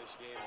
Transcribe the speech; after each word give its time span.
English 0.00 0.16
game. 0.18 0.42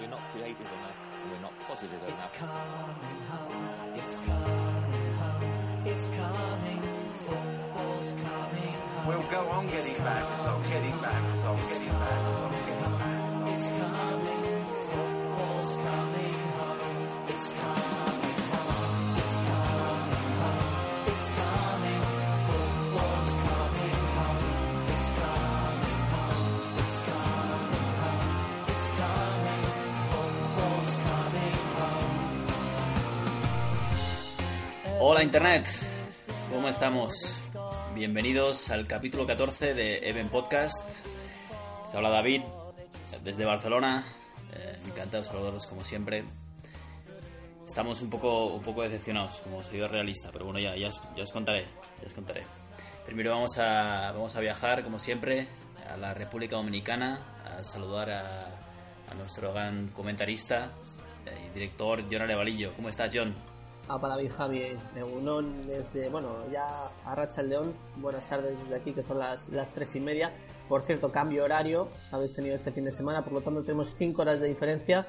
We're 0.00 0.08
not 0.08 0.18
creative 0.32 0.60
enough. 0.60 0.96
We're 1.30 1.42
not 1.42 1.58
positive 1.60 2.00
It's 2.08 2.12
enough. 2.12 2.34
coming 2.34 3.20
home. 3.30 3.94
It's 3.94 4.18
coming 4.18 5.14
home. 5.20 5.86
It's 5.86 6.06
coming. 6.08 6.82
Football's 7.24 8.10
coming 8.12 8.72
home. 8.74 9.06
We'll 9.06 9.22
go 9.30 9.48
on 9.50 9.66
getting 9.68 9.96
back, 9.98 10.24
it's 10.38 10.46
on 10.46 10.62
getting 10.64 10.98
back, 11.00 11.22
it's 11.34 11.44
on 11.44 11.56
getting 11.56 11.88
back, 11.88 12.30
it's 12.30 12.40
on 12.40 12.52
getting 12.52 12.98
back. 12.98 13.54
It's 13.54 13.68
coming. 13.70 14.43
Internet, 35.24 35.66
¿cómo 36.52 36.68
estamos? 36.68 37.48
Bienvenidos 37.94 38.68
al 38.68 38.86
capítulo 38.86 39.26
14 39.26 39.72
de 39.72 40.06
Even 40.10 40.28
Podcast. 40.28 40.86
Se 41.86 41.96
habla 41.96 42.10
David 42.10 42.42
desde 43.22 43.46
Barcelona. 43.46 44.04
Eh, 44.52 44.76
encantado 44.86 45.22
de 45.22 45.24
saludaros 45.28 45.66
como 45.66 45.82
siempre. 45.82 46.24
Estamos 47.66 48.02
un 48.02 48.10
poco, 48.10 48.48
un 48.48 48.62
poco 48.62 48.82
decepcionados, 48.82 49.40
como 49.40 49.62
seguidor 49.62 49.92
realista, 49.92 50.28
pero 50.30 50.44
bueno, 50.44 50.60
ya, 50.60 50.76
ya, 50.76 50.88
os, 50.88 51.00
ya 51.16 51.22
os 51.22 51.32
contaré, 51.32 51.62
ya 52.00 52.06
os 52.06 52.12
contaré. 52.12 52.44
Primero 53.06 53.30
vamos 53.30 53.56
a, 53.56 54.12
vamos 54.12 54.36
a 54.36 54.40
viajar, 54.40 54.84
como 54.84 54.98
siempre, 54.98 55.48
a 55.88 55.96
la 55.96 56.12
República 56.12 56.56
Dominicana, 56.56 57.18
a 57.46 57.64
saludar 57.64 58.10
a, 58.10 58.26
a 59.10 59.14
nuestro 59.14 59.54
gran 59.54 59.88
comentarista 59.88 60.70
eh, 61.24 61.46
y 61.46 61.54
director, 61.54 62.04
John 62.12 62.20
Arevalillo. 62.20 62.74
¿Cómo 62.74 62.90
estás, 62.90 63.10
John? 63.14 63.34
A 63.88 63.98
Palaví 63.98 64.28
Javi 64.28 64.62
Egunon 64.96 65.66
desde, 65.66 66.08
bueno, 66.08 66.28
ya 66.50 66.86
a 67.04 67.14
Racha 67.14 67.40
el 67.42 67.50
León. 67.50 67.74
Buenas 67.96 68.26
tardes 68.28 68.58
desde 68.58 68.76
aquí, 68.76 68.92
que 68.92 69.02
son 69.02 69.18
las, 69.18 69.48
las 69.50 69.72
tres 69.72 69.94
y 69.96 70.00
media. 70.00 70.32
Por 70.68 70.82
cierto, 70.82 71.12
cambio 71.12 71.44
horario, 71.44 71.88
habéis 72.10 72.34
tenido 72.34 72.54
este 72.54 72.72
fin 72.72 72.84
de 72.84 72.92
semana, 72.92 73.22
por 73.22 73.34
lo 73.34 73.40
tanto 73.42 73.62
tenemos 73.62 73.94
cinco 73.96 74.22
horas 74.22 74.40
de 74.40 74.48
diferencia 74.48 75.06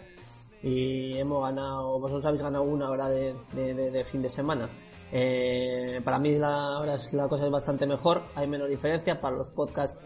y 0.62 1.18
hemos 1.18 1.44
ganado, 1.44 2.00
vosotros 2.00 2.26
habéis 2.26 2.42
ganado 2.44 2.64
una 2.64 2.90
hora 2.90 3.08
de, 3.08 3.34
de- 3.54 4.04
fin 4.04 4.22
de 4.22 4.30
semana. 4.30 4.70
Eh, 5.12 6.02
para 6.04 6.20
mí 6.20 6.38
la, 6.38 6.76
ahora 6.76 6.96
es- 6.96 7.14
la 7.14 7.28
cosa 7.30 7.46
es 7.46 7.52
bastante 7.52 7.86
mejor, 7.88 8.24
hay 8.36 8.48
menos 8.48 8.68
diferencia, 8.68 9.22
para 9.22 9.38
los 9.38 9.50
podcasts 9.50 9.98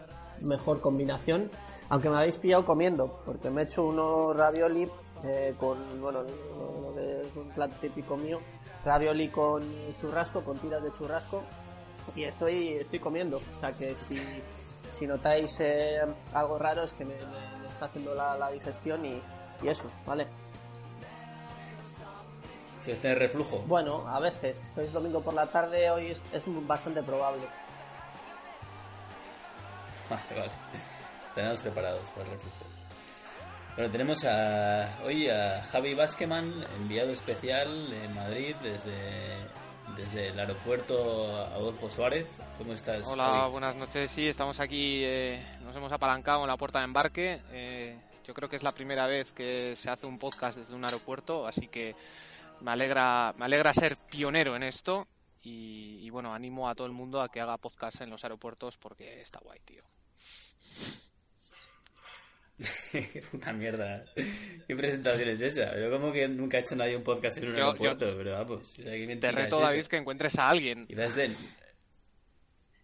mejor 0.42 0.80
combinación, 0.80 1.50
aunque 1.88 2.08
me 2.08 2.16
habéis 2.16 2.36
pillado 2.36 2.64
comiendo, 2.64 3.20
porque 3.26 3.50
me 3.50 3.62
he 3.62 3.64
hecho 3.64 3.84
unos 3.86 4.36
ravioli 4.36 4.88
eh, 5.24 5.54
con, 5.58 5.78
bueno, 6.00 6.22
lo 6.22 6.94
que 6.94 7.20
es 7.22 7.36
un 7.36 7.48
plato 7.50 7.74
típico 7.80 8.16
mío, 8.16 8.38
ravioli 8.84 9.28
con 9.28 9.62
churrasco, 10.00 10.42
con 10.42 10.58
tiras 10.58 10.82
de 10.82 10.92
churrasco, 10.92 11.42
y 12.14 12.24
estoy, 12.24 12.74
estoy 12.74 12.98
comiendo, 12.98 13.38
o 13.38 13.60
sea 13.60 13.72
que 13.72 13.94
si, 13.94 14.20
si 14.90 15.06
notáis 15.06 15.58
eh, 15.60 16.00
algo 16.34 16.58
raro 16.58 16.84
es 16.84 16.92
que 16.92 17.04
me, 17.04 17.14
está 17.68 17.86
haciendo 17.86 18.14
la, 18.14 18.36
la 18.36 18.50
digestión 18.50 19.04
y, 19.04 19.20
y 19.62 19.68
eso, 19.68 19.90
¿vale? 20.06 20.26
Si 22.84 22.92
tenéis 22.94 23.18
reflujo. 23.18 23.58
Bueno, 23.66 24.08
a 24.08 24.20
veces, 24.20 24.66
hoy 24.76 24.86
es 24.86 24.92
domingo 24.92 25.20
por 25.20 25.34
la 25.34 25.46
tarde, 25.46 25.90
hoy 25.90 26.12
es, 26.12 26.22
es 26.32 26.44
bastante 26.66 27.02
probable. 27.02 27.42
Vale, 30.10 30.50
vale. 31.36 31.60
Preparados 31.62 32.00
para 32.16 32.26
el 32.26 32.32
refugio. 32.32 32.79
Bueno, 33.76 33.92
tenemos 33.92 34.24
a, 34.24 34.98
hoy 35.04 35.28
a 35.28 35.62
Javi 35.62 35.94
Basqueman, 35.94 36.66
enviado 36.76 37.12
especial 37.12 37.92
en 37.92 38.14
Madrid 38.14 38.54
desde, 38.62 38.92
desde 39.96 40.28
el 40.28 40.40
aeropuerto 40.40 41.36
Adolfo 41.46 41.88
Suárez. 41.88 42.26
¿Cómo 42.58 42.72
estás? 42.72 43.06
Hola, 43.06 43.24
Javi? 43.24 43.52
buenas 43.52 43.76
noches. 43.76 44.10
Sí, 44.10 44.26
estamos 44.28 44.58
aquí, 44.60 45.02
eh, 45.04 45.42
nos 45.62 45.74
hemos 45.76 45.92
apalancado 45.92 46.42
en 46.42 46.48
la 46.48 46.56
puerta 46.56 46.80
de 46.80 46.84
embarque. 46.86 47.40
Eh, 47.52 47.98
yo 48.26 48.34
creo 48.34 48.48
que 48.48 48.56
es 48.56 48.62
la 48.62 48.72
primera 48.72 49.06
vez 49.06 49.32
que 49.32 49.74
se 49.76 49.88
hace 49.88 50.06
un 50.06 50.18
podcast 50.18 50.58
desde 50.58 50.74
un 50.74 50.84
aeropuerto, 50.84 51.46
así 51.46 51.68
que 51.68 51.94
me 52.60 52.72
alegra, 52.72 53.32
me 53.38 53.44
alegra 53.44 53.72
ser 53.72 53.96
pionero 54.10 54.56
en 54.56 54.64
esto. 54.64 55.06
Y, 55.42 56.00
y 56.02 56.10
bueno, 56.10 56.34
animo 56.34 56.68
a 56.68 56.74
todo 56.74 56.86
el 56.86 56.92
mundo 56.92 57.22
a 57.22 57.30
que 57.30 57.40
haga 57.40 57.56
podcast 57.56 58.02
en 58.02 58.10
los 58.10 58.24
aeropuertos 58.24 58.76
porque 58.76 59.22
está 59.22 59.38
guay, 59.38 59.60
tío. 59.60 59.82
Qué 62.92 63.22
puta 63.30 63.52
mierda. 63.52 64.04
¿Qué 64.14 64.76
presentación 64.76 65.30
es 65.30 65.40
esa? 65.40 65.78
Yo 65.78 65.90
como 65.90 66.12
que 66.12 66.28
nunca 66.28 66.58
he 66.58 66.60
hecho 66.60 66.76
nadie 66.76 66.96
un 66.96 67.02
podcast 67.02 67.38
en 67.38 67.48
un 67.50 67.56
Yo- 67.56 67.66
aeropuerto, 67.66 68.04
pero 68.16 68.32
vamos. 68.32 68.68
sea, 68.68 68.84
¿qué 68.92 69.16
Te 69.16 69.32
reto, 69.32 69.56
es? 69.62 69.68
David, 69.68 69.86
que 69.86 69.96
encuentres 69.96 70.38
a 70.38 70.50
alguien. 70.50 70.86
De... 70.86 71.30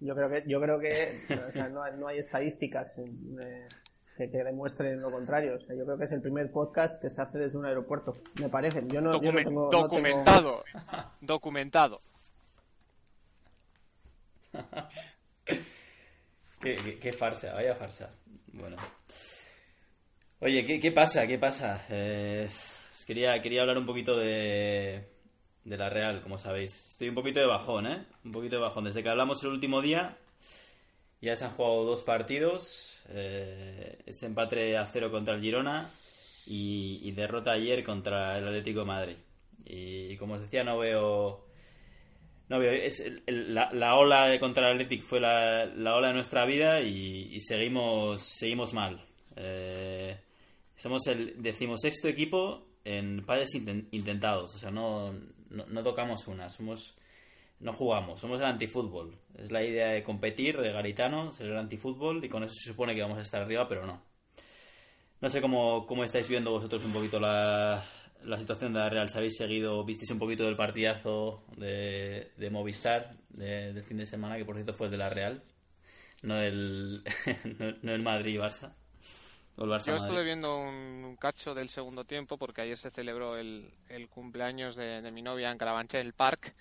Yo 0.01 0.15
creo 0.15 0.29
que, 0.31 0.43
yo 0.47 0.61
creo 0.61 0.79
que 0.79 1.21
o 1.49 1.53
sea, 1.53 1.69
no, 1.69 1.83
hay- 1.83 1.93
no 1.99 2.07
hay 2.09 2.19
estadísticas 2.19 2.99
eh, 2.99 3.69
que, 4.17 4.31
que 4.31 4.39
demuestren 4.45 5.01
lo 5.01 5.11
contrario. 5.11 5.57
O 5.57 5.61
sea, 5.61 5.77
yo 5.77 5.85
creo 5.85 5.99
que 5.99 6.05
es 6.05 6.13
el 6.13 6.23
primer 6.23 6.51
podcast 6.51 7.01
que 7.01 7.11
se 7.11 7.21
hace 7.21 7.37
desde 7.39 7.59
un 7.59 7.67
aeropuerto. 7.67 8.17
Me 8.41 8.49
parece. 8.49 8.83
Yo 8.87 9.01
no, 9.03 9.21
yo 9.23 9.31
no 9.33 9.39
tengo, 9.39 9.65
no 9.65 9.71
tengo- 9.71 9.83
documentado. 9.89 10.65
Documentado. 11.21 12.01
Qué, 16.61 16.77
qué- 16.77 16.99
qué 16.99 17.13
farsa, 17.13 17.53
vaya 17.55 17.75
farsa. 17.75 18.11
Bueno. 18.55 18.77
Oye, 20.41 20.67
¿qué, 20.67 20.79
qué 20.79 20.93
pasa? 20.93 21.27
¿Qué 21.27 21.39
pasa? 21.39 21.87
Eh, 21.89 22.47
quería, 23.07 23.41
quería 23.41 23.63
hablar 23.63 23.79
un 23.79 23.87
poquito 23.87 24.15
de, 24.17 25.03
de 25.65 25.77
la 25.79 25.89
Real, 25.89 26.21
como 26.21 26.37
sabéis. 26.37 26.91
Estoy 26.91 27.09
un 27.09 27.15
poquito 27.15 27.41
de 27.41 27.47
bajón, 27.47 27.87
¿eh? 27.87 28.05
Un 28.23 28.33
poquito 28.33 28.57
de 28.57 28.63
bajón. 28.63 28.85
Desde 28.85 29.03
que 29.03 29.09
hablamos 29.09 29.43
el 29.43 29.51
último 29.51 29.81
día, 29.81 30.19
ya 31.23 31.35
se 31.37 31.47
han 31.47 31.53
jugado 31.53 31.85
dos 31.85 32.03
partidos. 32.03 33.03
Eh, 33.09 33.99
empate 34.23 34.77
a 34.77 34.85
cero 34.87 35.11
contra 35.11 35.35
el 35.35 35.41
Girona 35.41 35.91
y, 36.47 37.11
derrota 37.13 37.53
ayer 37.53 37.83
contra 37.83 38.37
el 38.37 38.47
Atlético 38.47 38.81
de 38.81 38.87
Madrid. 38.87 39.17
Y, 39.65 40.17
como 40.19 40.35
os 40.35 40.43
decía, 40.43 40.65
no 40.65 40.79
veo... 40.79 41.47
No 42.49 42.59
veo, 42.59 42.73
es 42.73 43.05
la, 43.27 43.73
la 43.73 43.97
ola 43.97 44.29
de 44.29 44.39
contra 44.39 44.69
el 44.69 44.75
Athletic 44.75 45.03
fue 45.03 45.19
la, 45.19 45.65
la 45.65 45.97
ola 45.97 46.09
de 46.09 46.15
nuestra 46.15 46.45
vida 46.45 46.81
y, 46.81 47.35
y 47.35 47.41
seguimos 47.41 48.21
seguimos 48.23 48.73
mal. 48.73 49.01
Eh, 49.35 50.17
somos 50.77 51.07
el 51.07 51.43
decimosexto 51.43 52.09
equipo 52.09 52.67
en 52.85 53.25
inten- 53.27 53.89
intentados, 53.91 54.55
o 54.55 54.59
sea, 54.59 54.71
no, 54.71 55.13
no, 55.51 55.83
tocamos 55.83 56.27
una, 56.29 56.49
somos 56.49 56.97
no 57.59 57.73
jugamos, 57.73 58.21
somos 58.21 58.39
el 58.41 58.47
antifútbol. 58.47 59.17
Es 59.39 59.51
la 59.51 59.65
idea 59.65 59.89
de 59.89 60.03
competir, 60.03 60.59
de 60.59 60.73
Garitano, 60.73 61.33
ser 61.33 61.49
el 61.49 61.57
antifútbol 61.57 62.23
y 62.25 62.29
con 62.29 62.45
eso 62.45 62.53
se 62.55 62.71
supone 62.71 62.95
que 62.95 63.01
vamos 63.03 63.19
a 63.19 63.23
estar 63.23 63.41
arriba, 63.43 63.67
pero 63.69 63.87
no. 63.87 64.03
No 65.21 65.29
sé 65.31 65.41
cómo, 65.41 65.87
cómo 65.87 66.05
estáis 66.05 66.29
viendo 66.29 66.51
vosotros 66.51 66.85
un 66.85 66.93
poquito 66.93 67.19
la, 67.19 67.83
la 68.23 68.39
situación 68.39 68.75
de 68.75 68.81
la 68.81 68.91
Real. 68.91 69.09
¿Se 69.09 69.17
habéis 69.17 69.37
seguido, 69.39 69.83
visteis 69.85 70.11
un 70.11 70.19
poquito 70.19 70.45
del 70.45 70.57
partidazo 70.57 71.45
de, 71.57 72.33
de 72.37 72.51
Movistar 72.51 73.17
de- 73.31 73.73
del 73.73 73.85
fin 73.85 73.97
de 73.97 74.07
semana, 74.07 74.37
que 74.37 74.45
por 74.45 74.57
cierto 74.57 74.75
fue 74.75 74.91
de 74.91 74.99
la 74.99 75.09
Real? 75.09 75.43
No 76.23 76.39
el, 76.41 77.03
no, 77.59 77.73
no 77.81 77.93
el 77.95 78.03
Madrid-Barça. 78.03 78.75
Yo 79.57 79.65
Barça-Madrid. 79.71 79.97
estuve 79.97 80.25
viendo 80.25 80.59
un, 80.59 81.05
un 81.05 81.17
cacho 81.17 81.55
del 81.55 81.69
segundo 81.69 82.05
tiempo 82.05 82.37
porque 82.39 82.61
ayer 82.63 82.77
se 82.77 82.91
celebró 82.91 83.37
el, 83.37 83.71
el 83.89 84.09
cumpleaños 84.09 84.77
de, 84.77 85.01
de 85.03 85.11
mi 85.11 85.23
novia 85.23 85.51
en 85.51 85.59
Carabanchel 85.59 86.07
el 86.07 86.13
Park 86.13 86.55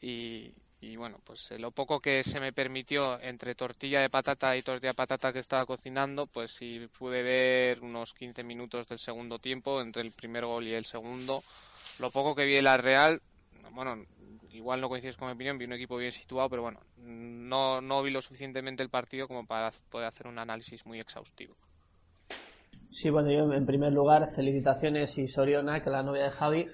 y, 0.00 0.52
y 0.80 0.96
bueno, 0.96 1.18
pues 1.24 1.50
eh, 1.50 1.58
lo 1.58 1.70
poco 1.72 2.00
que 2.00 2.22
se 2.22 2.40
me 2.40 2.52
permitió 2.52 3.20
entre 3.20 3.54
tortilla 3.54 4.00
de 4.00 4.10
patata 4.10 4.56
y 4.56 4.62
tortilla 4.62 4.90
de 4.90 4.94
patata 4.94 5.32
que 5.32 5.40
estaba 5.40 5.66
cocinando, 5.66 6.26
pues 6.26 6.52
sí 6.52 6.88
pude 6.98 7.22
ver 7.22 7.80
unos 7.80 8.14
15 8.14 8.44
minutos 8.44 8.86
del 8.88 8.98
segundo 8.98 9.38
tiempo 9.38 9.80
entre 9.80 10.02
el 10.02 10.12
primer 10.12 10.46
gol 10.46 10.66
y 10.66 10.74
el 10.74 10.84
segundo. 10.84 11.42
Lo 11.98 12.10
poco 12.10 12.34
que 12.34 12.44
vi 12.44 12.54
de 12.54 12.62
la 12.62 12.76
Real, 12.76 13.20
bueno, 13.72 14.04
igual 14.52 14.80
no 14.80 14.88
coincides 14.88 15.16
con 15.16 15.28
mi 15.28 15.34
opinión, 15.34 15.58
vi 15.58 15.64
un 15.64 15.72
equipo 15.72 15.96
bien 15.96 16.12
situado, 16.12 16.48
pero 16.50 16.62
bueno, 16.62 16.80
no, 16.96 17.80
no 17.80 18.02
vi 18.02 18.10
lo 18.10 18.22
suficientemente 18.22 18.82
el 18.82 18.90
partido 18.90 19.26
como 19.28 19.46
para 19.46 19.72
poder 19.90 20.06
hacer 20.08 20.26
un 20.28 20.38
análisis 20.38 20.86
muy 20.86 21.00
exhaustivo. 21.00 21.56
Sí, 22.90 23.10
bueno, 23.10 23.30
yo 23.30 23.52
en 23.52 23.66
primer 23.66 23.92
lugar, 23.92 24.28
felicitaciones 24.30 25.16
y 25.18 25.28
Soriona, 25.28 25.82
que 25.82 25.90
la 25.90 26.02
novia 26.02 26.24
de 26.24 26.30
Javi. 26.30 26.68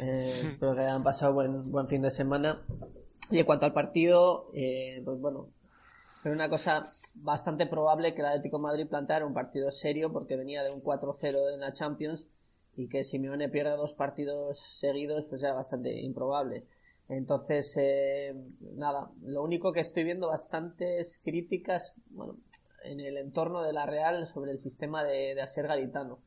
Eh, 0.00 0.40
espero 0.52 0.74
que 0.74 0.80
hayan 0.80 1.02
pasado 1.02 1.34
buen, 1.34 1.70
buen 1.70 1.88
fin 1.88 2.02
de 2.02 2.10
semana. 2.10 2.62
Y 3.30 3.38
en 3.38 3.46
cuanto 3.46 3.66
al 3.66 3.72
partido, 3.72 4.50
eh, 4.52 5.00
pues 5.04 5.20
bueno, 5.20 5.48
pero 6.22 6.34
una 6.34 6.48
cosa 6.48 6.82
bastante 7.14 7.66
probable 7.66 8.14
que 8.14 8.20
el 8.20 8.28
Atlético 8.28 8.56
de 8.56 8.62
Madrid 8.62 8.88
planteara 8.88 9.26
un 9.26 9.34
partido 9.34 9.70
serio 9.70 10.12
porque 10.12 10.36
venía 10.36 10.62
de 10.62 10.70
un 10.70 10.82
4-0 10.82 11.54
en 11.54 11.60
la 11.60 11.72
Champions 11.72 12.26
y 12.76 12.88
que 12.88 13.04
Simeone 13.04 13.48
pierda 13.48 13.76
dos 13.76 13.94
partidos 13.94 14.58
seguidos 14.58 15.26
pues 15.26 15.42
era 15.42 15.54
bastante 15.54 16.00
improbable. 16.00 16.66
Entonces, 17.08 17.76
eh, 17.76 18.34
nada, 18.74 19.10
lo 19.22 19.42
único 19.42 19.72
que 19.72 19.80
estoy 19.80 20.04
viendo 20.04 20.28
bastantes 20.28 21.20
críticas, 21.22 21.92
bueno, 22.08 22.38
en 22.84 23.00
el 23.00 23.16
entorno 23.16 23.62
de 23.62 23.72
la 23.72 23.86
Real 23.86 24.26
sobre 24.26 24.52
el 24.52 24.58
sistema 24.58 25.02
de, 25.04 25.34
de 25.34 25.42
Asier 25.42 25.66
Garitano. 25.66 26.18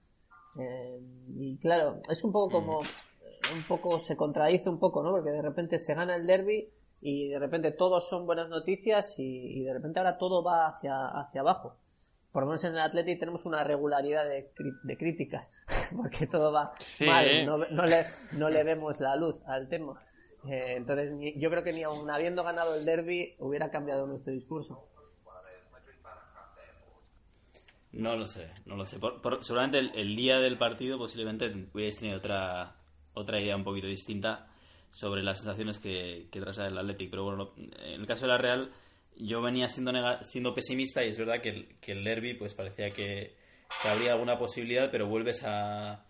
Eh, 0.60 1.00
y 1.36 1.58
claro, 1.60 2.02
es 2.10 2.24
un 2.24 2.32
poco 2.32 2.50
como, 2.52 2.80
un 2.80 3.64
poco 3.68 4.00
se 4.00 4.16
contradice 4.18 4.70
un 4.70 4.80
poco, 4.80 5.04
¿no? 5.04 5.12
Porque 5.12 5.30
de 5.32 5.42
repente 5.42 5.78
se 5.80 5.94
gana 5.94 6.16
el 6.16 6.26
derby 6.28 6.70
y 7.00 7.30
de 7.30 7.38
repente 7.40 7.72
todos 7.72 8.10
son 8.10 8.26
buenas 8.26 8.50
noticias 8.50 9.20
y, 9.20 9.60
y 9.60 9.64
de 9.64 9.74
repente 9.74 10.00
ahora 10.00 10.18
todo 10.18 10.44
va 10.44 10.68
hacia, 10.68 11.08
hacia 11.08 11.42
abajo. 11.42 11.78
Por 12.32 12.44
lo 12.44 12.48
menos 12.50 12.64
en 12.66 12.74
el 12.74 12.80
Athletic 12.80 13.20
tenemos 13.20 13.46
una 13.46 13.64
regularidad 13.64 14.26
de, 14.28 14.52
de 14.84 14.98
críticas, 14.98 15.50
porque 15.96 16.28
todo 16.28 16.52
va 16.52 16.74
Sí. 16.98 17.06
mal, 17.06 17.46
no, 17.46 17.58
no 17.58 17.86
le, 17.86 18.06
no 18.34 18.50
le 18.50 18.64
vemos 18.64 19.00
la 19.00 19.16
luz 19.16 19.42
al 19.46 19.70
tema. 19.70 20.04
Eh, 20.48 20.76
entonces, 20.78 21.14
yo 21.38 21.50
creo 21.50 21.64
que 21.64 21.74
ni 21.74 21.84
aun 21.84 22.10
habiendo 22.10 22.44
ganado 22.44 22.76
el 22.76 22.86
derby 22.86 23.36
hubiera 23.40 23.70
cambiado 23.72 24.06
nuestro 24.08 24.34
discurso. 24.34 24.88
No 27.94 28.16
lo 28.16 28.28
sé, 28.28 28.50
no 28.66 28.76
lo 28.76 28.86
sé. 28.86 29.00
Por- 29.00 29.44
seguramente 29.44 29.80
el, 29.80 30.16
día 30.16 30.38
del 30.38 30.58
partido 30.58 30.98
posiblemente 30.98 31.48
hubierais 31.74 31.98
tenido 31.98 32.18
otra, 32.18 32.76
otra 33.14 33.42
idea 33.42 33.56
un 33.56 33.64
poquito 33.64 33.88
distinta 33.88 34.48
sobre 34.92 35.24
las 35.24 35.40
sensaciones 35.40 35.80
que, 35.80 36.28
que 36.32 36.40
traslada 36.40 36.70
el 36.70 36.78
Athletic. 36.78 37.10
Pero 37.10 37.24
bueno, 37.24 37.54
en 37.58 38.02
el 38.02 38.08
caso 38.08 38.22
de 38.22 38.28
la 38.28 38.38
Real, 38.38 38.72
yo 39.16 39.42
venía 39.42 39.68
siendo, 39.68 39.92
siendo 40.24 40.54
pesimista 40.54 41.04
y 41.04 41.10
es 41.10 41.18
verdad 41.18 41.42
que 41.42 41.50
el, 41.50 41.68
que 41.80 41.94
el 41.94 42.04
derby 42.04 42.34
pues 42.36 42.54
parecía 42.54 42.92
que, 42.92 43.36
que 43.82 43.88
habría 43.90 44.14
alguna 44.14 44.38
posibilidad, 44.38 44.90
pero 44.92 45.08
vuelves 45.08 45.44
a 45.46 46.04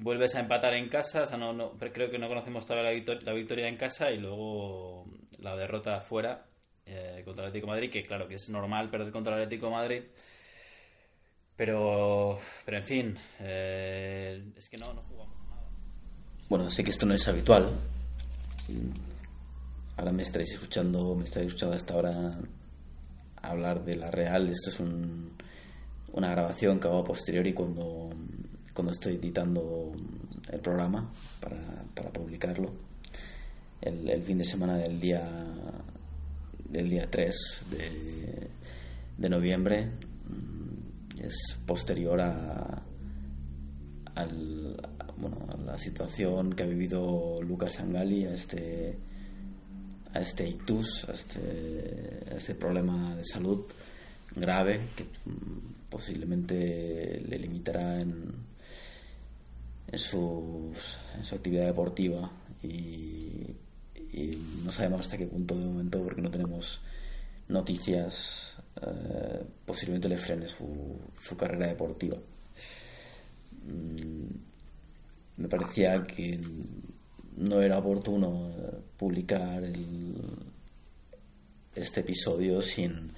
vuelves 0.00 0.36
a 0.36 0.40
empatar 0.40 0.74
en 0.74 0.88
casa, 0.88 1.22
o 1.22 1.26
sea, 1.26 1.36
no, 1.36 1.52
no, 1.52 1.72
creo 1.76 2.08
que 2.08 2.18
no 2.18 2.28
conocemos 2.28 2.64
todavía 2.64 2.90
la, 2.90 2.96
victor- 2.96 3.22
la 3.24 3.32
victoria 3.32 3.66
en 3.66 3.76
casa 3.76 4.12
y 4.12 4.18
luego 4.18 5.04
la 5.40 5.56
derrota 5.56 6.00
fuera 6.00 6.46
eh, 6.86 7.22
contra 7.24 7.44
el 7.44 7.48
Atlético 7.48 7.66
Madrid, 7.66 7.90
que 7.90 8.02
claro 8.04 8.28
que 8.28 8.36
es 8.36 8.48
normal 8.48 8.90
perder 8.90 9.10
contra 9.12 9.34
el 9.36 9.42
Atlético 9.42 9.70
Madrid, 9.70 10.02
pero, 11.58 12.38
pero 12.64 12.78
en 12.78 12.84
fin, 12.84 13.18
eh, 13.40 14.42
es 14.56 14.68
que 14.70 14.78
no, 14.78 14.94
no 14.94 15.02
jugamos 15.02 15.36
nada. 15.50 15.62
Bueno, 16.48 16.70
sé 16.70 16.82
que 16.82 16.90
esto 16.90 17.04
no 17.04 17.12
es 17.12 17.28
habitual. 17.28 17.70
Ahora 19.96 20.12
me 20.12 20.22
estaréis 20.22 20.52
escuchando, 20.52 21.14
me 21.14 21.24
estaréis 21.24 21.48
escuchando 21.48 21.76
hasta 21.76 21.94
ahora 21.94 22.38
hablar 23.42 23.84
de 23.84 23.96
la 23.96 24.10
Real. 24.10 24.48
Esto 24.48 24.70
es 24.70 24.78
un- 24.80 25.32
una 26.12 26.30
grabación 26.30 26.78
que 26.80 26.86
hago 26.88 27.00
a 27.00 27.04
posteriori 27.04 27.52
cuando, 27.52 28.08
cuando 28.72 28.92
estoy 28.92 29.16
editando 29.16 29.92
el 30.50 30.60
programa 30.60 31.12
para, 31.40 31.58
para 31.94 32.10
publicarlo. 32.10 32.72
El, 33.80 34.22
fin 34.22 34.38
de 34.38 34.44
semana 34.44 34.76
del 34.76 34.98
día 35.00 35.24
del 36.68 36.90
día 36.90 37.08
3 37.10 37.62
de, 37.70 38.48
de 39.16 39.28
noviembre 39.28 39.88
es 41.20 41.56
posterior 41.66 42.20
a, 42.20 42.82
al, 44.14 44.76
bueno, 45.16 45.46
a 45.52 45.56
la 45.56 45.78
situación 45.78 46.52
que 46.52 46.62
ha 46.62 46.66
vivido 46.66 47.40
Lucas 47.42 47.80
Angali, 47.80 48.24
a 48.24 48.34
este, 48.34 48.98
a 50.12 50.20
este 50.20 50.48
ictus, 50.48 51.08
a 51.08 51.12
este, 51.12 52.36
este 52.36 52.54
problema 52.54 53.14
de 53.16 53.24
salud 53.24 53.64
grave 54.34 54.88
que 54.96 55.04
mm, 55.04 55.88
posiblemente 55.90 57.22
le 57.26 57.38
limitará 57.38 58.00
en, 58.00 58.32
en, 59.90 59.98
su, 59.98 60.72
en 61.16 61.24
su 61.24 61.34
actividad 61.34 61.66
deportiva. 61.66 62.30
Y 62.62 63.56
no 64.64 64.72
sabemos 64.72 65.00
hasta 65.00 65.16
qué 65.16 65.26
punto 65.26 65.56
de 65.56 65.64
momento 65.64 66.02
porque 66.02 66.20
no 66.20 66.30
tenemos 66.30 66.80
noticias 67.48 68.57
eh, 68.82 69.44
posiblemente 69.64 70.08
le 70.08 70.16
frene 70.18 70.48
su, 70.48 70.98
carrera 71.36 71.66
deportiva. 71.68 72.16
Mm, 73.66 74.26
me 75.38 75.48
parecía 75.48 76.04
que 76.06 76.40
no 77.36 77.60
era 77.60 77.78
oportuno 77.78 78.50
eh, 78.56 78.78
publicar 78.96 79.62
este 81.74 82.00
episodio 82.00 82.60
sin, 82.62 83.12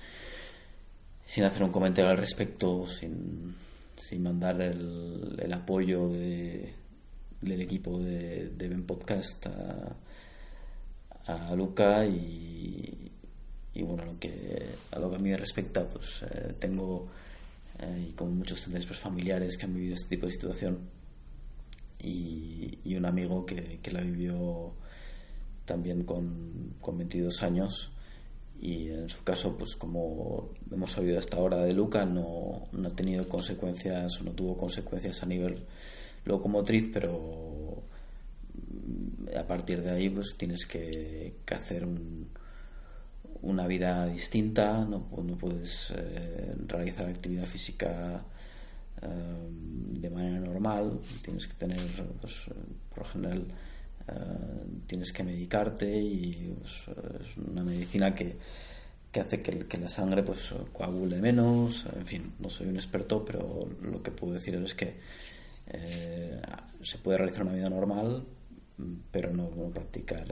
sin 1.24 1.44
hacer 1.44 1.62
un 1.62 1.70
comentario 1.72 2.10
al 2.10 2.18
respecto, 2.18 2.86
sin, 2.86 3.54
sin 3.96 4.22
mandar 4.22 4.60
el, 4.60 5.36
el 5.40 5.52
apoyo 5.52 6.08
de- 6.08 6.74
del 7.40 7.62
equipo 7.62 7.98
de, 7.98 8.50
de 8.50 8.68
Ben 8.68 8.84
Podcast 8.84 9.46
a, 9.46 9.96
a 11.26 11.54
Luca 11.54 12.04
y, 12.04 12.99
y 13.74 13.82
bueno, 13.82 14.04
lo 14.04 14.18
que, 14.18 14.66
a 14.90 14.98
lo 14.98 15.10
que 15.10 15.16
a 15.16 15.18
mí 15.18 15.30
me 15.30 15.36
respecta, 15.36 15.88
pues 15.88 16.22
eh, 16.22 16.54
tengo, 16.58 17.06
eh, 17.78 18.06
y 18.08 18.12
como 18.12 18.32
muchos 18.32 18.62
tendréis, 18.62 18.86
pues 18.86 18.98
familiares 18.98 19.56
que 19.56 19.66
han 19.66 19.74
vivido 19.74 19.94
este 19.94 20.08
tipo 20.08 20.26
de 20.26 20.32
situación. 20.32 20.78
Y, 22.02 22.94
un 22.96 23.06
amigo 23.06 23.46
que, 23.46 23.78
que 23.82 23.90
la 23.92 24.00
vivió 24.02 24.72
también 25.64 26.04
con, 26.04 26.74
con 26.80 26.98
22 26.98 27.42
años. 27.42 27.90
Y 28.60 28.88
en 28.88 29.08
su 29.08 29.22
caso, 29.24 29.56
pues 29.56 29.76
como 29.76 30.50
hemos 30.70 30.92
sabido 30.92 31.18
hasta 31.18 31.36
ahora 31.38 31.58
de 31.64 31.72
Luca, 31.72 32.04
no, 32.04 32.64
no 32.72 32.88
ha 32.88 32.90
tenido 32.90 33.26
consecuencias 33.26 34.20
o 34.20 34.24
no 34.24 34.32
tuvo 34.32 34.56
consecuencias 34.56 35.22
a 35.22 35.26
nivel 35.26 35.64
locomotriz, 36.26 36.90
pero 36.92 37.82
mm, 38.54 39.38
a 39.38 39.46
partir 39.46 39.80
de 39.82 39.90
ahí 39.90 40.10
pues 40.10 40.34
tienes 40.36 40.66
que, 40.66 41.36
que 41.46 41.54
hacer 41.54 41.86
un- 41.86 42.28
una 43.42 43.66
vida 43.66 44.06
distinta, 44.06 44.84
no, 44.84 45.08
pu- 45.10 45.24
no 45.24 45.36
puedes 45.36 45.92
eh, 45.96 46.54
realizar 46.66 47.08
actividad 47.08 47.46
física 47.46 48.22
eh, 49.02 49.06
de 50.00 50.10
manera 50.10 50.40
normal, 50.40 51.00
tienes 51.22 51.46
que 51.46 51.54
tener, 51.54 51.82
pues, 52.20 52.34
por 52.90 52.98
lo 52.98 53.04
general, 53.04 53.46
eh, 54.08 54.12
tienes 54.86 55.12
que 55.12 55.24
medicarte 55.24 55.98
y 55.98 56.54
pues, 56.58 56.72
es 57.22 57.36
una 57.36 57.62
medicina 57.62 58.14
que, 58.14 58.36
que 59.10 59.20
hace 59.20 59.40
que, 59.42 59.78
la 59.78 59.88
sangre 59.88 60.22
pues 60.22 60.54
coagule 60.72 61.20
menos, 61.20 61.86
en 61.96 62.06
fin, 62.06 62.32
no 62.38 62.48
soy 62.50 62.68
un 62.68 62.76
experto, 62.76 63.24
pero 63.24 63.68
lo 63.82 64.02
que 64.02 64.10
puedo 64.10 64.34
decir 64.34 64.54
es 64.56 64.74
que 64.74 64.98
se 66.82 66.98
puede 66.98 67.18
realizar 67.18 67.42
una 67.42 67.54
vida 67.54 67.70
normal, 67.70 68.24
pero 69.10 69.32
no, 69.32 69.50
no 69.56 69.70
practicar 69.70 70.26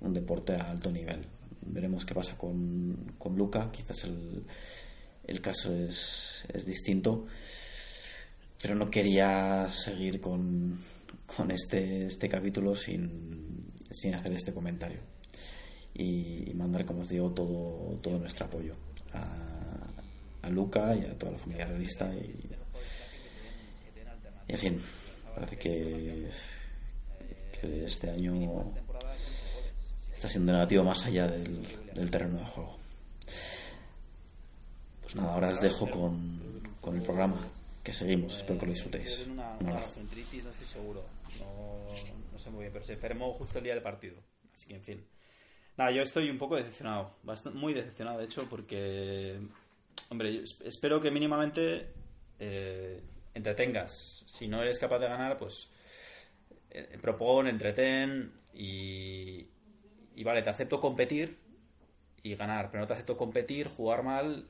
un 0.00 0.12
deporte 0.14 0.54
a 0.54 0.70
alto 0.70 0.90
nivel. 0.90 1.24
Veremos 1.68 2.04
qué 2.04 2.14
pasa 2.14 2.36
con, 2.36 3.14
con 3.18 3.36
Luca, 3.36 3.70
quizás 3.70 4.04
el, 4.04 4.44
el 5.26 5.40
caso 5.40 5.74
es, 5.74 6.44
es 6.52 6.64
distinto, 6.64 7.26
pero 8.60 8.74
no 8.74 8.90
quería 8.90 9.68
seguir 9.68 10.20
con, 10.20 10.78
con 11.26 11.50
este, 11.50 12.06
este 12.06 12.28
capítulo 12.28 12.74
sin, 12.74 13.72
sin 13.90 14.14
hacer 14.14 14.32
este 14.32 14.52
comentario. 14.52 15.00
Y, 15.94 16.52
mandar, 16.54 16.84
como 16.84 17.02
os 17.02 17.08
digo, 17.08 17.32
todo, 17.32 17.98
todo 18.02 18.18
nuestro 18.18 18.46
apoyo 18.46 18.74
a, 19.12 19.86
a 20.42 20.50
Luca 20.50 20.94
y 20.94 21.04
a 21.04 21.18
toda 21.18 21.32
la 21.32 21.38
familia 21.38 21.66
realista 21.66 22.14
y, 22.14 22.56
y, 24.48 24.52
en 24.52 24.58
fin, 24.58 24.80
parece 25.34 25.56
que, 25.56 26.28
que 27.60 27.84
este 27.84 28.10
año 28.10 28.72
está 30.16 30.28
siendo 30.28 30.50
negativo 30.52 30.82
más 30.82 31.04
allá 31.04 31.26
del, 31.28 31.92
del 31.94 32.10
terreno 32.10 32.38
de 32.38 32.44
juego. 32.46 32.78
Pues 35.02 35.14
nada, 35.14 35.34
ahora 35.34 35.50
os 35.50 35.60
dejo 35.60 35.88
con, 35.90 36.40
con 36.80 36.96
el 36.96 37.02
programa, 37.02 37.36
que 37.84 37.92
seguimos, 37.92 38.38
espero 38.38 38.58
que 38.58 38.66
lo 38.66 38.72
disfrutéis. 38.72 39.26
Un 39.26 39.38
abrazo. 39.38 40.00
no 40.00 40.50
estoy 40.50 40.66
seguro. 40.66 41.04
No, 41.38 42.38
sé 42.38 42.50
muy 42.50 42.60
bien, 42.60 42.72
pero 42.72 42.84
se 42.84 42.94
enfermó 42.94 43.32
justo 43.34 43.58
el 43.58 43.64
día 43.64 43.74
del 43.74 43.82
partido. 43.82 44.16
Así 44.54 44.66
que, 44.66 44.76
en 44.76 44.82
fin. 44.82 45.06
Nada, 45.76 45.90
yo 45.90 46.00
estoy 46.00 46.30
un 46.30 46.38
poco 46.38 46.56
decepcionado. 46.56 47.16
Bastante, 47.22 47.58
muy 47.58 47.74
decepcionado, 47.74 48.18
de 48.18 48.24
hecho, 48.24 48.46
porque. 48.48 49.38
Hombre, 50.08 50.44
espero 50.64 50.98
que 50.98 51.10
mínimamente 51.10 51.92
eh, 52.38 53.02
entretengas. 53.34 54.24
Si 54.26 54.48
no 54.48 54.62
eres 54.62 54.78
capaz 54.78 54.98
de 54.98 55.08
ganar, 55.08 55.36
pues. 55.36 55.68
eh, 56.70 56.98
propon, 57.02 57.48
entretén 57.48 58.32
y. 58.54 59.46
Y 60.16 60.24
vale, 60.24 60.42
te 60.42 60.50
acepto 60.50 60.80
competir 60.80 61.38
y 62.22 62.34
ganar, 62.34 62.70
pero 62.70 62.80
no 62.80 62.86
te 62.88 62.94
acepto 62.94 63.16
competir, 63.16 63.68
jugar 63.68 64.02
mal 64.02 64.48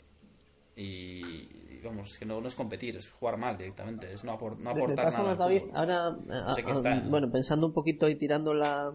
y. 0.76 1.20
y 1.24 1.80
Vamos, 1.84 2.12
es 2.12 2.18
que 2.18 2.24
no, 2.24 2.40
no 2.40 2.48
es 2.48 2.54
competir, 2.56 2.96
es 2.96 3.08
jugar 3.10 3.36
mal 3.36 3.56
directamente, 3.56 4.12
es 4.12 4.24
no, 4.24 4.32
apor- 4.36 4.56
no 4.58 4.70
aportar 4.70 5.12
nada. 5.12 5.30
al 5.30 5.38
David, 5.38 5.62
ahora, 5.74 6.16
sé 6.54 6.62
a- 6.62 6.64
que 6.64 6.70
a- 6.70 6.74
está- 6.74 7.02
bueno, 7.08 7.30
pensando 7.30 7.66
un 7.66 7.72
poquito 7.72 8.08
y 8.08 8.16
tirando 8.16 8.54
la, 8.54 8.92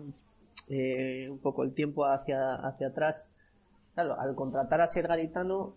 eh, 0.67 1.29
un 1.29 1.39
poco 1.39 1.63
el 1.63 1.73
tiempo 1.73 2.05
hacia, 2.05 2.55
hacia 2.55 2.87
atrás, 2.87 3.27
claro, 3.93 4.19
al 4.19 4.35
contratar 4.35 4.81
a 4.81 4.87
Ser 4.87 5.07
Garitano 5.07 5.75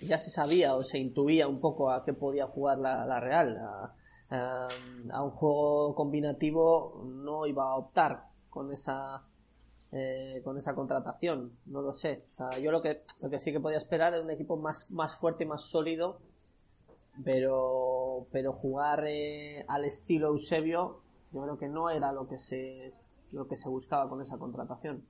ya 0.00 0.18
se 0.18 0.30
sabía 0.30 0.74
o 0.74 0.82
se 0.82 0.98
intuía 0.98 1.46
un 1.46 1.60
poco 1.60 1.90
a 1.90 2.04
qué 2.04 2.12
podía 2.12 2.46
jugar 2.46 2.78
la, 2.78 3.04
la 3.04 3.20
Real. 3.20 3.56
A, 3.58 3.94
a- 4.30 4.68
a 5.12 5.22
un 5.22 5.30
juego 5.30 5.94
combinativo 5.94 7.04
no 7.06 7.46
iba 7.46 7.64
a 7.70 7.76
optar 7.76 8.24
con 8.50 8.72
esa 8.72 9.22
eh, 9.92 10.40
con 10.44 10.58
esa 10.58 10.74
contratación. 10.74 11.52
No 11.66 11.82
lo 11.82 11.92
sé. 11.92 12.24
O 12.26 12.30
sea, 12.30 12.58
yo 12.58 12.70
lo 12.72 12.82
que, 12.82 13.02
lo 13.22 13.30
que 13.30 13.38
sí 13.38 13.52
que 13.52 13.60
podía 13.60 13.78
esperar 13.78 14.14
era 14.14 14.22
un 14.22 14.30
equipo 14.30 14.56
más, 14.56 14.90
más 14.90 15.14
fuerte 15.16 15.44
y 15.44 15.46
más 15.46 15.62
sólido. 15.62 16.18
Pero, 17.24 18.26
pero 18.32 18.52
jugar 18.54 19.04
eh, 19.06 19.64
al 19.68 19.84
estilo 19.84 20.28
Eusebio, 20.28 21.02
yo 21.32 21.42
creo 21.42 21.58
que 21.58 21.68
no 21.68 21.90
era 21.90 22.10
lo 22.10 22.26
que 22.26 22.38
se, 22.38 22.92
lo 23.32 23.46
que 23.46 23.56
se 23.56 23.68
buscaba 23.68 24.08
con 24.08 24.22
esa 24.22 24.38
contratación. 24.38 25.04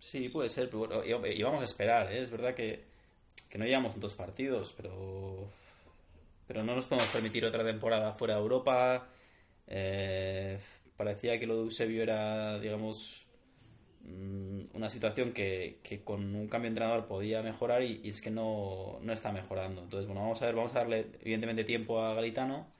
Sí, 0.00 0.28
puede 0.28 0.48
ser, 0.48 0.66
pero 0.66 0.78
bueno, 0.78 1.04
y- 1.04 1.42
a 1.42 1.64
esperar, 1.64 2.10
¿eh? 2.12 2.22
Es 2.22 2.30
verdad 2.30 2.54
que, 2.54 2.84
que 3.48 3.58
no 3.58 3.64
llevamos 3.64 3.92
tantos 3.92 4.14
partidos, 4.14 4.72
pero, 4.76 5.48
pero 6.46 6.62
no 6.64 6.74
nos 6.74 6.86
podemos 6.86 7.08
permitir 7.10 7.44
otra 7.44 7.64
temporada 7.64 8.12
fuera 8.12 8.34
de 8.34 8.40
Europa. 8.40 9.08
Eh, 9.66 10.58
parecía 10.98 11.40
que 11.40 11.46
lo 11.46 11.56
de 11.56 11.62
Eusebio 11.62 12.02
era, 12.02 12.58
digamos, 12.58 13.26
mm, 14.02 14.76
una 14.76 14.90
situación 14.90 15.32
que, 15.32 15.80
con 16.04 16.34
un 16.34 16.48
cambio 16.48 16.68
de 16.68 16.74
entrenador 16.74 17.06
podía 17.06 17.42
mejorar 17.42 17.82
y, 17.82 18.02
y 18.04 18.10
es 18.10 18.20
que 18.20 18.30
no, 18.30 18.98
no 19.00 19.12
está 19.14 19.32
mejorando. 19.32 19.82
Entonces, 19.82 20.06
bueno, 20.06 20.20
vamos 20.20 20.42
a 20.42 20.46
ver, 20.46 20.54
vamos 20.54 20.72
a 20.74 20.80
darle 20.80 21.06
evidentemente 21.22 21.64
tiempo 21.64 22.02
a 22.02 22.12
Galitano, 22.14 22.70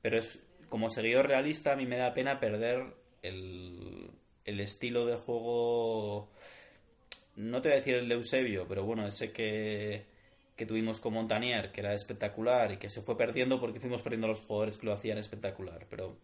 pero 0.00 0.18
es 0.18 0.38
como 0.68 0.90
seguidor 0.90 1.26
realista 1.26 1.72
a 1.72 1.76
mí 1.76 1.86
me 1.86 1.96
da 1.96 2.14
pena 2.14 2.38
perder 2.38 2.94
el, 3.22 4.10
el 4.44 4.60
estilo 4.60 5.06
de 5.06 5.16
juego 5.16 6.30
no 7.36 7.60
te 7.60 7.68
voy 7.68 7.74
a 7.74 7.76
decir 7.76 7.94
el 7.94 8.08
de 8.08 8.14
Eusebio, 8.14 8.66
pero 8.66 8.84
bueno, 8.84 9.06
ese 9.06 9.30
que, 9.30 10.06
que 10.56 10.66
tuvimos 10.66 11.00
con 11.00 11.12
Montanier, 11.12 11.70
que 11.70 11.82
era 11.82 11.92
espectacular 11.92 12.72
y 12.72 12.76
que 12.78 12.88
se 12.88 13.02
fue 13.02 13.16
perdiendo 13.16 13.60
porque 13.60 13.78
fuimos 13.78 14.02
perdiendo 14.02 14.26
a 14.26 14.30
los 14.30 14.40
jugadores 14.40 14.78
que 14.78 14.86
lo 14.86 14.92
hacían 14.92 15.18
espectacular. 15.18 15.86
Pero, 15.90 16.16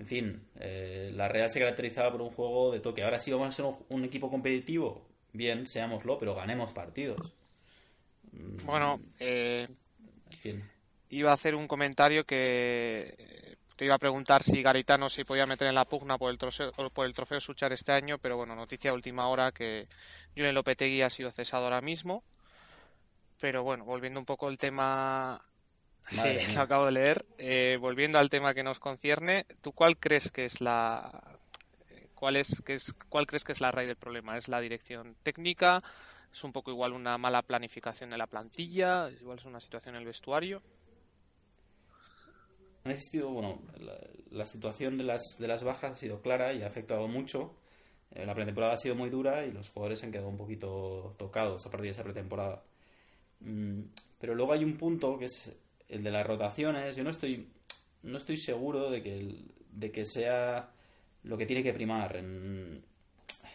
en 0.00 0.06
fin, 0.06 0.48
eh, 0.58 1.12
la 1.14 1.28
Real 1.28 1.50
se 1.50 1.60
caracterizaba 1.60 2.10
por 2.10 2.22
un 2.22 2.30
juego 2.30 2.72
de 2.72 2.80
toque. 2.80 3.02
Ahora 3.02 3.18
sí 3.18 3.30
vamos 3.30 3.48
a 3.48 3.52
ser 3.52 3.66
un, 3.66 3.76
un 3.90 4.04
equipo 4.06 4.30
competitivo, 4.30 5.06
bien, 5.34 5.66
seámoslo, 5.66 6.16
pero 6.16 6.34
ganemos 6.34 6.72
partidos. 6.72 7.34
Bueno, 8.64 8.98
eh, 9.18 9.68
En 10.32 10.38
fin. 10.38 10.70
iba 11.10 11.30
a 11.30 11.34
hacer 11.34 11.54
un 11.54 11.68
comentario 11.68 12.24
que 12.24 13.14
eh, 13.18 13.56
te 13.76 13.84
iba 13.84 13.94
a 13.94 13.98
preguntar 13.98 14.42
si 14.46 14.62
Garitano 14.62 15.10
se 15.10 15.26
podía 15.26 15.44
meter 15.44 15.68
en 15.68 15.74
la 15.74 15.84
pugna 15.84 16.16
por 16.16 16.30
el 16.30 16.38
trofeo, 16.38 16.72
por 16.72 17.04
el 17.04 17.12
trofeo 17.12 17.38
Suchar 17.38 17.74
este 17.74 17.92
año, 17.92 18.16
pero 18.16 18.38
bueno, 18.38 18.54
noticia 18.56 18.90
de 18.90 18.94
última 18.96 19.28
hora 19.28 19.52
que 19.52 19.86
Julen 20.34 20.54
Lopetegui 20.54 21.02
ha 21.02 21.10
sido 21.10 21.30
cesado 21.30 21.64
ahora 21.64 21.82
mismo. 21.82 22.24
Pero 23.38 23.62
bueno, 23.64 23.84
volviendo 23.84 24.18
un 24.18 24.26
poco 24.26 24.48
al 24.48 24.56
tema... 24.56 25.42
Madre 26.16 26.40
sí, 26.40 26.46
mía. 26.48 26.56
lo 26.56 26.62
acabo 26.62 26.86
de 26.86 26.92
leer. 26.92 27.24
Eh, 27.38 27.78
volviendo 27.80 28.18
al 28.18 28.30
tema 28.30 28.54
que 28.54 28.62
nos 28.62 28.78
concierne, 28.78 29.46
¿tú 29.60 29.72
cuál 29.72 29.96
crees 29.98 30.30
que 30.30 30.44
es 30.44 30.60
la... 30.60 31.38
¿Cuál, 32.14 32.36
es, 32.36 32.60
que 32.64 32.74
es, 32.74 32.92
¿Cuál 33.08 33.26
crees 33.26 33.44
que 33.44 33.52
es 33.52 33.60
la 33.60 33.70
raíz 33.70 33.88
del 33.88 33.96
problema? 33.96 34.36
¿Es 34.36 34.48
la 34.48 34.60
dirección 34.60 35.16
técnica? 35.22 35.82
¿Es 36.30 36.44
un 36.44 36.52
poco 36.52 36.70
igual 36.70 36.92
una 36.92 37.16
mala 37.16 37.42
planificación 37.42 38.10
de 38.10 38.18
la 38.18 38.26
plantilla? 38.26 39.08
¿Es 39.08 39.22
igual 39.22 39.38
es 39.38 39.44
una 39.46 39.60
situación 39.60 39.94
en 39.94 40.02
el 40.02 40.06
vestuario? 40.06 40.62
Han 42.84 42.92
existido, 42.92 43.30
bueno, 43.30 43.62
la, 43.78 43.94
la 44.30 44.46
situación 44.46 44.98
de 44.98 45.04
las, 45.04 45.22
de 45.38 45.48
las 45.48 45.64
bajas 45.64 45.92
ha 45.92 45.94
sido 45.94 46.20
clara 46.20 46.52
y 46.52 46.62
ha 46.62 46.66
afectado 46.66 47.08
mucho. 47.08 47.54
Eh, 48.12 48.26
la 48.26 48.34
pretemporada 48.34 48.74
ha 48.74 48.78
sido 48.78 48.94
muy 48.94 49.08
dura 49.08 49.46
y 49.46 49.52
los 49.52 49.70
jugadores 49.70 50.02
han 50.02 50.10
quedado 50.10 50.28
un 50.28 50.36
poquito 50.36 51.14
tocados 51.18 51.64
a 51.64 51.70
partir 51.70 51.86
de 51.86 51.92
esa 51.92 52.04
pretemporada. 52.04 52.62
Mm, 53.40 53.82
pero 54.18 54.34
luego 54.34 54.52
hay 54.52 54.64
un 54.64 54.76
punto 54.76 55.18
que 55.18 55.26
es 55.26 55.52
el 55.90 56.02
de 56.02 56.10
las 56.10 56.26
rotaciones. 56.26 56.96
Yo 56.96 57.04
no 57.04 57.10
estoy, 57.10 57.48
no 58.02 58.16
estoy 58.16 58.36
seguro 58.38 58.90
de 58.90 59.02
que, 59.02 59.34
de 59.72 59.90
que 59.92 60.04
sea 60.06 60.70
lo 61.24 61.36
que 61.36 61.44
tiene 61.46 61.62
que 61.62 61.72
primar 61.74 62.16
en, 62.16 62.82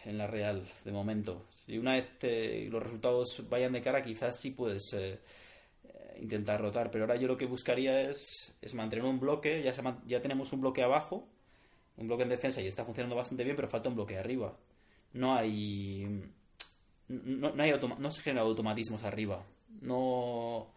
en 0.04 0.18
la 0.18 0.26
Real 0.28 0.64
de 0.84 0.92
momento. 0.92 1.46
Si 1.66 1.76
una 1.78 1.92
vez 1.94 2.16
te- 2.18 2.68
los 2.68 2.82
resultados 2.82 3.42
vayan 3.48 3.72
de 3.72 3.82
cara, 3.82 4.02
quizás 4.04 4.38
sí 4.40 4.52
puedes 4.52 4.92
eh, 4.92 5.18
eh, 5.84 6.18
intentar 6.20 6.60
rotar. 6.60 6.90
Pero 6.90 7.04
ahora 7.04 7.16
yo 7.16 7.26
lo 7.26 7.36
que 7.36 7.46
buscaría 7.46 8.02
es, 8.08 8.54
es 8.62 8.74
mantener 8.74 9.04
un 9.04 9.18
bloque. 9.18 9.62
Ya, 9.62 9.72
se 9.72 9.82
ya 10.06 10.20
tenemos 10.22 10.52
un 10.52 10.60
bloque 10.60 10.82
abajo, 10.82 11.26
un 11.96 12.06
bloque 12.06 12.22
en 12.22 12.28
defensa 12.28 12.60
y 12.60 12.66
está 12.68 12.84
funcionando 12.84 13.16
bastante 13.16 13.42
bien, 13.42 13.56
pero 13.56 13.68
falta 13.68 13.88
un 13.88 13.96
bloque 13.96 14.16
arriba. 14.16 14.56
No 15.14 15.34
hay. 15.34 16.22
No, 17.08 17.52
no 17.52 17.62
hay 17.62 17.72
no 17.98 18.10
se 18.10 18.20
generan 18.22 18.46
automatismos 18.46 19.02
arriba. 19.04 19.44
No. 19.80 20.72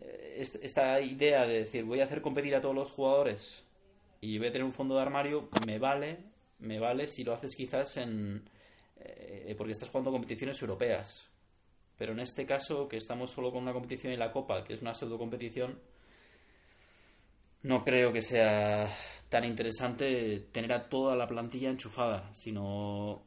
Eh, 0.00 0.36
est- 0.38 0.62
Esta 0.62 1.00
idea 1.00 1.46
de 1.46 1.64
decir 1.64 1.84
voy 1.84 2.00
a 2.00 2.04
hacer 2.04 2.20
competir 2.22 2.54
a 2.54 2.60
todos 2.60 2.74
los 2.74 2.90
jugadores 2.90 3.62
y 4.20 4.38
voy 4.38 4.48
a 4.48 4.52
tener 4.52 4.64
un 4.64 4.72
fondo 4.72 4.94
de 4.96 5.02
armario 5.02 5.48
me 5.66 5.78
vale, 5.78 6.18
me 6.58 6.78
vale 6.78 7.06
si 7.06 7.24
lo 7.24 7.32
haces 7.32 7.54
quizás 7.56 7.96
en. 7.98 8.48
eh, 8.98 9.54
porque 9.56 9.72
estás 9.72 9.88
jugando 9.90 10.10
competiciones 10.10 10.60
europeas. 10.62 11.26
Pero 11.98 12.12
en 12.12 12.20
este 12.20 12.44
caso, 12.46 12.88
que 12.88 12.96
estamos 12.98 13.30
solo 13.30 13.50
con 13.52 13.62
una 13.62 13.72
competición 13.72 14.12
y 14.12 14.16
la 14.16 14.32
Copa, 14.32 14.64
que 14.64 14.74
es 14.74 14.82
una 14.82 14.94
pseudo 14.94 15.18
competición, 15.18 15.78
no 17.62 17.84
creo 17.84 18.12
que 18.12 18.22
sea 18.22 18.88
tan 19.28 19.44
interesante 19.44 20.46
tener 20.52 20.72
a 20.72 20.88
toda 20.88 21.16
la 21.16 21.26
plantilla 21.26 21.70
enchufada, 21.70 22.32
sino 22.32 23.22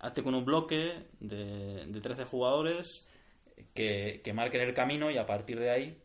hazte 0.00 0.22
con 0.22 0.34
un 0.34 0.44
bloque 0.44 1.06
de, 1.20 1.84
de 1.86 2.00
13 2.00 2.24
jugadores 2.24 3.06
que, 3.74 4.20
que 4.24 4.32
marquen 4.32 4.62
el 4.62 4.74
camino 4.74 5.10
y 5.10 5.18
a 5.18 5.26
partir 5.26 5.58
de 5.58 5.70
ahí 5.70 6.02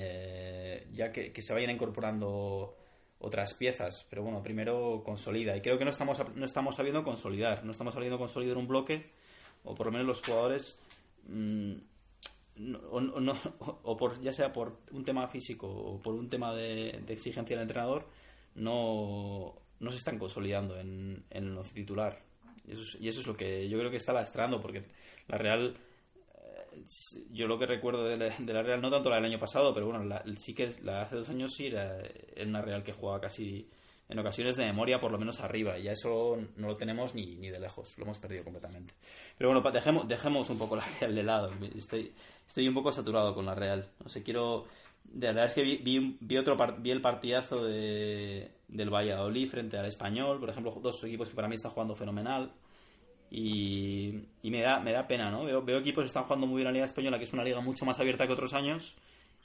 eh, 0.00 0.86
ya 0.92 1.10
que, 1.10 1.42
se 1.42 1.52
vayan 1.52 1.70
incorporando 1.70 2.76
otras 3.18 3.54
piezas. 3.54 4.06
Pero 4.08 4.22
bueno, 4.22 4.42
primero 4.42 5.02
consolida. 5.04 5.56
Y 5.56 5.60
creo 5.60 5.76
que 5.76 5.84
no 5.84 5.90
estamos, 5.90 6.22
no 6.36 6.44
estamos 6.44 6.76
sabiendo 6.76 7.02
consolidar. 7.02 7.64
No 7.64 7.72
estamos 7.72 7.94
sabiendo 7.94 8.16
consolidar 8.16 8.56
un 8.56 8.68
bloque, 8.68 9.10
o 9.64 9.74
por 9.74 9.86
lo 9.86 9.92
menos 9.92 10.06
los 10.06 10.22
jugadores, 10.22 10.78
mm, 11.26 11.72
o, 13.82 13.96
por, 13.96 14.20
ya 14.22 14.32
sea 14.32 14.52
por 14.52 14.78
un 14.92 15.04
tema 15.04 15.26
físico 15.26 15.68
o 15.68 16.00
por 16.00 16.14
un 16.14 16.28
tema 16.28 16.54
de, 16.54 16.90
exigencia 17.08 17.56
del 17.56 17.62
entrenador, 17.62 18.08
no, 18.54 19.56
no 19.80 19.90
se 19.90 19.96
están 19.96 20.18
consolidando 20.18 20.78
en, 20.78 21.24
en 21.30 21.56
el 21.56 21.72
titular. 21.72 22.22
Y 22.66 22.72
eso, 22.72 22.82
es, 22.82 22.98
y 23.00 23.08
eso 23.08 23.20
es 23.20 23.26
lo 23.26 23.36
que 23.36 23.68
yo 23.68 23.78
creo 23.78 23.90
que 23.90 23.96
está 23.96 24.12
lastrando, 24.12 24.60
porque 24.60 24.84
la 25.26 25.38
Real 25.38 25.76
yo 27.30 27.46
lo 27.46 27.58
que 27.58 27.66
recuerdo 27.66 28.04
de 28.04 28.16
la, 28.16 28.34
de 28.38 28.52
la 28.52 28.62
Real, 28.62 28.80
no 28.80 28.90
tanto 28.90 29.10
la 29.10 29.16
del 29.16 29.24
año 29.26 29.38
pasado, 29.38 29.72
pero 29.74 29.86
bueno, 29.86 30.04
la- 30.04 30.24
sí 30.36 30.54
que 30.54 30.70
la 30.82 31.02
hace 31.02 31.16
dos 31.16 31.28
años 31.30 31.54
sí 31.54 31.66
era, 31.66 31.98
era 32.34 32.48
una 32.48 32.62
Real 32.62 32.82
que 32.82 32.92
jugaba 32.92 33.20
casi 33.20 33.68
en 34.08 34.18
ocasiones 34.18 34.56
de 34.56 34.64
memoria, 34.64 35.00
por 35.00 35.12
lo 35.12 35.18
menos 35.18 35.40
arriba, 35.40 35.78
y 35.78 35.82
ya 35.84 35.92
eso 35.92 36.38
no 36.56 36.66
lo 36.68 36.76
tenemos 36.76 37.14
ni, 37.14 37.36
de 37.36 37.60
lejos, 37.60 37.98
lo 37.98 38.04
hemos 38.04 38.18
perdido 38.18 38.42
completamente. 38.44 38.94
Pero 39.36 39.52
bueno, 39.52 39.70
dejemos, 39.70 40.08
dejemos 40.08 40.48
un 40.48 40.58
poco 40.58 40.76
la 40.76 40.84
Real 41.00 41.14
de 41.14 41.22
lado, 41.22 41.50
estoy, 41.76 42.12
estoy 42.46 42.66
un 42.68 42.74
poco 42.74 42.90
saturado 42.90 43.34
con 43.34 43.44
la 43.46 43.54
Real, 43.54 43.86
no 44.02 44.08
sé, 44.08 44.22
quiero... 44.22 44.64
De 45.04 45.28
verdad 45.28 45.46
es 45.46 45.54
que 45.54 45.62
vi, 45.62 45.76
vi, 45.78 46.18
vi 46.20 46.36
otro 46.36 46.54
vi 46.80 46.90
el 46.90 47.00
partidazo 47.00 47.64
de, 47.64 48.50
del 48.68 48.90
Valladolid 48.92 49.48
frente 49.48 49.78
al 49.78 49.86
Español, 49.86 50.38
por 50.38 50.50
ejemplo, 50.50 50.70
dos 50.82 51.02
equipos 51.02 51.30
que 51.30 51.34
para 51.34 51.48
mí 51.48 51.54
están 51.54 51.70
jugando 51.70 51.94
fenomenal. 51.94 52.52
Y, 53.30 54.14
y 54.42 54.50
me 54.50 54.62
da 54.62 54.80
me 54.80 54.92
da 54.92 55.06
pena, 55.06 55.30
¿no? 55.30 55.44
Veo, 55.44 55.62
veo 55.62 55.78
equipos 55.78 56.02
que 56.02 56.06
están 56.08 56.24
jugando 56.24 56.46
muy 56.46 56.56
bien 56.58 56.64
la 56.66 56.72
Liga 56.72 56.84
Española, 56.84 57.18
que 57.18 57.24
es 57.24 57.32
una 57.32 57.44
liga 57.44 57.60
mucho 57.60 57.84
más 57.84 57.98
abierta 58.00 58.26
que 58.26 58.32
otros 58.32 58.54
años, 58.54 58.96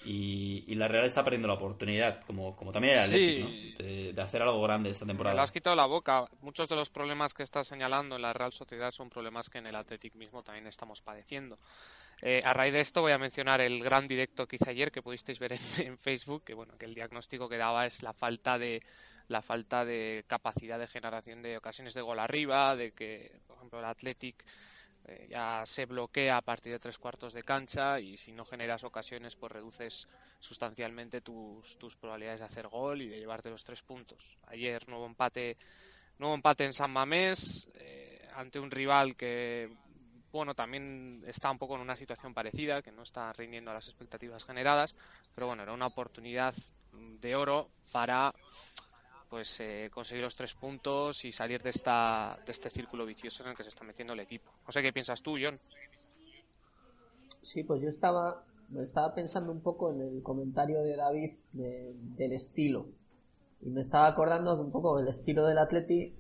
y, 0.06 0.64
y 0.68 0.76
la 0.76 0.88
Real 0.88 1.06
está 1.06 1.24
perdiendo 1.24 1.48
la 1.48 1.54
oportunidad, 1.56 2.22
como, 2.22 2.56
como 2.56 2.72
también 2.72 2.94
el 2.96 3.00
Athletic, 3.02 3.46
Sí. 3.48 3.74
¿no? 3.80 3.86
De, 3.86 4.14
de 4.14 4.22
hacer 4.22 4.42
algo 4.42 4.62
grande 4.62 4.90
esta 4.90 5.06
Me 5.06 5.12
temporada. 5.12 5.36
lo 5.36 5.42
has 5.42 5.52
quitado 5.52 5.76
la 5.76 5.86
boca. 5.86 6.26
Muchos 6.42 6.68
de 6.70 6.76
los 6.76 6.90
problemas 6.90 7.34
que 7.34 7.44
estás 7.44 7.68
señalando 7.68 8.16
en 8.16 8.22
la 8.22 8.34
Real 8.34 8.52
Sociedad 8.52 8.92
son 8.92 9.10
problemas 9.10 9.50
que 9.50 9.60
en 9.60 9.68
el 9.68 9.76
Athletic 9.76 10.16
mismo 10.16 10.44
también 10.44 10.68
estamos 10.68 11.02
padeciendo. 11.02 11.58
Eh, 12.22 12.42
a 12.46 12.54
raíz 12.54 12.74
de 12.74 12.82
esto 12.82 13.02
voy 13.02 13.12
a 13.12 13.18
mencionar 13.18 13.60
el 13.62 13.84
gran 13.84 14.08
directo 14.08 14.48
que 14.48 14.56
hice 14.58 14.70
ayer 14.70 14.92
que 14.92 15.02
pudisteis 15.02 15.40
ver 15.40 15.54
en, 15.54 15.60
en 15.88 15.98
Facebook, 15.98 16.44
que 16.46 16.54
bueno, 16.54 16.78
que 16.78 16.86
el 16.86 16.96
diagnóstico 16.96 17.48
que 17.50 17.58
daba 17.58 17.86
es 17.86 18.02
la 18.04 18.14
falta 18.14 18.58
de 18.58 18.82
la 19.28 19.42
falta 19.42 19.86
de 19.86 20.26
capacidad 20.28 20.80
de 20.80 20.88
generación 20.88 21.42
de 21.42 21.58
ocasiones 21.58 21.94
de 21.94 22.02
gol 22.02 22.20
arriba, 22.20 22.76
de 22.76 22.92
que, 22.92 23.40
por 23.48 23.58
ejemplo, 23.58 23.80
el 23.80 23.86
Athletic 23.86 24.44
eh, 25.06 25.28
ya 25.30 25.64
se 25.66 25.86
bloquea 25.86 26.38
a 26.38 26.42
partir 26.42 26.72
de 26.72 26.80
tres 26.80 26.98
cuartos 26.98 27.34
de 27.34 27.44
cancha 27.44 28.00
y 28.00 28.16
si 28.16 28.32
no 28.32 28.46
generas 28.46 28.86
ocasiones 28.86 29.36
pues 29.36 29.52
reduces 29.52 30.08
sustancialmente 30.40 31.20
tus, 31.20 31.78
tus 31.78 31.98
probabilidades 31.98 32.40
de 32.40 32.46
hacer 32.46 32.68
gol 32.70 33.02
y 33.02 33.10
de 33.10 33.20
llevarte 33.20 33.50
los 33.50 33.66
tres 33.66 33.82
puntos. 33.82 34.38
Ayer 34.48 34.88
nuevo 34.88 35.06
empate, 35.06 35.58
nuevo 36.20 36.36
empate 36.36 36.64
en 36.64 36.72
San 36.72 36.92
Mamés 36.92 37.68
eh, 37.76 38.26
ante 38.34 38.62
un 38.62 38.72
rival 38.72 39.18
que 39.18 39.70
bueno 40.32 40.56
también 40.56 41.22
está 41.28 41.52
un 41.52 41.58
poco 41.60 41.76
en 41.76 41.82
una 41.82 41.98
situación 41.98 42.34
parecida, 42.34 42.82
que 42.82 42.94
no 42.94 43.04
está 43.04 43.34
rindiendo 43.34 43.72
a 43.72 43.74
las 43.74 43.88
expectativas 43.88 44.46
generadas, 44.46 44.96
pero 45.36 45.48
bueno 45.48 45.64
era 45.64 45.74
una 45.74 45.88
oportunidad 45.88 46.56
de 46.94 47.36
oro 47.36 47.70
para 47.92 48.34
pues 49.34 49.60
eh, 49.62 49.90
conseguir 49.92 50.24
los 50.24 50.36
tres 50.36 50.54
puntos 50.54 51.26
y 51.26 51.32
salir 51.32 51.64
de 51.64 51.72
esta 51.72 52.38
de 52.46 52.52
este 52.52 52.70
círculo 52.70 53.04
vicioso 53.04 53.42
en 53.42 53.50
el 53.50 53.56
que 53.58 53.64
se 53.64 53.70
está 53.70 53.84
metiendo 53.84 54.14
el 54.14 54.20
equipo. 54.20 54.52
No 54.64 54.72
sé 54.72 54.84
qué 54.84 54.94
piensas 54.94 55.24
tú, 55.24 55.38
John. 55.42 55.60
Sí, 57.42 57.64
pues 57.64 57.82
yo 57.82 57.90
estaba, 57.90 58.44
estaba 58.80 59.16
pensando 59.16 59.52
un 59.52 59.62
poco 59.62 59.92
en 59.92 60.02
el 60.02 60.22
comentario 60.22 60.84
de 60.84 60.96
David 60.96 61.32
de- 61.54 61.94
del 62.16 62.34
estilo. 62.34 62.86
Y 63.64 63.70
me 63.72 63.82
estaba 63.82 64.06
acordando 64.06 64.54
un 64.62 64.72
poco 64.72 65.00
del 65.00 65.08
estilo 65.08 65.48
del 65.48 65.58
Atleti. 65.58 66.14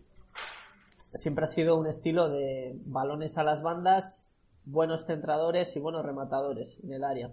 siempre 1.13 1.46
ha 1.46 1.48
sido 1.48 1.77
un 1.77 1.86
estilo 1.86 2.29
de 2.29 2.75
balones 2.86 3.38
a 3.38 3.43
las 3.43 3.62
bandas, 3.62 4.25
buenos 4.65 5.05
centradores 5.05 5.75
y 5.75 5.79
buenos 5.79 6.03
rematadores 6.03 6.79
en 6.84 6.93
el 6.93 7.03
área. 7.03 7.32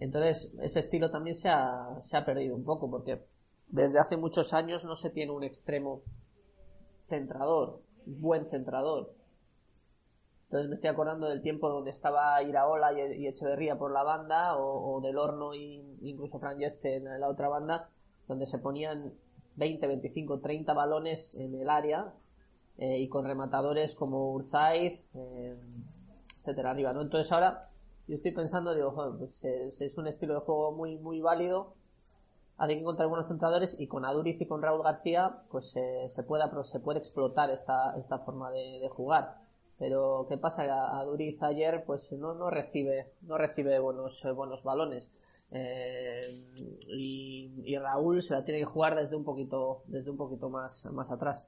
Entonces, 0.00 0.54
ese 0.62 0.80
estilo 0.80 1.10
también 1.10 1.34
se 1.36 1.50
ha, 1.50 2.00
se 2.00 2.16
ha 2.16 2.24
perdido 2.24 2.56
un 2.56 2.64
poco 2.64 2.90
porque 2.90 3.22
desde 3.68 3.98
hace 3.98 4.16
muchos 4.16 4.54
años 4.54 4.84
no 4.84 4.96
se 4.96 5.10
tiene 5.10 5.32
un 5.32 5.44
extremo 5.44 6.02
centrador, 7.02 7.82
buen 8.06 8.46
centrador. 8.46 9.14
Entonces 10.44 10.68
me 10.68 10.76
estoy 10.76 10.88
acordando 10.88 11.28
del 11.28 11.42
tiempo 11.42 11.68
donde 11.68 11.90
estaba 11.90 12.42
Iraola 12.42 12.92
y, 12.94 13.26
Echeverría 13.26 13.76
por 13.76 13.92
la 13.92 14.02
banda, 14.02 14.56
o, 14.56 15.00
del 15.02 15.18
Horno 15.18 15.54
y 15.54 15.98
incluso 16.02 16.38
Fran 16.38 16.58
Yeste 16.58 16.96
en 16.96 17.20
la 17.20 17.28
otra 17.28 17.48
banda, 17.48 17.90
donde 18.26 18.46
se 18.46 18.58
ponían 18.58 19.12
20, 19.56 19.86
25, 19.86 20.40
30 20.40 20.72
balones 20.72 21.34
en 21.34 21.54
el 21.54 21.68
área 21.68 22.14
eh, 22.78 22.98
y 22.98 23.08
con 23.08 23.26
rematadores 23.26 23.94
como 23.94 24.32
Urzaiz, 24.32 25.10
eh, 25.14 25.56
etcétera, 26.40 26.70
arriba, 26.70 26.94
¿no? 26.94 27.02
Entonces 27.02 27.30
ahora 27.30 27.68
yo 28.06 28.14
estoy 28.14 28.32
pensando, 28.32 28.74
digo, 28.74 28.94
pues 29.18 29.44
es, 29.44 29.82
es 29.82 29.98
un 29.98 30.06
estilo 30.06 30.32
de 30.32 30.40
juego 30.40 30.72
muy, 30.72 30.96
muy 30.96 31.20
válido, 31.20 31.74
hay 32.58 32.74
que 32.74 32.80
encontrar 32.80 33.08
buenos 33.08 33.28
centradores 33.28 33.78
y 33.78 33.86
con 33.86 34.04
Aduriz 34.04 34.40
y 34.40 34.46
con 34.46 34.62
Raúl 34.62 34.82
García 34.82 35.42
pues 35.50 35.74
eh, 35.76 36.08
se, 36.08 36.22
puede, 36.22 36.44
se 36.64 36.80
puede 36.80 36.98
explotar 36.98 37.50
esta, 37.50 37.96
esta 37.96 38.18
forma 38.18 38.50
de, 38.50 38.88
jugar. 38.90 39.38
Pero 39.78 40.26
¿qué 40.28 40.36
pasa? 40.36 40.64
Aduriz 40.98 41.42
ayer 41.42 41.84
pues 41.86 42.12
no, 42.12 42.34
no 42.34 42.50
recibe 42.50 43.12
no 43.22 43.38
recibe 43.38 43.78
buenos, 43.78 44.26
buenos 44.34 44.64
balones. 44.64 45.10
Eh, 45.50 46.44
y, 46.88 47.62
y 47.64 47.78
Raúl 47.78 48.22
se 48.22 48.34
la 48.34 48.44
tiene 48.44 48.60
que 48.60 48.66
jugar 48.66 48.96
desde 48.96 49.16
un 49.16 49.24
poquito 49.24 49.82
desde 49.86 50.10
un 50.10 50.16
poquito 50.16 50.50
más, 50.50 50.84
más 50.86 51.10
atrás. 51.10 51.46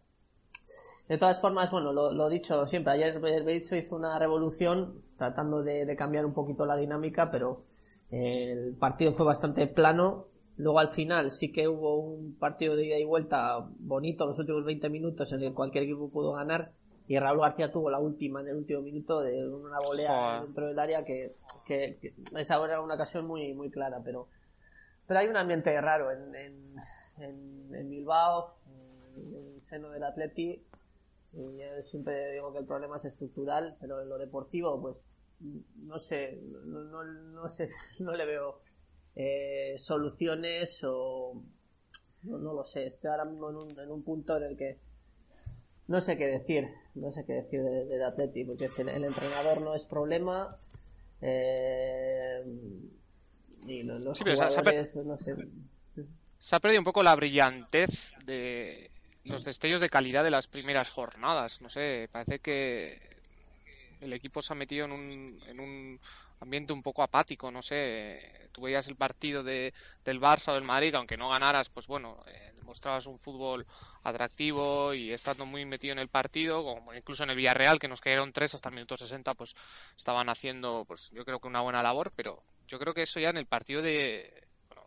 De 1.11 1.19
todas 1.19 1.41
formas, 1.41 1.73
bueno, 1.73 1.93
lo, 1.93 2.13
lo 2.13 2.29
dicho 2.29 2.69
siempre, 2.69 2.93
ayer 2.93 3.19
Berizzo 3.19 3.75
hizo 3.75 3.97
una 3.97 4.17
revolución 4.17 5.03
tratando 5.19 5.65
de, 5.65 5.97
cambiar 5.97 6.25
un 6.25 6.33
poquito 6.33 6.65
la 6.65 6.77
dinámica, 6.77 7.33
pero 7.33 7.65
el 8.13 8.77
partido 8.77 9.13
fue 9.13 9.27
bastante 9.27 9.67
plano. 9.67 10.27
Luego 10.61 10.79
al 10.79 10.89
final 10.89 11.31
sí 11.31 11.51
que 11.51 11.67
hubo 11.69 11.97
un 11.97 12.35
partido 12.35 12.77
de 12.77 12.87
ida 12.87 12.99
y 12.99 13.05
vuelta 13.05 13.67
bonito 13.79 14.27
los 14.27 14.39
últimos 14.39 14.65
20 14.65 14.91
minutos 14.91 15.33
en 15.33 15.43
el 15.43 15.49
que 15.49 15.55
cualquier 15.55 15.85
equipo 15.85 16.11
pudo 16.11 16.33
ganar 16.33 16.73
y 17.09 17.19
Raúl 17.19 17.41
García 17.41 17.73
tuvo 17.73 17.91
la 17.91 17.99
última 17.99 18.43
en 18.43 18.49
el 18.49 18.57
último 18.57 18.83
minuto 18.83 19.21
de 19.21 19.49
una 19.49 19.81
volea 19.81 20.09
Joder. 20.09 20.43
dentro 20.43 20.67
del 20.67 20.79
área 20.79 21.05
que, 21.05 21.33
que, 21.67 21.99
que 22.01 22.15
esa 22.39 22.63
era 22.63 22.83
una 22.83 22.95
ocasión 22.95 23.27
muy 23.27 23.55
muy 23.55 23.71
clara, 23.71 24.03
pero 24.05 24.29
pero 25.07 25.21
hay 25.21 25.29
un 25.29 25.37
ambiente 25.37 25.81
raro 25.81 26.11
en, 26.11 26.35
en, 26.35 26.75
en, 27.19 27.75
en 27.75 27.89
Bilbao, 27.89 28.55
en 29.17 29.35
el 29.35 29.61
seno 29.63 29.89
del 29.91 30.05
Atleti 30.05 30.63
y 31.33 31.57
yo 31.57 31.83
siempre 31.83 32.33
digo 32.33 32.53
que 32.53 32.59
el 32.59 32.67
problema 32.67 32.97
es 32.97 33.07
estructural, 33.07 33.77
pero 33.81 34.03
en 34.03 34.09
lo 34.09 34.19
deportivo, 34.19 34.81
pues 34.81 35.03
no 35.41 35.99
sé, 35.99 36.39
no, 36.67 36.85
no, 36.85 37.03
no 37.03 37.49
sé, 37.49 37.69
no 38.01 38.13
le 38.13 38.27
veo 38.27 38.61
eh, 39.23 39.75
soluciones 39.79 40.83
o 40.85 41.43
no, 42.23 42.39
no 42.39 42.55
lo 42.55 42.65
sé. 42.65 42.87
Estoy 42.87 43.11
ahora 43.11 43.25
mismo 43.27 43.51
en 43.51 43.57
un, 43.57 43.79
en 43.81 43.91
un 43.91 44.03
punto 44.03 44.37
en 44.37 44.45
el 44.45 44.57
que 44.57 44.79
no 45.89 46.01
sé 46.01 46.17
qué 46.17 46.27
decir, 46.27 46.69
no 46.95 47.11
sé 47.11 47.25
qué 47.27 47.35
decir 47.35 47.63
de- 47.63 47.85
del 47.85 48.03
Atleti, 48.03 48.45
porque 48.45 48.69
si 48.69 48.81
el, 48.83 48.89
el 48.89 49.05
entrenador 49.05 49.61
no 49.61 49.75
es 49.75 49.85
problema 49.85 50.57
eh, 51.21 52.43
y 53.67 53.83
lo- 53.83 53.99
los 53.99 54.17
Sí, 54.17 54.25
pero 54.25 54.37
se 54.37 54.43
ha- 54.43 54.49
jugadores, 54.49 54.95
no 54.97 55.17
sé. 55.19 55.35
Se 56.41 56.57
ha 56.57 56.61
perdido 56.61 56.81
un 56.81 56.85
poco 56.87 57.03
la 57.03 57.15
brillantez 57.15 58.15
de 58.25 58.91
los 59.25 59.45
destellos 59.45 59.81
de 59.81 59.91
calidad 59.91 60.25
de 60.25 60.31
las 60.31 60.47
primeras 60.47 60.89
jornadas. 60.89 61.61
No 61.61 61.69
sé, 61.69 62.09
parece 62.11 62.39
que 62.39 62.99
el 64.01 64.13
equipo 64.15 64.41
se 64.41 64.55
ha 64.55 64.57
metido 64.57 64.87
en 64.87 64.93
un, 64.93 65.43
en 65.47 65.61
un 65.61 66.01
ambiente 66.41 66.73
un 66.73 66.83
poco 66.83 67.03
apático. 67.03 67.51
No 67.51 67.63
sé, 67.63 68.49
tú 68.53 68.63
veías 68.63 68.89
el 68.89 68.97
partido 68.97 69.43
de, 69.43 69.73
del 70.05 70.21
Barça 70.21 70.49
o 70.49 70.55
del 70.55 70.65
Madrid, 70.65 70.95
aunque 70.95 71.17
no 71.17 71.29
ganaras, 71.29 71.69
pues 71.69 71.87
bueno, 71.87 72.23
eh, 72.27 72.53
demostrabas 72.57 73.07
un 73.07 73.19
fútbol 73.19 73.67
atractivo 74.03 74.95
y 74.95 75.13
estando 75.13 75.47
muy 75.47 75.65
metido 75.65 75.93
en 75.93 75.99
el 75.99 76.09
partido, 76.09 76.63
como 76.63 76.95
incluso 76.95 77.25
en 77.25 77.31
el 77.31 77.37
Villarreal, 77.37 77.79
que 77.79 77.89
nos 77.89 78.01
cayeron 78.01 78.33
tres 78.33 78.55
hasta 78.55 78.69
el 78.69 78.75
minuto 78.75 78.97
60, 78.97 79.35
pues 79.35 79.55
estaban 79.97 80.29
haciendo, 80.29 80.85
pues 80.87 81.11
yo 81.11 81.25
creo 81.25 81.41
que 81.41 81.49
una 81.49 81.61
buena 81.61 81.83
labor, 81.83 82.13
pero 82.15 82.43
yo 82.69 82.79
creo 82.79 82.95
que 82.95 83.03
eso 83.03 83.21
ya 83.21 83.31
en 83.31 83.37
el 83.37 83.47
partido 83.47 83.83
de, 83.83 84.45
bueno, 84.69 84.83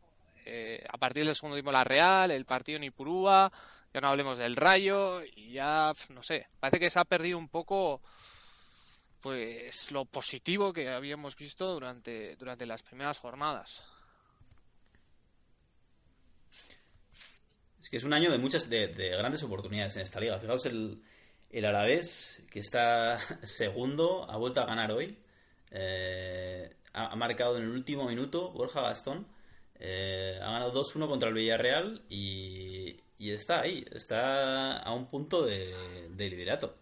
eh, 0.46 0.86
a 0.89 0.98
partir 0.98 1.26
del 1.26 1.36
segundo 1.36 1.56
vimos 1.56 1.74
la 1.74 1.84
Real, 1.84 2.32
el 2.32 2.46
partido 2.46 2.78
en 2.78 2.86
Ipurúa, 2.86 3.52
ya 3.94 4.02
no 4.02 4.08
hablemos 4.08 4.38
del 4.38 4.56
Rayo 4.56 5.22
y 5.24 5.52
ya, 5.54 5.94
no 6.10 6.24
sé, 6.24 6.48
parece 6.60 6.80
que 6.80 6.89
se 6.89 7.00
ha 7.00 7.06
perdido 7.06 7.38
un 7.38 7.50
poco 7.50 8.02
pues 9.23 9.89
lo 9.91 10.03
positivo 10.03 10.73
que 10.73 10.89
habíamos 10.89 11.38
visto 11.38 11.73
durante, 11.73 12.36
durante 12.36 12.65
las 12.65 12.83
primeras 12.83 13.19
jornadas. 13.19 13.81
Es 17.81 17.89
que 17.89 17.95
es 17.97 18.03
un 18.03 18.13
año 18.13 18.29
de 18.29 18.38
muchas, 18.38 18.69
de, 18.69 18.89
de 18.89 19.09
grandes 19.12 19.41
oportunidades 19.43 19.95
en 19.95 20.01
esta 20.01 20.19
liga. 20.19 20.38
Fijaos 20.38 20.65
el, 20.65 21.01
el 21.49 21.65
Alavés, 21.65 22.43
que 22.51 22.59
está 22.59 23.17
segundo, 23.43 24.29
ha 24.29 24.36
vuelto 24.36 24.59
a 24.59 24.65
ganar 24.65 24.91
hoy. 24.91 25.17
Eh, 25.71 26.75
ha, 26.91 27.15
marcado 27.15 27.57
en 27.57 27.63
el 27.63 27.69
último 27.69 28.05
minuto 28.09 28.51
Borja 28.51 28.81
Gastón. 28.81 29.25
Eh, 29.79 30.38
ha 30.41 30.51
ganado 30.51 30.73
2-1 30.73 31.07
contra 31.07 31.29
el 31.29 31.36
Villarreal 31.36 32.03
y, 32.09 32.99
y 33.17 33.31
está 33.31 33.62
ahí, 33.62 33.86
está 33.89 34.79
a 34.79 34.93
un 34.93 35.07
punto 35.09 35.45
de, 35.45 36.09
de 36.09 36.29
liderato. 36.29 36.75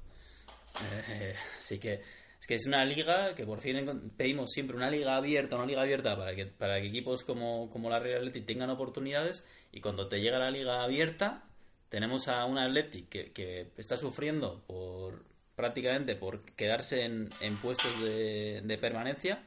Eh, 1.08 1.36
así 1.60 1.80
que 1.80 2.21
es 2.42 2.48
que 2.48 2.56
es 2.56 2.66
una 2.66 2.84
liga 2.84 3.36
que 3.36 3.46
por 3.46 3.62
fin 3.62 4.12
pedimos 4.18 4.50
siempre 4.52 4.76
una 4.76 4.90
liga 4.90 5.16
abierta, 5.16 5.56
una 5.56 5.68
liga 5.68 5.84
abierta 5.84 6.18
para 6.18 6.36
que, 6.36 6.48
para 6.48 6.82
que 6.82 6.88
equipos 6.88 7.24
como, 7.24 7.70
como 7.70 7.88
la 7.90 8.00
Real 8.00 8.18
Athletic 8.18 8.48
tengan 8.48 8.72
oportunidades 8.72 9.46
y 9.72 9.80
cuando 9.80 10.08
te 10.08 10.20
llega 10.20 10.40
la 10.40 10.50
liga 10.50 10.84
abierta 10.84 11.44
tenemos 11.90 12.28
a 12.28 12.44
un 12.46 12.58
Athletic 12.58 13.10
que, 13.10 13.72
está 13.78 13.96
sufriendo 13.96 14.64
por 14.66 15.24
prácticamente 15.56 16.16
por 16.16 16.44
quedarse 16.56 17.04
en, 17.04 17.30
en 17.42 17.58
puestos 17.58 18.02
de, 18.02 18.62
de 18.64 18.78
permanencia 18.80 19.44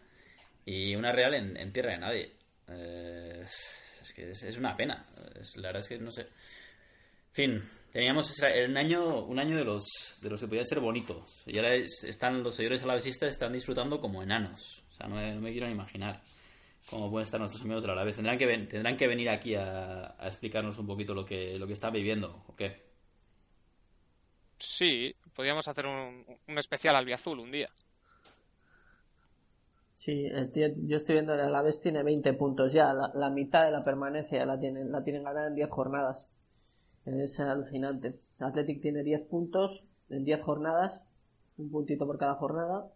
y 0.64 0.94
una 0.94 1.12
Real 1.12 1.34
en, 1.34 1.72
tierra 1.72 1.92
de 1.92 1.98
nadie. 1.98 2.32
Eh, 2.68 3.44
es 3.44 4.12
que 4.12 4.30
es, 4.30 4.56
una 4.56 4.76
pena. 4.76 5.06
La 5.56 5.68
verdad 5.68 5.80
es 5.80 5.88
que 5.88 5.98
no 5.98 6.10
sé. 6.10 6.28
Fin, 7.32 7.62
teníamos 7.94 8.30
un 8.68 8.76
año, 8.76 9.24
un 9.24 9.38
año 9.38 9.56
de 9.56 9.64
los 9.64 10.18
de 10.20 10.28
los 10.28 10.40
que 10.40 10.46
podía 10.48 10.64
ser 10.64 10.80
bonitos. 10.80 11.42
Y 11.46 11.56
ahora 11.56 11.74
es- 11.74 12.04
están 12.04 12.42
los 12.42 12.54
seguidores 12.56 12.82
alavesistas 12.82 13.30
están 13.30 13.52
disfrutando 13.54 13.98
como 13.98 14.22
enanos. 14.22 14.82
O 14.90 14.92
sea, 14.96 15.06
no 15.08 15.16
me, 15.16 15.34
no 15.34 15.40
me 15.40 15.52
quiero 15.52 15.66
ni 15.68 15.72
imaginar 15.72 16.22
cómo 16.90 17.10
pueden 17.10 17.24
estar 17.24 17.40
nuestros 17.40 17.62
amigos 17.62 17.82
del 17.82 17.92
Alavés. 17.92 18.16
Tendrán 18.16 18.36
que, 18.36 18.46
ven- 18.46 18.68
tendrán 18.68 18.96
que 18.96 19.06
venir 19.08 19.30
aquí 19.30 19.54
a, 19.54 20.14
a 20.18 20.26
explicarnos 20.26 20.76
un 20.78 20.86
poquito 20.86 21.14
lo 21.14 21.24
que, 21.24 21.58
lo 21.58 21.66
que 21.66 21.72
están 21.72 21.92
viviendo. 21.92 22.44
¿O 22.48 22.54
qué? 22.54 22.84
Sí, 24.58 25.14
podríamos 25.34 25.66
hacer 25.66 25.86
un, 25.86 26.24
un 26.46 26.58
especial 26.58 26.94
albiazul 26.96 27.40
un 27.40 27.50
día. 27.50 27.68
Sí, 29.96 30.28
yo 30.86 30.96
estoy 30.96 31.14
viendo 31.14 31.34
el 31.34 31.40
Alavés 31.40 31.80
tiene 31.80 32.02
20 32.02 32.34
puntos 32.34 32.72
ya, 32.72 32.92
la, 32.92 33.10
la 33.14 33.30
mitad 33.30 33.64
de 33.64 33.70
la 33.70 33.82
permanencia 33.84 34.44
la 34.44 34.58
tienen, 34.58 34.92
la 34.92 35.02
tienen 35.02 35.22
ganada 35.24 35.46
en 35.48 35.54
10 35.54 35.70
jornadas. 35.70 36.28
Es 37.04 37.38
alucinante. 37.40 38.18
Athletic 38.38 38.80
tiene 38.80 39.02
10 39.02 39.26
puntos 39.28 39.88
en 40.08 40.24
10 40.24 40.40
jornadas, 40.42 41.04
un 41.58 41.70
puntito 41.70 42.06
por 42.06 42.18
cada 42.18 42.34
jornada, 42.34 42.90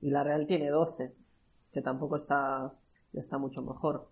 y 0.00 0.10
la 0.10 0.24
Real 0.24 0.46
tiene 0.46 0.68
12, 0.70 1.14
que 1.72 1.82
tampoco 1.82 2.16
está, 2.16 2.72
está 3.12 3.38
mucho 3.38 3.62
mejor. 3.62 4.08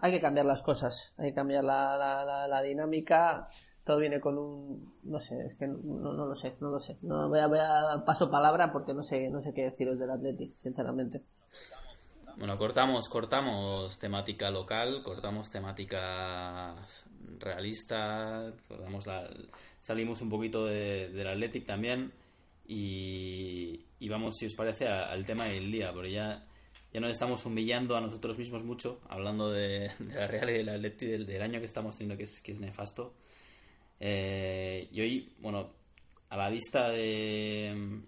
Hay 0.00 0.12
que 0.12 0.20
cambiar 0.20 0.46
las 0.46 0.62
cosas, 0.62 1.12
hay 1.16 1.30
que 1.30 1.34
cambiar 1.34 1.64
la, 1.64 1.96
la, 1.96 2.24
la, 2.24 2.46
la 2.46 2.62
dinámica. 2.62 3.48
Todo 3.84 3.98
viene 3.98 4.20
con 4.20 4.36
un, 4.36 4.94
no 5.04 5.18
sé, 5.18 5.46
es 5.46 5.56
que 5.56 5.66
no, 5.66 5.78
no, 5.78 6.12
no 6.12 6.26
lo 6.26 6.34
sé, 6.34 6.56
no 6.60 6.70
lo 6.70 6.78
sé. 6.78 6.98
No, 7.02 7.28
voy 7.28 7.38
a, 7.38 7.46
voy 7.46 7.58
paso 8.04 8.30
palabra 8.30 8.70
porque 8.70 8.92
no 8.92 9.02
sé, 9.02 9.30
no 9.30 9.40
sé 9.40 9.54
qué 9.54 9.64
deciros 9.64 9.98
del 9.98 10.10
Athletic, 10.10 10.52
sinceramente. 10.52 11.24
Bueno, 12.38 12.56
cortamos, 12.56 13.08
cortamos 13.08 13.98
temática 13.98 14.50
local, 14.50 15.02
cortamos 15.02 15.50
temática 15.50 16.76
realista, 17.40 18.52
cortamos 18.68 19.06
la, 19.06 19.28
salimos 19.80 20.22
un 20.22 20.30
poquito 20.30 20.64
de- 20.66 21.08
del 21.08 21.26
Athletic 21.26 21.66
también 21.66 22.12
y, 22.64 23.84
vamos, 24.08 24.36
si 24.38 24.46
os 24.46 24.54
parece, 24.54 24.86
al 24.86 25.24
tema 25.24 25.46
del 25.46 25.72
día, 25.72 25.92
porque 25.92 26.12
ya, 26.12 26.46
ya 26.92 27.00
nos 27.00 27.10
estamos 27.10 27.44
humillando 27.44 27.96
a 27.96 28.00
nosotros 28.00 28.38
mismos 28.38 28.62
mucho, 28.62 29.00
hablando 29.08 29.50
de, 29.50 29.90
de 29.98 30.14
la 30.14 30.28
Real 30.28 30.50
y 30.50 30.52
del 30.54 30.68
Athletic 30.68 31.08
del, 31.08 31.26
del 31.26 31.42
año 31.42 31.58
que 31.58 31.66
estamos 31.66 31.96
teniendo, 31.96 32.16
que 32.16 32.24
es, 32.24 32.40
que 32.40 32.52
es 32.52 32.60
nefasto. 32.60 33.14
Eh, 33.98 34.88
y 34.92 35.00
hoy, 35.00 35.32
bueno, 35.40 35.70
a 36.28 36.36
la 36.36 36.50
vista 36.50 36.88
de, 36.90 38.00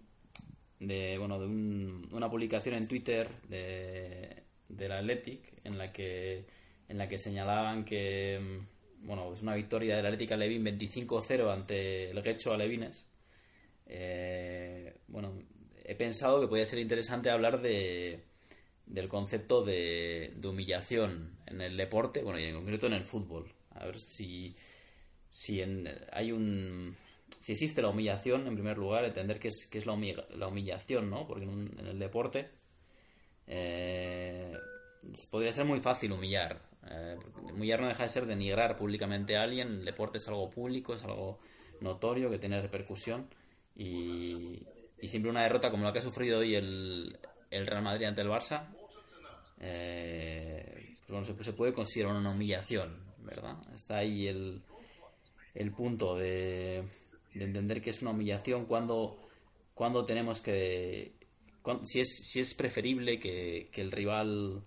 de 0.81 1.19
bueno 1.19 1.39
de 1.39 1.47
un- 1.47 2.09
una 2.13 2.31
publicación 2.31 2.75
en 2.75 2.89
Twitter 2.89 3.29
de 3.49 4.43
del 4.69 4.93
Athletic 4.93 5.53
en 5.65 5.79
la 5.79 5.93
que 5.93 6.47
en 6.89 6.99
la 6.99 7.09
que 7.09 7.19
señalaban 7.19 7.85
que 7.85 8.61
bueno, 9.03 9.33
es 9.33 9.43
una 9.43 9.55
victoria 9.55 9.97
del 9.97 10.07
Atlético 10.07 10.37
Levin 10.37 10.63
25-0 10.65 11.51
ante 11.51 12.11
el 12.11 12.23
Guecho 12.23 12.53
Alevines. 12.53 13.07
Eh, 13.87 14.95
bueno, 15.09 15.33
he 15.85 15.95
pensado 15.95 16.41
que 16.41 16.47
podría 16.49 16.67
ser 16.67 16.79
interesante 16.79 17.31
hablar 17.31 17.61
de, 17.63 18.25
del 18.87 19.09
concepto 19.09 19.63
de, 19.65 20.35
de 20.37 20.49
humillación 20.49 21.39
en 21.47 21.61
el 21.61 21.77
deporte, 21.77 22.23
bueno, 22.23 22.39
y 22.39 22.45
en 22.45 22.55
concreto 22.57 22.87
en 22.87 22.93
el 22.95 23.05
fútbol. 23.05 23.53
A 23.71 23.87
ver 23.87 23.99
si, 23.99 24.55
si 25.31 25.63
en, 25.63 25.89
hay 26.13 26.33
un 26.33 26.95
si 27.39 27.53
existe 27.53 27.81
la 27.83 27.89
humillación, 27.89 28.47
en 28.47 28.55
primer 28.55 28.77
lugar, 28.79 29.05
entender 29.05 29.39
qué 29.39 29.49
es, 29.49 29.67
qué 29.71 29.79
es 29.79 29.87
la, 29.87 29.93
humi- 29.95 30.27
la 30.37 30.49
humillación, 30.49 31.09
¿no? 31.09 31.27
Porque 31.27 31.45
en, 31.45 31.51
un- 31.51 31.77
en 31.79 31.87
el 31.87 31.99
deporte 31.99 32.51
eh, 33.47 34.57
podría 35.31 35.53
ser 35.53 35.65
muy 35.65 35.81
fácil 35.81 36.13
humillar. 36.13 36.61
eh, 36.91 37.17
humillar 37.53 37.81
no 37.81 37.89
deja 37.89 38.03
de 38.05 38.09
ser 38.09 38.27
denigrar 38.27 38.77
públicamente 38.77 39.37
a 39.37 39.43
alguien. 39.43 39.69
El 39.69 39.85
deporte 39.85 40.19
es 40.19 40.29
algo 40.29 40.49
público, 40.51 40.95
es 40.95 41.05
algo 41.05 41.39
notorio 41.81 42.31
que 42.31 42.39
tiene 42.39 42.61
repercusión. 42.61 43.29
Y, 43.77 44.63
y 45.01 45.09
siempre 45.09 45.31
una 45.31 45.43
derrota 45.43 45.71
como 45.71 45.85
la 45.85 45.93
que 45.93 46.01
ha 46.01 46.03
sufrido 46.03 46.41
hoy 46.41 46.55
el, 46.55 47.19
el 47.51 47.67
Real 47.67 47.83
Madrid 47.83 48.07
ante 48.07 48.21
el 48.23 48.29
Barça, 48.29 48.67
eh, 49.61 50.97
pues 51.01 51.11
bueno, 51.11 51.25
se, 51.25 51.45
se 51.45 51.53
puede 51.53 51.73
considerar 51.73 52.15
una 52.15 52.31
humillación, 52.31 52.99
¿verdad? 53.19 53.57
Está 53.75 53.99
ahí 53.99 54.27
el, 54.27 54.63
el 55.55 55.73
punto 55.73 56.17
de, 56.17 56.85
de 57.35 57.45
entender 57.45 57.81
que 57.81 57.91
es 57.91 58.03
una 58.03 58.11
humillación 58.11 58.67
cuando, 58.67 59.29
cuando 59.75 60.05
tenemos 60.05 60.41
que... 60.41 61.15
cuan- 61.63 61.87
si, 61.87 62.01
es, 62.01 62.09
si 62.09 62.41
es 62.41 62.55
preferible 62.55 63.19
que, 63.19 63.69
que 63.73 63.81
el 63.81 63.93
rival 63.93 64.63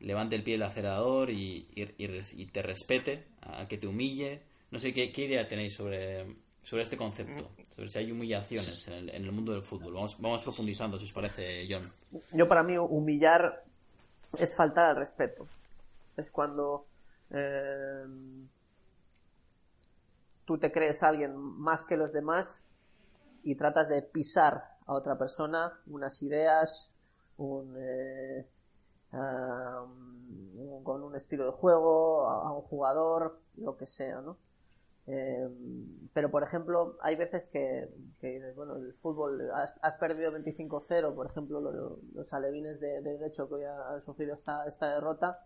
levante 0.00 0.36
el 0.36 0.42
pie 0.42 0.54
del 0.54 0.62
acelerador 0.64 1.30
y, 1.30 1.66
y, 1.74 1.86
y 1.98 2.46
te 2.46 2.62
respete, 2.62 3.24
a 3.42 3.66
que 3.66 3.78
te 3.78 3.86
humille. 3.86 4.42
No 4.70 4.78
sé, 4.78 4.92
¿qué, 4.92 5.10
qué 5.12 5.24
idea 5.26 5.46
tenéis 5.46 5.74
sobre, 5.74 6.26
sobre 6.62 6.82
este 6.82 6.96
concepto? 6.96 7.50
Sobre 7.74 7.88
si 7.88 7.98
hay 7.98 8.10
humillaciones 8.10 8.86
en 8.88 8.94
el, 8.94 9.08
en 9.10 9.24
el 9.24 9.32
mundo 9.32 9.52
del 9.52 9.62
fútbol. 9.62 9.94
Vamos, 9.94 10.16
vamos 10.20 10.42
profundizando, 10.42 10.98
si 10.98 11.04
os 11.04 11.12
parece, 11.12 11.66
John. 11.70 11.90
Yo 12.32 12.46
para 12.48 12.62
mí 12.62 12.76
humillar 12.76 13.64
es 14.38 14.54
faltar 14.56 14.90
al 14.90 14.96
respeto. 14.96 15.46
Es 16.16 16.30
cuando 16.30 16.86
eh, 17.30 18.04
tú 20.44 20.58
te 20.58 20.72
crees 20.72 21.02
alguien 21.02 21.34
más 21.36 21.84
que 21.84 21.96
los 21.96 22.12
demás 22.12 22.62
y 23.42 23.56
tratas 23.56 23.88
de 23.88 24.02
pisar 24.02 24.64
a 24.86 24.94
otra 24.94 25.16
persona 25.18 25.80
unas 25.86 26.22
ideas, 26.22 26.94
un, 27.36 27.74
eh, 27.78 28.46
ah, 29.12 29.84
con 30.82 31.02
un 31.02 31.14
estilo 31.16 31.46
de 31.46 31.52
juego, 31.52 32.28
a, 32.28 32.52
un 32.52 32.62
jugador, 32.62 33.40
lo 33.56 33.76
que 33.76 33.86
sea, 33.86 34.20
¿no? 34.20 34.36
Eh, 35.06 35.48
pero, 36.14 36.30
por 36.30 36.42
ejemplo, 36.42 36.96
hay 37.02 37.16
veces 37.16 37.48
que, 37.48 37.90
bueno, 38.56 38.76
el 38.76 38.94
fútbol, 38.94 39.50
has, 39.52 39.74
has 39.82 39.96
perdido 39.96 40.32
25-0, 40.32 41.14
por 41.14 41.26
ejemplo, 41.26 41.60
lo- 41.60 41.98
los 42.14 42.32
alevines 42.32 42.80
de, 42.80 43.02
de 43.02 43.18
que 43.30 43.42
hoy 43.42 43.64
han 43.64 44.00
sufrido 44.00 44.34
esta, 44.34 44.66
esta 44.66 44.94
derrota, 44.94 45.44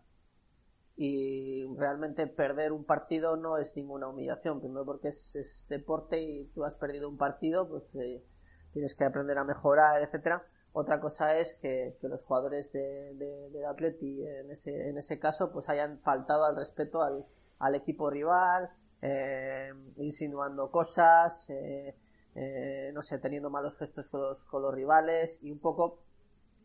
y 0.98 1.66
realmente 1.76 2.26
perder 2.26 2.72
un 2.72 2.84
partido 2.84 3.36
no 3.36 3.56
es 3.58 3.76
ninguna 3.76 4.08
humillación, 4.08 4.60
primero 4.60 4.84
porque 4.84 5.08
es, 5.08 5.66
deporte 5.70 6.20
y 6.20 6.44
tú 6.54 6.64
has 6.64 6.74
perdido 6.76 7.08
un 7.08 7.16
partido, 7.18 7.68
pues 7.68 7.94
eh, 7.96 8.24
tienes 8.72 8.94
que 8.96 9.04
aprender 9.04 9.38
a 9.38 9.44
mejorar, 9.44 10.02
etcétera. 10.02 10.44
Otra 10.72 11.00
cosa 11.00 11.36
es 11.38 11.54
que, 11.54 11.96
que 12.00 12.08
los 12.08 12.24
jugadores 12.24 12.72
de, 12.72 13.14
de- 13.14 13.50
del 13.50 13.64
Atleti 13.66 14.26
en 14.26 14.50
ese, 14.50 14.88
en 14.88 14.98
ese 14.98 15.18
caso 15.20 15.52
pues 15.52 15.68
hayan 15.68 16.00
faltado 16.00 16.44
al 16.44 16.56
respeto 16.56 17.02
al, 17.02 17.24
al 17.60 17.74
equipo 17.76 18.10
rival, 18.10 18.70
eh, 19.02 19.72
insinuando 19.98 20.70
cosas, 20.70 21.48
eh, 21.50 21.96
eh, 22.34 22.90
no 22.94 23.02
sé, 23.02 23.18
teniendo 23.18 23.50
malos 23.50 23.78
gestos 23.78 24.08
con 24.10 24.20
los, 24.22 24.44
con 24.46 24.62
los 24.62 24.74
rivales 24.74 25.38
y 25.42 25.50
un 25.52 25.58
poco 25.60 26.02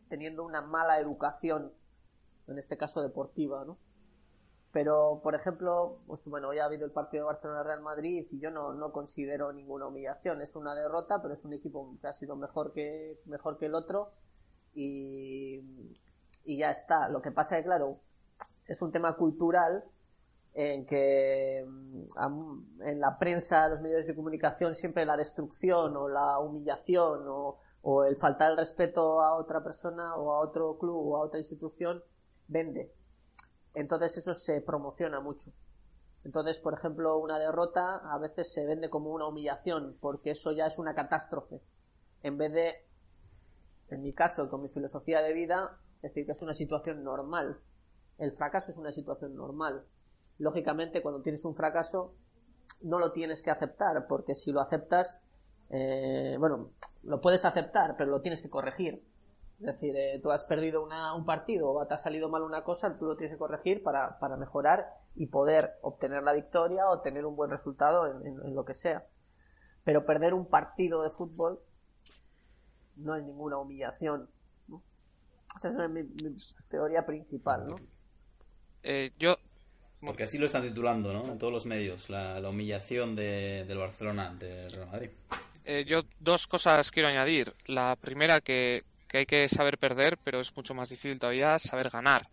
teniendo 0.08 0.44
una 0.44 0.62
mala 0.62 0.98
educación, 1.00 1.72
en 2.48 2.58
este 2.58 2.76
caso 2.78 3.02
deportiva, 3.02 3.64
¿no? 3.66 3.78
Pero, 4.74 5.20
por 5.22 5.36
ejemplo, 5.36 6.00
pues 6.04 6.26
bueno, 6.26 6.48
hoy 6.48 6.58
ha 6.58 6.64
habido 6.64 6.84
el 6.84 6.90
partido 6.90 7.22
de 7.22 7.26
Barcelona-Real 7.32 7.80
Madrid 7.80 8.26
y 8.28 8.40
yo 8.40 8.50
no, 8.50 8.74
no 8.74 8.90
considero 8.90 9.52
ninguna 9.52 9.86
humillación. 9.86 10.40
Es 10.40 10.56
una 10.56 10.74
derrota, 10.74 11.22
pero 11.22 11.34
es 11.34 11.44
un 11.44 11.52
equipo 11.52 11.96
que 12.00 12.08
ha 12.08 12.12
sido 12.12 12.34
mejor 12.34 12.72
que, 12.72 13.20
mejor 13.26 13.56
que 13.56 13.66
el 13.66 13.74
otro 13.76 14.10
y, 14.74 15.60
y 16.44 16.58
ya 16.58 16.70
está. 16.70 17.08
Lo 17.08 17.22
que 17.22 17.30
pasa 17.30 17.56
es 17.56 17.62
que, 17.62 17.68
claro, 17.68 18.00
es 18.66 18.82
un 18.82 18.90
tema 18.90 19.16
cultural 19.16 19.84
en 20.54 20.84
que 20.86 21.60
en 21.60 23.00
la 23.00 23.16
prensa, 23.16 23.68
los 23.68 23.80
medios 23.80 24.08
de 24.08 24.16
comunicación, 24.16 24.74
siempre 24.74 25.06
la 25.06 25.16
destrucción 25.16 25.96
o 25.96 26.08
la 26.08 26.40
humillación 26.40 27.28
o, 27.28 27.60
o 27.82 28.04
el 28.04 28.16
faltar 28.16 28.50
el 28.50 28.56
respeto 28.56 29.22
a 29.22 29.36
otra 29.36 29.62
persona 29.62 30.16
o 30.16 30.32
a 30.32 30.40
otro 30.40 30.78
club 30.78 31.12
o 31.12 31.16
a 31.16 31.20
otra 31.20 31.38
institución 31.38 32.02
vende. 32.48 32.92
Entonces 33.74 34.16
eso 34.16 34.34
se 34.34 34.60
promociona 34.60 35.20
mucho. 35.20 35.52
Entonces, 36.24 36.58
por 36.58 36.74
ejemplo, 36.74 37.18
una 37.18 37.38
derrota 37.38 37.96
a 37.96 38.18
veces 38.18 38.50
se 38.52 38.64
vende 38.64 38.88
como 38.88 39.10
una 39.10 39.26
humillación, 39.26 39.96
porque 40.00 40.30
eso 40.30 40.52
ya 40.52 40.66
es 40.66 40.78
una 40.78 40.94
catástrofe. 40.94 41.60
En 42.22 42.38
vez 42.38 42.52
de, 42.52 42.86
en 43.90 44.02
mi 44.02 44.12
caso, 44.12 44.48
con 44.48 44.62
mi 44.62 44.68
filosofía 44.68 45.20
de 45.20 45.34
vida, 45.34 45.78
decir 46.00 46.24
que 46.24 46.32
es 46.32 46.42
una 46.42 46.54
situación 46.54 47.04
normal. 47.04 47.60
El 48.16 48.32
fracaso 48.32 48.70
es 48.70 48.78
una 48.78 48.92
situación 48.92 49.34
normal. 49.34 49.84
Lógicamente, 50.38 51.02
cuando 51.02 51.20
tienes 51.20 51.44
un 51.44 51.54
fracaso, 51.54 52.14
no 52.80 52.98
lo 52.98 53.12
tienes 53.12 53.42
que 53.42 53.50
aceptar, 53.50 54.06
porque 54.06 54.34
si 54.34 54.50
lo 54.50 54.60
aceptas, 54.60 55.16
eh, 55.70 56.36
bueno, 56.38 56.70
lo 57.02 57.20
puedes 57.20 57.44
aceptar, 57.44 57.96
pero 57.96 58.10
lo 58.10 58.22
tienes 58.22 58.40
que 58.40 58.50
corregir. 58.50 59.04
Es 59.60 59.66
decir, 59.66 59.94
eh, 59.96 60.20
tú 60.22 60.30
has 60.32 60.44
perdido 60.44 60.82
una- 60.82 61.14
un 61.14 61.24
partido 61.24 61.70
o 61.70 61.86
te 61.86 61.94
ha 61.94 61.98
salido 61.98 62.28
mal 62.28 62.42
una 62.42 62.62
cosa, 62.64 62.98
tú 62.98 63.06
lo 63.06 63.16
tienes 63.16 63.34
que 63.34 63.38
corregir 63.38 63.82
para, 63.82 64.18
para 64.18 64.36
mejorar 64.36 64.86
y 65.14 65.26
poder 65.26 65.74
obtener 65.82 66.22
la 66.22 66.32
victoria 66.32 66.88
o 66.88 67.00
tener 67.00 67.24
un 67.24 67.36
buen 67.36 67.50
resultado 67.50 68.06
en, 68.06 68.26
en- 68.26 68.46
en 68.46 68.54
lo 68.54 68.64
que 68.64 68.74
sea. 68.74 69.06
Pero 69.84 70.04
perder 70.04 70.34
un 70.34 70.46
partido 70.48 71.02
de 71.02 71.10
fútbol 71.10 71.60
no 72.96 73.14
es 73.16 73.22
ninguna 73.24 73.58
humillación. 73.58 74.28
esa 75.56 75.68
es 75.84 75.90
mi, 75.90 76.02
mi 76.02 76.36
teoría 76.68 77.06
principal, 77.06 77.68
¿no? 77.68 77.76
Eh, 78.82 79.12
yo, 79.18 79.36
Porque 80.00 80.24
así 80.24 80.36
lo 80.36 80.46
están 80.46 80.62
titulando, 80.62 81.12
¿no? 81.12 81.30
En 81.32 81.38
todos 81.38 81.52
los 81.52 81.64
medios, 81.64 82.10
la, 82.10 82.40
la 82.40 82.50
humillación 82.50 83.14
de, 83.14 83.64
del 83.66 83.78
Barcelona 83.78 84.28
ante 84.28 84.66
el 84.66 84.72
Real 84.72 84.88
Madrid. 84.90 85.10
eh, 85.64 85.84
yo 85.86 86.02
dos 86.18 86.46
cosas 86.46 86.90
quiero 86.90 87.08
añadir. 87.08 87.54
La 87.66 87.96
primera 87.96 88.40
que, 88.40 88.80
que 89.14 89.18
hay 89.20 89.26
que 89.26 89.48
saber 89.48 89.78
perder, 89.78 90.18
pero 90.18 90.40
es 90.40 90.56
mucho 90.56 90.74
más 90.74 90.90
difícil 90.90 91.20
todavía 91.20 91.58
saber 91.60 91.90
ganar. 91.90 92.28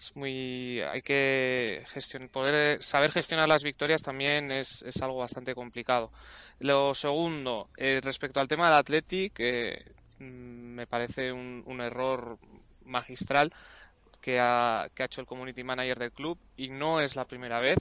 Es 0.00 0.14
muy, 0.16 0.80
hay 0.82 1.02
que 1.02 1.84
gestion- 1.94 2.30
poder 2.30 2.82
saber 2.82 3.12
gestionar 3.12 3.48
las 3.48 3.62
victorias 3.64 4.02
también 4.02 4.50
es, 4.52 4.82
es 4.82 5.02
algo 5.02 5.18
bastante 5.18 5.54
complicado. 5.54 6.12
Lo 6.60 6.94
segundo, 6.94 7.70
eh, 7.76 8.00
respecto 8.02 8.40
al 8.40 8.48
tema 8.48 8.66
del 8.66 8.78
Athletic, 8.78 9.34
eh, 9.40 9.84
mm, 10.18 10.24
me 10.76 10.86
parece 10.86 11.32
un, 11.32 11.62
un 11.66 11.80
error 11.80 12.38
magistral 12.84 13.52
que 14.20 14.38
ha, 14.40 14.88
que 14.94 15.02
ha 15.02 15.06
hecho 15.06 15.20
el 15.20 15.26
community 15.26 15.64
manager 15.64 15.98
del 15.98 16.12
club 16.12 16.38
y 16.56 16.68
no 16.70 17.00
es 17.00 17.16
la 17.16 17.26
primera 17.26 17.60
vez. 17.60 17.78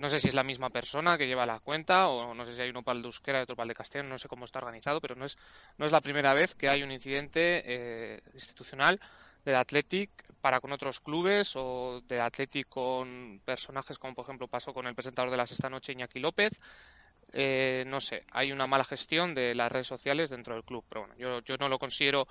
No 0.00 0.08
sé 0.08 0.18
si 0.18 0.28
es 0.28 0.34
la 0.34 0.42
misma 0.42 0.70
persona 0.70 1.18
que 1.18 1.26
lleva 1.26 1.44
la 1.44 1.60
cuenta 1.60 2.08
o 2.08 2.32
no 2.32 2.46
sé 2.46 2.54
si 2.54 2.62
hay 2.62 2.70
uno 2.70 2.82
para 2.82 2.96
el 2.96 3.02
de 3.02 3.08
euskera 3.08 3.38
y 3.38 3.42
otro 3.42 3.54
para 3.54 3.64
el 3.64 3.68
de 3.68 3.74
castellano, 3.74 4.08
no 4.08 4.16
sé 4.16 4.28
cómo 4.28 4.46
está 4.46 4.58
organizado, 4.58 4.98
pero 4.98 5.14
no 5.14 5.26
es, 5.26 5.36
no 5.76 5.84
es 5.84 5.92
la 5.92 6.00
primera 6.00 6.32
vez 6.32 6.54
que 6.54 6.70
hay 6.70 6.82
un 6.82 6.90
incidente 6.90 7.62
eh, 7.66 8.22
institucional 8.32 8.98
del 9.44 9.56
Athletic 9.56 10.10
para 10.40 10.58
con 10.60 10.72
otros 10.72 11.00
clubes 11.00 11.52
o 11.54 12.00
del 12.08 12.22
Athletic 12.22 12.66
con 12.66 13.42
personajes 13.44 13.98
como 13.98 14.14
por 14.14 14.24
ejemplo 14.24 14.48
pasó 14.48 14.72
con 14.72 14.86
el 14.86 14.94
presentador 14.94 15.30
de 15.30 15.36
las 15.36 15.52
esta 15.52 15.68
noche 15.68 15.92
Iñaki 15.92 16.18
López. 16.18 16.58
Eh, 17.34 17.84
no 17.86 18.00
sé, 18.00 18.24
hay 18.32 18.52
una 18.52 18.66
mala 18.66 18.84
gestión 18.84 19.34
de 19.34 19.54
las 19.54 19.70
redes 19.70 19.86
sociales 19.86 20.30
dentro 20.30 20.54
del 20.54 20.64
club, 20.64 20.82
pero 20.88 21.02
bueno, 21.02 21.14
yo, 21.18 21.40
yo 21.42 21.58
no 21.58 21.68
lo 21.68 21.78
considero 21.78 22.26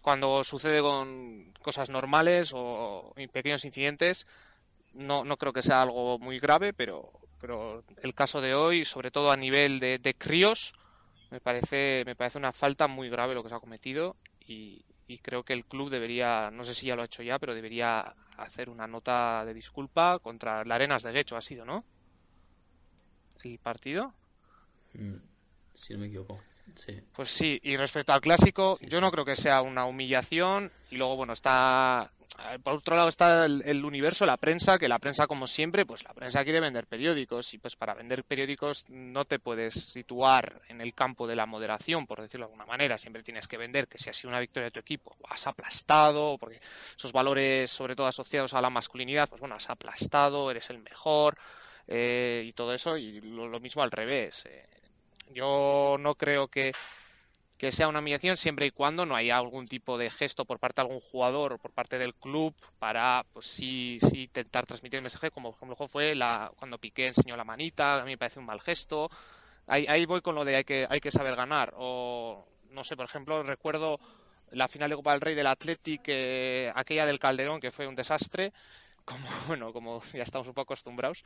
cuando 0.00 0.42
sucede 0.44 0.80
con 0.80 1.52
cosas 1.60 1.90
normales 1.90 2.52
o 2.54 3.12
pequeños 3.32 3.66
incidentes, 3.66 4.26
no, 4.92 5.24
no 5.24 5.36
creo 5.36 5.52
que 5.52 5.62
sea 5.62 5.80
algo 5.82 6.18
muy 6.18 6.38
grave, 6.38 6.72
pero, 6.72 7.10
pero 7.40 7.84
el 8.02 8.14
caso 8.14 8.40
de 8.40 8.54
hoy, 8.54 8.84
sobre 8.84 9.10
todo 9.10 9.30
a 9.32 9.36
nivel 9.36 9.80
de, 9.80 9.98
de 9.98 10.14
críos, 10.14 10.72
me 11.30 11.40
parece, 11.40 12.02
me 12.06 12.16
parece 12.16 12.38
una 12.38 12.52
falta 12.52 12.88
muy 12.88 13.08
grave 13.08 13.34
lo 13.34 13.42
que 13.42 13.48
se 13.50 13.54
ha 13.54 13.60
cometido 13.60 14.16
y, 14.40 14.84
y 15.06 15.18
creo 15.18 15.44
que 15.44 15.52
el 15.54 15.64
club 15.66 15.90
debería, 15.90 16.50
no 16.52 16.64
sé 16.64 16.74
si 16.74 16.86
ya 16.86 16.96
lo 16.96 17.02
ha 17.02 17.06
hecho 17.06 17.22
ya, 17.22 17.38
pero 17.38 17.54
debería 17.54 18.14
hacer 18.36 18.68
una 18.70 18.86
nota 18.86 19.44
de 19.44 19.54
disculpa 19.54 20.18
contra 20.20 20.64
la 20.64 20.76
Arenas 20.76 21.02
de 21.02 21.12
Guecho, 21.12 21.36
ha 21.36 21.42
sido, 21.42 21.64
¿no? 21.64 21.80
El 23.42 23.58
partido. 23.58 24.14
Mm, 24.94 25.16
Si 25.74 25.92
no 25.92 26.00
me 26.00 26.06
equivoco. 26.06 26.40
Sí. 26.74 27.00
Pues 27.14 27.30
sí, 27.30 27.58
y 27.62 27.76
respecto 27.76 28.12
al 28.12 28.20
clásico, 28.20 28.78
yo 28.80 29.00
no 29.00 29.10
creo 29.10 29.24
que 29.24 29.34
sea 29.36 29.62
una 29.62 29.84
humillación. 29.86 30.70
Y 30.90 30.96
luego, 30.96 31.16
bueno, 31.16 31.32
está 31.32 32.10
por 32.62 32.74
otro 32.74 32.96
lado 32.96 33.08
está 33.08 33.44
el, 33.44 33.62
el 33.64 33.84
universo, 33.84 34.24
la 34.24 34.36
prensa, 34.36 34.78
que 34.78 34.88
la 34.88 34.98
prensa, 34.98 35.26
como 35.26 35.46
siempre, 35.46 35.84
pues 35.84 36.04
la 36.04 36.14
prensa 36.14 36.42
quiere 36.44 36.60
vender 36.60 36.86
periódicos 36.86 37.52
y 37.54 37.58
pues 37.58 37.76
para 37.76 37.94
vender 37.94 38.24
periódicos 38.24 38.86
no 38.88 39.24
te 39.24 39.38
puedes 39.38 39.74
situar 39.74 40.62
en 40.68 40.80
el 40.80 40.94
campo 40.94 41.26
de 41.26 41.36
la 41.36 41.46
moderación, 41.46 42.06
por 42.06 42.20
decirlo 42.20 42.46
de 42.46 42.52
alguna 42.52 42.66
manera. 42.66 42.98
Siempre 42.98 43.22
tienes 43.22 43.46
que 43.46 43.56
vender 43.58 43.88
que 43.88 43.98
si 43.98 44.10
ha 44.10 44.12
sido 44.12 44.30
una 44.30 44.40
victoria 44.40 44.66
de 44.66 44.70
tu 44.70 44.80
equipo, 44.80 45.16
has 45.28 45.46
aplastado, 45.46 46.38
porque 46.38 46.60
esos 46.96 47.12
valores, 47.12 47.70
sobre 47.70 47.94
todo 47.96 48.06
asociados 48.06 48.54
a 48.54 48.60
la 48.60 48.70
masculinidad, 48.70 49.28
pues 49.28 49.40
bueno, 49.40 49.56
has 49.56 49.68
aplastado, 49.68 50.50
eres 50.50 50.70
el 50.70 50.78
mejor 50.78 51.36
eh, 51.86 52.44
y 52.46 52.52
todo 52.52 52.72
eso, 52.72 52.96
y 52.96 53.20
lo, 53.20 53.48
lo 53.48 53.60
mismo 53.60 53.82
al 53.82 53.90
revés. 53.90 54.44
Eh, 54.46 54.66
yo 55.32 55.96
no 55.98 56.14
creo 56.14 56.48
que 56.48 56.72
que 57.60 57.72
sea 57.72 57.88
una 57.88 57.98
humillación 57.98 58.38
siempre 58.38 58.64
y 58.64 58.70
cuando 58.70 59.04
no 59.04 59.14
haya 59.14 59.36
algún 59.36 59.66
tipo 59.66 59.98
de 59.98 60.08
gesto 60.08 60.46
por 60.46 60.58
parte 60.58 60.80
de 60.80 60.88
algún 60.88 61.00
jugador 61.00 61.52
o 61.52 61.58
por 61.58 61.72
parte 61.72 61.98
del 61.98 62.14
club 62.14 62.54
para 62.78 63.26
pues 63.34 63.44
sí, 63.44 63.98
sí 64.00 64.22
intentar 64.22 64.64
transmitir 64.64 64.96
el 64.96 65.02
mensaje 65.02 65.30
como 65.30 65.50
por 65.50 65.58
ejemplo 65.58 65.86
fue 65.86 66.14
la 66.14 66.50
cuando 66.56 66.78
Piqué 66.78 67.08
enseñó 67.08 67.36
la 67.36 67.44
manita 67.44 68.00
a 68.00 68.04
mí 68.06 68.12
me 68.12 68.18
parece 68.18 68.38
un 68.38 68.46
mal 68.46 68.62
gesto. 68.62 69.10
Ahí, 69.66 69.84
ahí 69.90 70.06
voy 70.06 70.22
con 70.22 70.36
lo 70.36 70.46
de 70.46 70.56
hay 70.56 70.64
que 70.64 70.86
hay 70.88 71.00
que 71.00 71.10
saber 71.10 71.36
ganar. 71.36 71.74
O 71.76 72.46
no 72.70 72.82
sé 72.82 72.96
por 72.96 73.04
ejemplo 73.04 73.42
recuerdo 73.42 74.00
la 74.52 74.66
final 74.66 74.88
de 74.88 74.96
Copa 74.96 75.12
del 75.12 75.20
Rey 75.20 75.34
del 75.34 75.46
Athletic 75.46 76.00
eh, 76.06 76.72
aquella 76.74 77.04
del 77.04 77.18
Calderón 77.18 77.60
que 77.60 77.72
fue 77.72 77.86
un 77.86 77.94
desastre 77.94 78.54
como 79.04 79.20
bueno 79.48 79.74
como 79.74 80.00
ya 80.14 80.22
estamos 80.22 80.48
un 80.48 80.54
poco 80.54 80.72
acostumbrados 80.72 81.24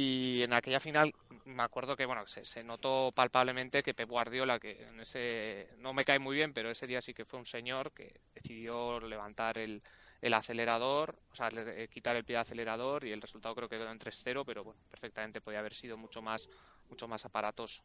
y 0.00 0.44
en 0.44 0.52
aquella 0.52 0.78
final 0.78 1.12
me 1.44 1.64
acuerdo 1.64 1.96
que 1.96 2.06
bueno 2.06 2.24
se, 2.28 2.62
notó 2.62 3.10
palpablemente 3.10 3.82
que 3.82 3.94
Pep 3.94 4.08
Guardiola 4.08 4.60
que 4.60 4.80
en 4.80 5.00
ese 5.00 5.70
no 5.78 5.92
me 5.92 6.04
cae 6.04 6.20
muy 6.20 6.36
bien 6.36 6.52
pero 6.52 6.70
ese 6.70 6.86
día 6.86 7.02
sí 7.02 7.12
que 7.12 7.24
fue 7.24 7.40
un 7.40 7.44
señor 7.44 7.90
que 7.90 8.20
decidió 8.32 9.00
levantar 9.00 9.58
el, 9.58 9.82
el 10.22 10.34
acelerador 10.34 11.18
o 11.32 11.34
sea 11.34 11.48
eh, 11.48 11.88
quitar 11.90 12.14
el 12.14 12.24
pie 12.24 12.36
de 12.36 12.42
acelerador 12.42 13.04
y 13.04 13.10
el 13.10 13.20
resultado 13.20 13.56
creo 13.56 13.68
que 13.68 13.76
quedó 13.76 13.90
en 13.90 13.98
3-0 13.98 14.44
pero 14.46 14.62
bueno 14.62 14.78
perfectamente 14.88 15.40
podía 15.40 15.58
haber 15.58 15.74
sido 15.74 15.96
mucho 15.96 16.22
más 16.22 16.48
mucho 16.88 17.08
más 17.08 17.24
aparatoso 17.24 17.82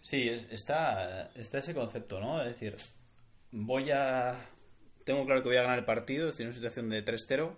Sí, 0.00 0.28
está, 0.50 1.30
está 1.34 1.58
ese 1.58 1.74
concepto, 1.74 2.20
¿no? 2.20 2.42
Es 2.42 2.48
decir, 2.48 2.76
voy 3.52 3.90
a 3.90 4.34
tengo 5.04 5.24
claro 5.24 5.42
que 5.42 5.48
voy 5.48 5.58
a 5.58 5.62
ganar 5.62 5.78
el 5.78 5.84
partido, 5.84 6.28
estoy 6.28 6.44
en 6.44 6.48
una 6.48 6.56
situación 6.56 6.88
de 6.88 7.04
3-0. 7.04 7.56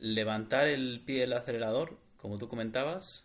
Levantar 0.00 0.68
el 0.68 1.02
pie 1.04 1.20
del 1.20 1.32
acelerador, 1.32 1.98
como 2.16 2.38
tú 2.38 2.48
comentabas, 2.48 3.24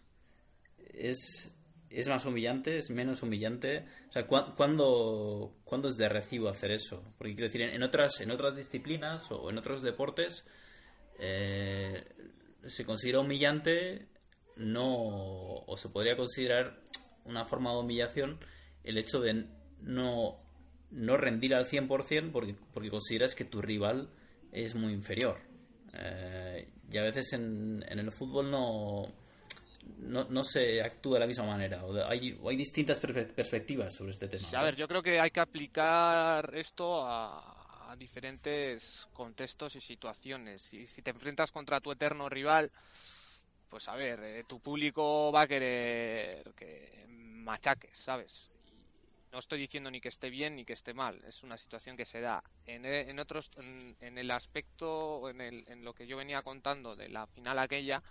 es, 0.94 1.54
es 1.90 2.08
más 2.08 2.26
humillante, 2.26 2.78
es 2.78 2.90
menos 2.90 3.24
humillante. 3.24 3.86
O 4.10 4.14
sea, 4.14 4.28
¿cu 4.28 4.38
¿cuándo, 4.56 5.56
¿cuándo 5.64 5.90
es 5.90 5.98
de 5.98 6.10
recibo 6.10 6.50
hacer 6.50 6.72
eso? 6.72 7.04
Porque 7.18 7.34
quiero 7.34 7.48
decir, 7.48 7.62
en 7.62 7.84
otras, 7.84 8.20
en 8.22 8.32
otras 8.32 8.56
disciplinas 8.56 9.30
o 9.32 9.50
en 9.50 9.58
otros 9.58 9.82
deportes 9.82 10.46
eh, 11.20 12.04
se 12.66 12.86
considera 12.86 13.20
humillante, 13.20 14.08
no, 14.56 15.64
o 15.66 15.78
se 15.78 15.90
podría 15.90 16.16
considerar 16.16 16.80
una 17.26 17.46
forma 17.46 17.72
de 17.72 17.78
humillación 17.78 18.40
el 18.84 18.98
hecho 18.98 19.20
de 19.20 19.46
no 19.82 20.49
no 20.92 21.18
rendir 21.18 21.54
al 21.56 21.68
100% 21.68 22.32
porque, 22.32 22.56
porque 22.74 22.90
consideras 22.90 23.36
que 23.36 23.46
tu 23.46 23.62
rival 23.62 24.10
es 24.52 24.76
muy 24.76 24.94
inferior. 24.94 25.40
Eh, 25.94 26.68
y 26.92 26.98
a 26.98 27.04
veces 27.04 27.34
en, 27.34 27.84
en 27.88 28.00
el 28.00 28.12
fútbol 28.12 28.50
no, 28.50 29.06
no, 29.98 30.26
no, 30.26 30.44
se 30.44 30.82
actúa 30.82 31.16
de 31.16 31.20
la 31.22 31.28
misma 31.28 31.46
manera. 31.46 31.84
O 31.86 31.94
hay, 32.08 32.40
hay, 32.44 32.56
distintas 32.56 33.00
perspectivas 33.00 33.94
sobre 33.94 34.12
este 34.12 34.28
tema. 34.28 34.48
A 34.56 34.64
ver, 34.64 34.76
yo 34.76 34.88
creo 34.88 35.02
que 35.02 35.20
hay 35.20 35.32
que 35.32 35.40
aplicar 35.40 36.52
esto 36.56 37.04
a, 37.04 37.92
a 37.92 37.96
diferentes 37.96 39.08
contextos 39.14 39.76
y 39.76 39.82
situaciones. 39.82 40.74
Y 40.74 40.86
si 40.86 41.02
te 41.02 41.12
enfrentas 41.12 41.52
contra 41.52 41.80
tu 41.80 41.92
eterno 41.92 42.30
rival, 42.30 42.72
pues 43.68 43.88
a 43.88 43.96
ver, 43.96 44.20
eh, 44.24 44.44
tu 44.48 44.60
público 44.60 45.32
va 45.32 45.42
a 45.42 45.48
querer 45.48 46.54
que 46.56 47.06
machaques, 47.08 47.98
¿sabes? 47.98 48.50
No 49.32 49.40
estoy 49.40 49.60
diciendo 49.60 49.92
ni 49.92 50.02
que 50.02 50.10
esté 50.10 50.30
bien 50.30 50.56
ni 50.56 50.66
que 50.66 50.74
esté 50.74 50.94
mal, 50.94 51.22
es 51.26 51.44
una 51.44 51.58
situación 51.58 51.96
que 51.96 52.06
se 52.06 52.22
da. 52.22 52.44
En, 52.66 52.86
en 52.86 53.20
otros, 53.20 53.52
en, 53.58 53.96
en, 54.00 54.18
el 54.18 54.32
aspecto, 54.32 55.30
en, 55.30 55.42
el, 55.42 55.66
lo 55.84 55.94
que 55.94 56.08
yo 56.08 56.18
venía 56.18 56.42
contando 56.42 56.96
de 56.96 57.10
la 57.10 57.28
final 57.28 57.60
aquella, 57.60 58.02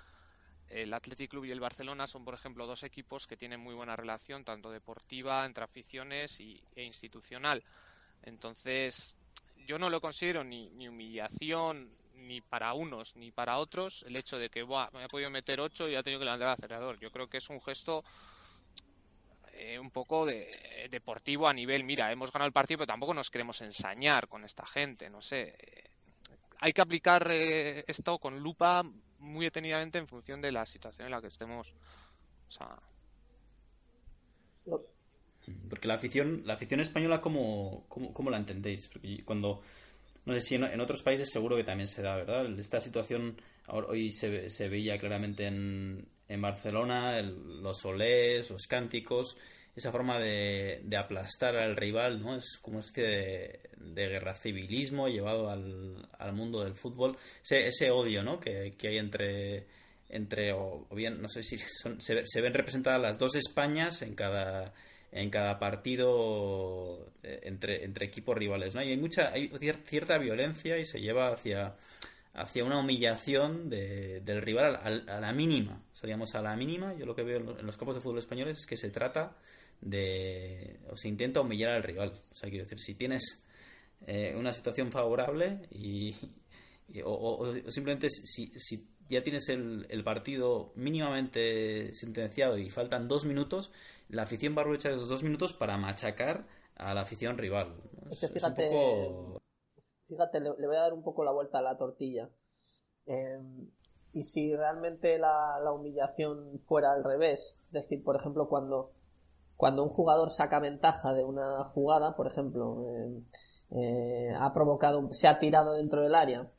el 0.69 0.93
Athletic 0.93 1.31
Club 1.31 1.47
y 1.47 1.51
el 1.51 1.61
Barcelona 1.61 2.07
son, 2.07 2.25
por 2.25 2.35
ejemplo, 2.35 2.67
dos 2.67 2.83
equipos 2.83 3.27
que 3.27 3.37
tienen 3.37 3.61
muy 3.61 3.75
buena 3.75 3.97
relación, 3.97 4.45
tanto 4.45 4.71
deportiva, 4.71 5.45
entre 5.47 5.65
aficiones 5.65 6.39
y, 6.41 6.63
e 6.77 6.85
institucional. 6.85 7.65
Entonces, 8.23 9.17
yo 9.67 9.79
no 9.79 9.91
lo 9.91 10.01
considero 10.01 10.45
ni, 10.45 10.69
ni 10.71 10.89
humillación 10.89 11.91
ni 12.15 12.41
para 12.41 12.75
unos 12.75 13.15
ni 13.15 13.31
para 13.31 13.59
otros 13.59 14.03
el 14.03 14.17
hecho 14.17 14.39
de 14.39 14.51
que 14.51 14.65
Buah, 14.65 14.91
me 14.93 15.05
ha 15.05 15.09
podido 15.09 15.31
meter 15.31 15.61
ocho 15.61 15.89
y 15.89 15.95
ha 15.95 16.03
tenido 16.03 16.19
que 16.19 16.25
levantar 16.25 16.49
el 16.49 16.53
acelerador. 16.55 16.99
Yo 16.99 17.11
creo 17.11 17.29
que 17.29 17.39
es 17.39 17.49
un 17.49 17.61
gesto 17.61 18.05
eh, 19.59 19.79
un 19.79 19.91
poco 19.91 20.25
de, 20.25 20.49
deportivo 20.91 21.49
a 21.49 21.53
nivel, 21.53 21.83
mira, 21.83 22.13
hemos 22.13 22.33
ganado 22.33 22.47
el 22.47 22.53
partido, 22.53 22.79
pero 22.79 22.87
tampoco 22.87 23.13
nos 23.13 23.31
queremos 23.31 23.61
ensañar 23.61 24.29
con 24.29 24.45
esta 24.45 24.65
gente, 24.65 25.09
no 25.11 25.21
sé. 25.21 25.55
Hay 26.61 26.73
que 26.73 26.81
aplicar 26.81 27.27
eh, 27.31 27.85
esto 27.89 28.19
con 28.19 28.41
lupa 28.41 28.85
muy 29.19 29.47
detenidamente 29.47 29.99
en 29.99 30.07
función 30.07 30.41
de 30.41 30.53
la 30.53 30.65
situación 30.65 31.07
en 31.07 31.13
la 31.13 31.21
que 31.21 31.27
estemos. 31.27 31.73
O 32.49 32.51
sea... 32.51 32.79
Porque 35.69 35.89
la 35.89 35.95
afición, 35.95 36.43
la 36.45 36.55
afición 36.55 36.81
española, 36.81 37.21
¿cómo, 37.21 37.85
cómo, 37.89 38.13
cómo 38.13 38.31
la 38.31 38.37
entendéis? 38.37 38.87
Porque 38.87 39.25
cuando, 39.25 39.63
no 40.27 40.35
sé 40.35 40.41
si 40.41 40.55
en, 40.55 40.65
en, 40.65 40.81
otros 40.81 41.03
países 41.03 41.31
seguro 41.31 41.57
que 41.57 41.65
también 41.65 41.89
se 41.89 42.03
da, 42.03 42.17
¿verdad? 42.17 42.47
Esta 42.59 42.81
situación 42.81 43.41
hoy 43.69 44.11
se, 44.13 44.51
se 44.51 44.69
veía 44.69 44.99
claramente 44.99 45.47
en, 45.47 46.07
en 46.29 46.41
Barcelona, 46.41 47.19
el, 47.19 47.63
los 47.63 47.85
olés, 47.85 48.51
los 48.51 48.67
cánticos, 48.67 49.37
esa 49.75 49.93
forma 49.93 50.19
de, 50.19 50.81
de, 50.85 50.97
aplastar 50.97 51.57
al 51.57 51.77
rival, 51.77 52.21
¿no? 52.21 52.37
Es 52.37 52.59
como 52.61 52.79
una 52.79 52.87
especie 52.87 53.09
de, 53.09 53.61
de 53.77 54.09
guerra 54.09 54.35
civilismo 54.35 55.09
llevado 55.09 55.51
al, 55.51 56.09
al, 56.19 56.33
mundo 56.33 56.65
del 56.65 56.75
fútbol. 56.75 57.15
Ese, 57.43 57.67
ese 57.69 57.91
odio, 57.91 58.23
¿no? 58.23 58.41
Que, 58.41 58.73
que 58.77 58.89
hay 58.89 58.99
entre, 58.99 59.67
entre 60.09 60.53
o, 60.53 60.87
bien, 60.91 61.23
no 61.23 61.29
sé 61.29 61.43
si 61.43 61.59
son, 61.59 62.01
se, 62.01 62.27
se, 62.27 62.41
ven 62.41 62.55
representadas 62.55 63.01
las 63.01 63.19
dos 63.19 63.37
Españas 63.37 64.03
en 64.03 64.15
cada 64.15 64.75
en 65.11 65.31
cada 65.31 65.59
partido 65.59 67.13
eh, 67.23 67.41
entre, 67.45 67.85
entre 67.85 68.07
equipos 68.07 68.37
rivales, 68.37 68.75
¿no? 68.75 68.83
Y 68.83 68.91
hay 68.91 68.97
mucha, 68.97 69.33
hay 69.33 69.51
cierta 69.87 70.19
violencia 70.19 70.79
y 70.79 70.85
se 70.85 71.01
lleva 71.01 71.33
hacia 71.33 71.77
hacia 72.41 72.65
una 72.65 72.79
humillación 72.79 73.69
de, 73.69 74.21
del 74.21 74.43
rival 74.43 74.77
a, 74.77 74.79
a, 74.79 75.17
a, 75.17 75.21
la 75.21 75.33
mínima. 75.33 75.83
O 75.93 75.97
sea, 75.97 76.07
digamos, 76.07 76.35
a 76.35 76.43
la 76.43 76.57
mínima, 76.57 76.95
yo 76.95 77.07
lo 77.07 77.15
que 77.15 77.23
veo 77.23 77.39
en 77.59 77.67
los 77.67 77.77
campos 77.77 77.97
de 77.97 78.01
fútbol 78.01 78.19
españoles 78.19 78.59
es 78.59 78.67
que 78.67 78.77
se 78.77 78.91
trata 78.91 79.37
de. 79.81 80.81
o 80.91 80.97
se 80.97 81.09
intenta 81.09 81.41
humillar 81.41 81.73
al 81.73 81.83
rival. 81.83 82.11
O 82.11 82.37
sea, 82.37 82.49
quiero 82.49 82.65
decir, 82.65 82.81
si 82.81 82.95
tienes 82.95 83.43
eh, 84.07 84.35
una 84.37 84.53
situación 84.53 84.91
favorable 84.91 85.69
y. 85.71 86.15
y 86.89 87.01
o, 87.03 87.11
o, 87.11 87.49
o, 87.49 87.73
simplemente 87.73 88.09
si, 88.11 88.53
si 88.57 88.87
ya 89.09 89.23
tienes 89.23 89.49
el, 89.49 89.87
el, 89.89 90.05
partido 90.05 90.73
mínimamente 90.77 91.95
sentenciado 91.95 92.59
y 92.59 92.71
faltan 92.71 93.09
dos 93.09 93.25
minutos, 93.25 93.71
la 94.09 94.23
afición 94.23 94.55
va 94.55 94.59
a 94.59 94.63
aprovechar 94.63 94.93
esos 94.93 95.09
dos 95.09 95.23
minutos 95.23 95.55
para 95.55 95.77
machacar 95.77 96.47
a 96.77 96.95
la 96.95 97.03
afición 97.03 97.37
rival. 97.39 97.75
Es, 98.11 98.21
que 98.21 98.29
fíjate, 98.29 98.65
es 98.65 98.71
un 98.71 98.77
poco 98.77 99.38
fíjate, 100.09 100.41
le, 100.41 100.51
voy 100.51 100.77
a 100.77 100.81
dar 100.81 100.93
un 100.93 101.03
poco 101.03 101.25
la 101.25 101.33
vuelta 101.33 101.59
a 101.59 101.63
la 101.63 101.77
tortilla. 101.77 102.31
Eh, 103.07 103.39
y 104.13 104.25
si 104.25 104.55
realmente 104.57 105.19
la, 105.19 105.59
la, 105.63 105.73
humillación 105.73 106.59
fuera 106.61 106.93
al 106.93 107.05
revés, 107.05 107.57
es 107.67 107.73
decir, 107.73 108.03
por 108.03 108.17
ejemplo, 108.17 108.49
cuando, 108.49 108.93
cuando 109.57 109.85
un 109.85 109.91
jugador 109.91 110.31
saca 110.31 110.59
ventaja 110.61 111.13
de 111.13 111.25
una 111.25 111.65
jugada, 111.65 112.17
por 112.17 112.27
ejemplo, 112.27 112.85
eh, 112.89 113.23
eh, 113.71 114.35
ha 114.39 114.53
provocado, 114.55 115.13
se 115.13 115.29
ha 115.29 115.39
tirado 115.39 115.75
dentro 115.75 116.03
del 116.03 116.15
área, 116.15 116.51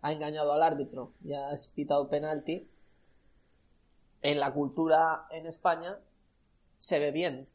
ha 0.00 0.12
engañado 0.12 0.52
al 0.52 0.62
árbitro 0.62 1.12
y 1.22 1.34
ha 1.34 1.48
pitado 1.74 2.08
penalti, 2.08 2.68
en 4.22 4.40
la 4.40 4.52
cultura 4.52 5.26
en 5.30 5.46
España 5.46 5.98
se 6.78 6.98
ve 6.98 7.10
bien, 7.10 7.48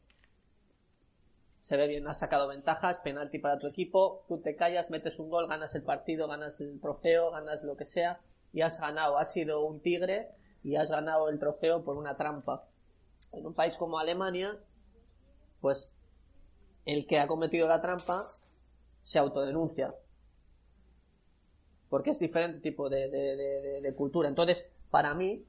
se 1.62 1.76
ve 1.76 1.86
bien, 1.86 2.06
has 2.08 2.18
sacado 2.18 2.48
ventajas, 2.48 2.98
penalti 2.98 3.38
para 3.38 3.58
tu 3.58 3.68
equipo, 3.68 4.24
tú 4.28 4.40
te 4.40 4.56
callas, 4.56 4.90
metes 4.90 5.18
un 5.18 5.30
gol, 5.30 5.46
ganas 5.46 5.74
el 5.74 5.82
partido, 5.82 6.26
ganas 6.26 6.60
el 6.60 6.80
trofeo, 6.80 7.30
ganas 7.30 7.62
lo 7.62 7.76
que 7.76 7.84
sea, 7.84 8.20
y 8.52 8.62
has 8.62 8.80
ganado, 8.80 9.16
has 9.16 9.32
sido 9.32 9.64
un 9.64 9.80
tigre 9.80 10.30
y 10.64 10.76
has 10.76 10.90
ganado 10.90 11.28
el 11.28 11.38
trofeo 11.38 11.84
por 11.84 11.96
una 11.96 12.16
trampa. 12.16 12.68
En 13.32 13.46
un 13.46 13.54
país 13.54 13.76
como 13.76 13.98
Alemania, 13.98 14.58
pues 15.60 15.92
el 16.84 17.06
que 17.06 17.20
ha 17.20 17.26
cometido 17.26 17.68
la 17.68 17.80
trampa 17.80 18.28
se 19.02 19.18
autodenuncia. 19.18 19.94
Porque 21.88 22.10
es 22.10 22.18
diferente 22.18 22.60
tipo 22.60 22.88
de, 22.88 23.08
de, 23.08 23.80
de, 23.80 23.94
cultura. 23.94 24.28
Entonces, 24.28 24.66
para 24.90 25.14
mí, 25.14 25.46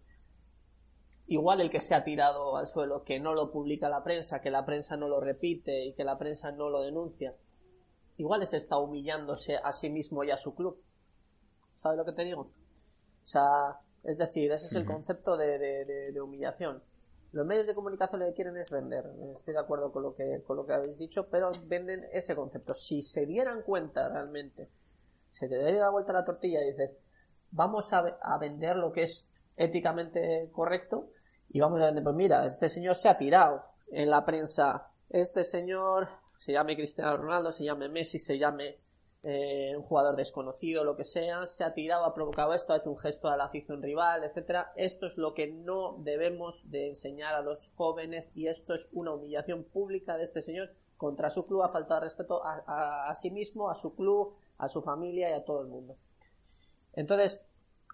igual 1.27 1.61
el 1.61 1.69
que 1.69 1.81
se 1.81 1.95
ha 1.95 2.03
tirado 2.03 2.57
al 2.57 2.67
suelo, 2.67 3.03
que 3.03 3.19
no 3.19 3.33
lo 3.33 3.51
publica 3.51 3.89
la 3.89 4.03
prensa, 4.03 4.41
que 4.41 4.51
la 4.51 4.65
prensa 4.65 4.97
no 4.97 5.07
lo 5.07 5.19
repite 5.19 5.85
y 5.85 5.93
que 5.93 6.03
la 6.03 6.17
prensa 6.17 6.51
no 6.51 6.69
lo 6.69 6.81
denuncia, 6.81 7.35
igual 8.17 8.45
se 8.47 8.57
está 8.57 8.77
humillándose 8.77 9.55
a 9.57 9.71
sí 9.71 9.89
mismo 9.89 10.23
y 10.23 10.31
a 10.31 10.37
su 10.37 10.53
club. 10.55 10.81
¿Sabes 11.77 11.97
lo 11.97 12.05
que 12.05 12.11
te 12.13 12.23
digo? 12.25 12.41
O 12.41 13.25
sea, 13.27 13.79
es 14.03 14.17
decir, 14.17 14.51
ese 14.51 14.65
es 14.67 14.75
el 14.75 14.85
concepto 14.85 15.37
de, 15.37 15.57
de- 15.57 15.85
de- 15.85 16.11
de 16.11 16.21
humillación. 16.21 16.81
Los 17.31 17.45
medios 17.47 17.65
de 17.65 17.73
comunicación 17.73 18.19
lo 18.19 18.27
que 18.27 18.33
quieren 18.33 18.55
es 18.57 18.69
vender. 18.69 19.05
Estoy 19.33 19.53
de 19.55 19.59
acuerdo 19.59 19.91
con 19.91 20.03
lo 20.03 20.13
que, 20.13 20.43
con 20.45 20.55
lo 20.55 20.65
que 20.67 20.73
habéis 20.73 20.97
dicho, 20.99 21.27
pero 21.29 21.51
venden 21.65 22.05
ese 22.11 22.35
concepto. 22.35 22.73
Si 22.75 23.01
se 23.01 23.25
dieran 23.25 23.63
cuenta 23.63 24.07
realmente, 24.07 24.69
se 25.31 25.47
te 25.47 25.57
daría 25.57 25.79
la 25.79 25.89
vuelta 25.89 26.11
a 26.11 26.15
la 26.15 26.23
tortilla 26.25 26.61
y 26.61 26.71
dices, 26.71 26.91
vamos 27.49 27.91
a, 27.91 27.99
a 28.21 28.37
vender 28.37 28.75
lo 28.75 28.91
que 28.91 29.03
es 29.03 29.27
éticamente 29.57 30.49
correcto 30.51 31.09
y 31.49 31.59
vamos 31.59 31.81
a 31.81 31.85
vender, 31.85 32.03
pues 32.03 32.15
mira, 32.15 32.45
este 32.45 32.69
señor 32.69 32.95
se 32.95 33.09
ha 33.09 33.17
tirado 33.17 33.63
en 33.91 34.09
la 34.09 34.25
prensa, 34.25 34.87
este 35.09 35.43
señor 35.43 36.09
se 36.37 36.51
llame 36.51 36.75
Cristiano 36.75 37.15
Ronaldo, 37.17 37.51
se 37.51 37.63
llame 37.63 37.89
Messi, 37.89 38.19
se 38.19 38.37
llame 38.37 38.79
eh, 39.25 39.73
un 39.77 39.83
jugador 39.83 40.15
desconocido, 40.17 40.83
lo 40.83 40.97
que 40.97 41.05
sea, 41.05 41.45
se 41.47 41.63
ha 41.63 41.73
tirado, 41.73 42.03
ha 42.03 42.13
provocado 42.13 42.53
esto, 42.53 42.73
ha 42.73 42.77
hecho 42.77 42.91
un 42.91 42.97
gesto 42.97 43.29
a 43.29 43.37
la 43.37 43.45
afición 43.45 43.81
rival, 43.81 44.23
etcétera. 44.23 44.73
Esto 44.75 45.05
es 45.05 45.15
lo 45.17 45.33
que 45.33 45.47
no 45.47 45.95
debemos 45.99 46.69
de 46.69 46.89
enseñar 46.89 47.33
a 47.35 47.41
los 47.41 47.71
jóvenes 47.75 48.31
y 48.35 48.47
esto 48.47 48.73
es 48.73 48.89
una 48.91 49.13
humillación 49.13 49.63
pública 49.63 50.17
de 50.17 50.23
este 50.23 50.41
señor 50.41 50.73
contra 50.97 51.29
su 51.29 51.45
club, 51.45 51.63
ha 51.63 51.69
faltado 51.69 52.01
respeto 52.01 52.43
a- 52.43 53.09
a 53.09 53.15
sí 53.15 53.31
mismo, 53.31 53.69
a 53.69 53.75
su 53.75 53.95
club, 53.95 54.35
a 54.57 54.67
su 54.67 54.81
familia 54.81 55.29
y 55.29 55.33
a 55.33 55.45
todo 55.45 55.61
el 55.61 55.67
mundo. 55.67 55.95
Entonces, 56.93 57.41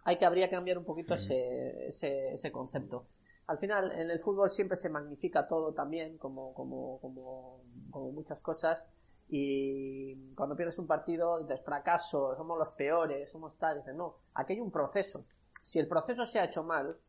hay 0.04 0.18
que 0.18 0.26
habría 0.26 0.48
que 0.50 0.56
cambiar 0.56 0.78
un 0.78 0.86
poquito 0.86 1.14
ese, 1.16 1.88
ese, 1.88 2.34
ese 2.34 2.52
concepto. 2.52 3.06
Al 3.48 3.58
final, 3.58 3.92
en 3.92 4.12
el 4.12 4.20
fútbol 4.20 4.50
siempre 4.50 4.78
se 4.78 4.90
magnifica 4.90 5.48
todo 5.48 5.74
también, 5.74 6.18
como, 6.18 6.54
como, 6.54 7.00
como, 7.00 7.62
como 7.90 8.12
muchas 8.12 8.42
cosas. 8.42 8.86
Y 9.28 10.34
cuando 10.36 10.56
pierdes 10.56 10.78
un 10.80 10.88
partido, 10.88 11.40
dices 11.40 11.64
fracaso, 11.64 12.36
somos 12.36 12.58
los 12.58 12.72
peores, 12.74 13.32
somos 13.32 13.58
tal. 13.58 13.78
Dices, 13.80 13.96
no, 13.96 14.18
aquí 14.36 14.54
hay 14.54 14.60
un 14.60 14.72
proceso. 14.72 15.26
Si 15.64 15.80
el 15.80 15.88
proceso 15.88 16.26
se 16.26 16.40
ha 16.40 16.46
hecho 16.46 16.64
mal, 16.64 17.00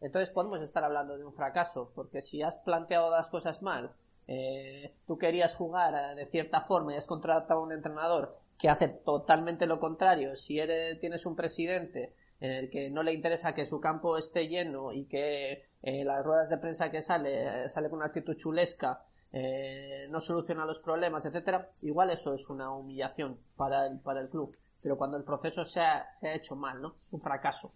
entonces 0.00 0.30
podemos 0.30 0.60
estar 0.60 0.84
hablando 0.84 1.16
de 1.16 1.24
un 1.24 1.32
fracaso, 1.32 1.90
porque 1.94 2.20
si 2.22 2.42
has 2.42 2.58
planteado 2.58 3.10
las 3.10 3.30
cosas 3.30 3.62
mal, 3.62 3.94
eh, 4.28 4.94
tú 5.06 5.18
querías 5.18 5.54
jugar 5.54 5.94
eh, 5.94 6.14
de 6.16 6.26
cierta 6.26 6.60
forma 6.60 6.94
y 6.94 6.96
has 6.96 7.06
contratado 7.06 7.60
a 7.60 7.62
un 7.62 7.72
entrenador 7.72 8.38
que 8.58 8.68
hace 8.68 8.88
totalmente 8.88 9.66
lo 9.66 9.78
contrario, 9.80 10.34
si 10.36 10.58
eres, 10.58 10.98
tienes 11.00 11.26
un 11.26 11.36
presidente 11.36 12.14
en 12.40 12.50
el 12.52 12.70
que 12.70 12.90
no 12.90 13.02
le 13.02 13.12
interesa 13.14 13.54
que 13.54 13.66
su 13.66 13.80
campo 13.80 14.16
esté 14.18 14.48
lleno 14.48 14.92
y 14.92 15.06
que 15.06 15.64
eh, 15.82 16.04
las 16.04 16.24
ruedas 16.24 16.48
de 16.50 16.58
prensa 16.58 16.90
que 16.90 17.00
sale 17.02 17.64
eh, 17.64 17.68
sale 17.68 17.88
con 17.88 17.98
una 17.98 18.06
actitud 18.06 18.34
chulesca, 18.36 19.02
eh, 19.32 20.06
no 20.10 20.20
soluciona 20.20 20.64
los 20.66 20.80
problemas, 20.80 21.24
etcétera, 21.26 21.70
igual 21.82 22.10
eso 22.10 22.34
es 22.34 22.48
una 22.48 22.70
humillación 22.72 23.38
para 23.56 23.86
el, 23.86 23.98
para 24.00 24.20
el 24.20 24.28
club. 24.28 24.56
Pero 24.82 24.96
cuando 24.98 25.16
el 25.16 25.24
proceso 25.24 25.64
se 25.64 25.80
ha, 25.80 26.10
se 26.12 26.28
ha 26.28 26.34
hecho 26.34 26.54
mal, 26.56 26.80
¿no? 26.80 26.94
Es 26.94 27.12
un 27.12 27.20
fracaso. 27.20 27.72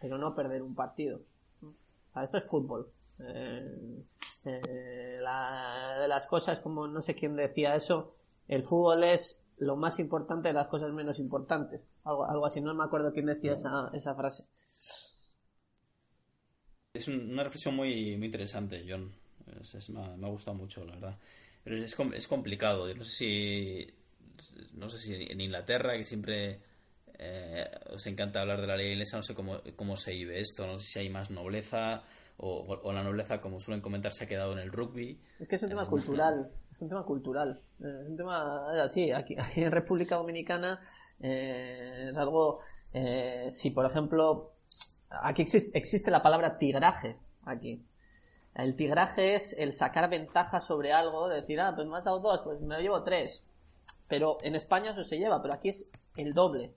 Pero 0.00 0.18
no 0.18 0.34
perder 0.34 0.62
un 0.62 0.74
partido. 0.74 1.20
Esto 2.20 2.38
es 2.38 2.44
fútbol. 2.44 2.90
Eh, 3.20 4.02
eh, 4.44 5.16
la- 5.20 5.98
de 6.00 6.08
las 6.08 6.26
cosas, 6.26 6.60
como 6.60 6.88
no 6.88 7.00
sé 7.00 7.14
quién 7.14 7.36
decía 7.36 7.74
eso, 7.74 8.10
el 8.48 8.62
fútbol 8.64 9.04
es 9.04 9.41
lo 9.58 9.76
más 9.76 9.98
importante 9.98 10.48
de 10.48 10.54
las 10.54 10.66
cosas 10.68 10.92
menos 10.92 11.18
importantes. 11.18 11.80
Algo, 12.04 12.24
algo 12.28 12.46
así, 12.46 12.60
no 12.60 12.74
me 12.74 12.84
acuerdo 12.84 13.12
quién 13.12 13.26
decía 13.26 13.52
esa, 13.52 13.90
esa 13.94 14.14
frase. 14.14 14.44
Es 16.94 17.08
un- 17.08 17.30
una 17.32 17.44
reflexión 17.44 17.74
muy, 17.74 18.16
muy 18.16 18.26
interesante, 18.26 18.84
John. 18.88 19.12
Es- 19.60 19.74
es- 19.74 19.90
me, 19.90 20.04
ha, 20.04 20.16
me 20.16 20.26
ha 20.26 20.30
gustado 20.30 20.56
mucho, 20.56 20.84
la 20.84 20.94
verdad. 20.94 21.18
Pero 21.64 21.76
es, 21.76 21.96
es 22.14 22.26
complicado. 22.28 22.88
Yo 22.88 22.94
no 22.94 23.04
sé 23.04 23.10
si. 23.10 23.94
No 24.74 24.88
sé 24.88 24.98
si 24.98 25.14
en 25.14 25.40
Inglaterra, 25.40 25.96
que 25.96 26.04
siempre 26.04 26.60
eh, 27.18 27.70
os 27.90 28.04
encanta 28.06 28.40
hablar 28.40 28.60
de 28.60 28.66
la 28.66 28.76
ley 28.76 28.92
inglesa, 28.92 29.16
no 29.16 29.22
sé 29.22 29.34
cómo, 29.34 29.60
cómo 29.76 29.96
se 29.96 30.12
vive 30.12 30.40
esto. 30.40 30.66
No 30.66 30.78
sé 30.78 30.86
si 30.86 30.98
hay 31.00 31.08
más 31.08 31.30
nobleza 31.30 32.02
o, 32.44 32.66
o 32.82 32.92
la 32.92 33.02
nobleza, 33.04 33.40
como 33.40 33.60
suelen 33.60 33.80
comentar, 33.80 34.12
se 34.12 34.24
ha 34.24 34.26
quedado 34.26 34.52
en 34.52 34.58
el 34.58 34.72
rugby. 34.72 35.20
Es 35.38 35.48
que 35.48 35.56
es 35.56 35.62
un 35.62 35.68
tema 35.68 35.84
Eh, 35.84 35.86
cultural, 35.86 36.50
es 36.72 36.82
un 36.82 36.88
tema 36.88 37.04
cultural, 37.04 37.62
eh, 37.80 38.00
es 38.02 38.08
un 38.08 38.16
tema 38.16 38.66
es 38.74 38.80
así. 38.80 39.12
Aquí, 39.12 39.36
aquí 39.38 39.62
en 39.62 39.70
República 39.70 40.16
Dominicana 40.16 40.80
eh, 41.20 42.08
es 42.10 42.18
algo, 42.18 42.58
eh, 42.92 43.46
si 43.50 43.70
por 43.70 43.86
ejemplo, 43.86 44.54
aquí 45.08 45.42
existe, 45.42 45.78
existe 45.78 46.10
la 46.10 46.20
palabra 46.20 46.58
tigraje, 46.58 47.16
aquí. 47.44 47.86
El 48.54 48.74
tigraje 48.76 49.34
es 49.34 49.56
el 49.56 49.72
sacar 49.72 50.10
ventaja 50.10 50.60
sobre 50.60 50.92
algo, 50.92 51.28
decir, 51.28 51.60
ah, 51.60 51.72
pues 51.74 51.86
me 51.86 51.96
has 51.96 52.04
dado 52.04 52.20
dos, 52.20 52.42
pues 52.42 52.60
me 52.60 52.74
lo 52.74 52.80
llevo 52.80 53.02
tres. 53.02 53.46
Pero 54.08 54.36
en 54.42 54.56
España 54.56 54.90
eso 54.90 55.04
se 55.04 55.16
lleva, 55.16 55.40
pero 55.40 55.54
aquí 55.54 55.68
es 55.70 55.88
el 56.16 56.34
doble. 56.34 56.74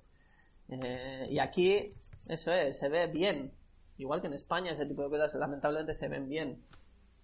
Eh, 0.70 1.26
y 1.30 1.40
aquí, 1.40 1.94
eso 2.28 2.54
es, 2.54 2.78
se 2.78 2.88
ve 2.88 3.08
bien. 3.08 3.52
Igual 3.98 4.22
que 4.22 4.28
en 4.28 4.34
España, 4.34 4.72
ese 4.72 4.86
tipo 4.86 5.04
de 5.04 5.10
cosas 5.10 5.36
lamentablemente 5.36 5.94
se 5.94 6.08
ven 6.08 6.28
bien. 6.28 6.62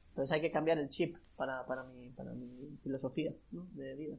Entonces 0.10 0.32
hay 0.34 0.42
que 0.42 0.52
cambiar 0.52 0.78
el 0.78 0.90
chip 0.90 1.18
para, 1.36 1.66
para, 1.66 1.84
mi, 1.84 2.10
para 2.10 2.32
mi 2.32 2.78
filosofía 2.84 3.34
¿no? 3.52 3.66
de 3.74 3.96
vida. 3.96 4.18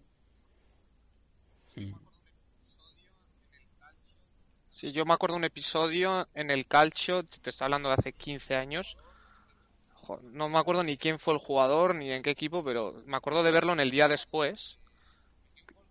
Sí, 4.71 4.93
yo 4.93 5.05
me 5.05 5.15
acuerdo 5.15 5.37
un 5.37 5.45
episodio 5.45 6.29
en 6.35 6.51
el 6.51 6.67
calcio, 6.67 7.23
te 7.23 7.51
estoy 7.51 7.65
hablando 7.65 7.88
de 7.88 7.95
hace 7.95 8.12
15 8.12 8.57
años. 8.57 8.97
No 10.25 10.49
me 10.49 10.59
acuerdo 10.59 10.83
ni 10.83 10.97
quién 10.97 11.19
fue 11.19 11.35
el 11.35 11.41
jugador 11.41 11.95
ni 11.95 12.11
en 12.11 12.23
qué 12.23 12.31
equipo, 12.31 12.65
pero 12.65 13.03
me 13.07 13.17
acuerdo 13.17 13.43
de 13.43 13.53
verlo 13.53 13.73
en 13.73 13.81
el 13.81 13.91
día 13.91 14.09
después. 14.09 14.79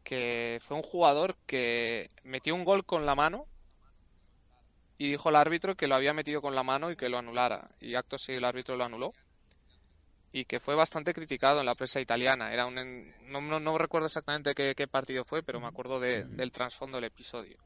Que 0.04 0.60
fue 0.62 0.78
un 0.78 0.84
jugador 0.84 1.38
que 1.46 2.12
metió 2.24 2.54
un 2.54 2.66
gol 2.66 2.84
con 2.84 3.06
la 3.06 3.16
mano 3.16 3.46
y 5.04 5.10
dijo 5.10 5.30
al 5.30 5.36
árbitro 5.36 5.76
que 5.76 5.88
lo 5.88 5.96
había 5.96 6.14
metido 6.14 6.42
con 6.42 6.54
la 6.54 6.62
mano 6.64 6.92
y 6.92 6.96
que 6.96 7.10
lo 7.10 7.18
anulara. 7.18 7.70
Y 7.80 7.96
acto 7.96 8.18
seguido 8.20 8.40
el 8.40 8.46
árbitro 8.46 8.76
lo 8.76 8.84
anuló. 8.84 9.14
Y 10.32 10.46
que 10.46 10.60
fue 10.60 10.76
bastante 10.76 11.14
criticado 11.14 11.60
en 11.60 11.66
la 11.66 11.74
prensa 11.76 12.00
italiana. 12.00 12.54
Era 12.54 12.66
un, 12.68 12.76
no, 13.28 13.42
no, 13.42 13.60
no 13.60 13.78
recuerdo 13.80 14.06
exactamente 14.08 14.54
qué, 14.54 14.76
qué 14.76 14.88
partido 14.88 15.26
fue, 15.26 15.42
pero 15.44 15.60
me 15.60 15.68
acuerdo 15.68 16.00
de- 16.00 16.24
del 16.26 16.52
trasfondo 16.52 16.98
del 16.98 17.06
episodio. 17.06 17.58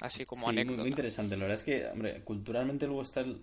Así 0.00 0.24
como 0.24 0.46
Sí, 0.46 0.52
anécdota. 0.52 0.80
muy 0.80 0.88
interesante. 0.88 1.36
La 1.36 1.42
verdad 1.42 1.58
es 1.58 1.62
que, 1.64 1.86
hombre, 1.88 2.20
culturalmente 2.24 2.86
luego 2.86 3.02
está 3.02 3.20
el- 3.20 3.42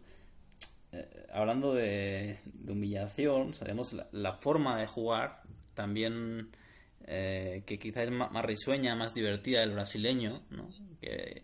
eh, 0.91 1.27
hablando 1.31 1.73
de, 1.75 2.39
de 2.45 2.71
humillación, 2.71 3.53
sabemos 3.53 3.93
la, 3.93 4.07
la 4.11 4.33
forma 4.33 4.77
de 4.79 4.87
jugar 4.87 5.41
también 5.73 6.49
eh, 7.05 7.63
que 7.65 7.79
quizás 7.79 8.05
es 8.05 8.11
ma- 8.11 8.29
más, 8.29 8.43
risueña, 8.43 8.95
más 8.95 9.13
divertida 9.13 9.59
del 9.61 9.71
brasileño, 9.71 10.41
¿no? 10.49 10.69
Que, 10.99 11.43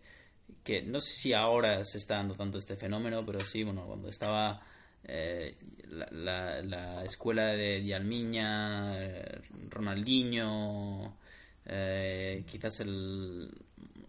que 0.67 0.81
no 0.83 0.99
sé 0.99 1.11
si 1.13 1.33
ahora 1.33 1.83
se 1.85 1.97
está 1.97 2.15
dando 2.17 2.35
tanto 2.35 2.57
este 2.57 2.75
fenómeno, 2.75 3.19
pero 3.25 3.39
sí, 3.39 3.63
bueno, 3.63 3.85
cuando 3.87 4.09
estaba 4.09 4.61
eh, 5.05 5.55
la, 5.87 6.07
la- 6.11 6.61
la 6.61 7.03
escuela 7.05 7.47
de 7.53 7.79
Dialmiña, 7.79 9.01
eh, 9.01 9.41
Ronaldinho, 9.69 11.17
eh, 11.65 12.43
quizás 12.49 12.81
el 12.81 13.49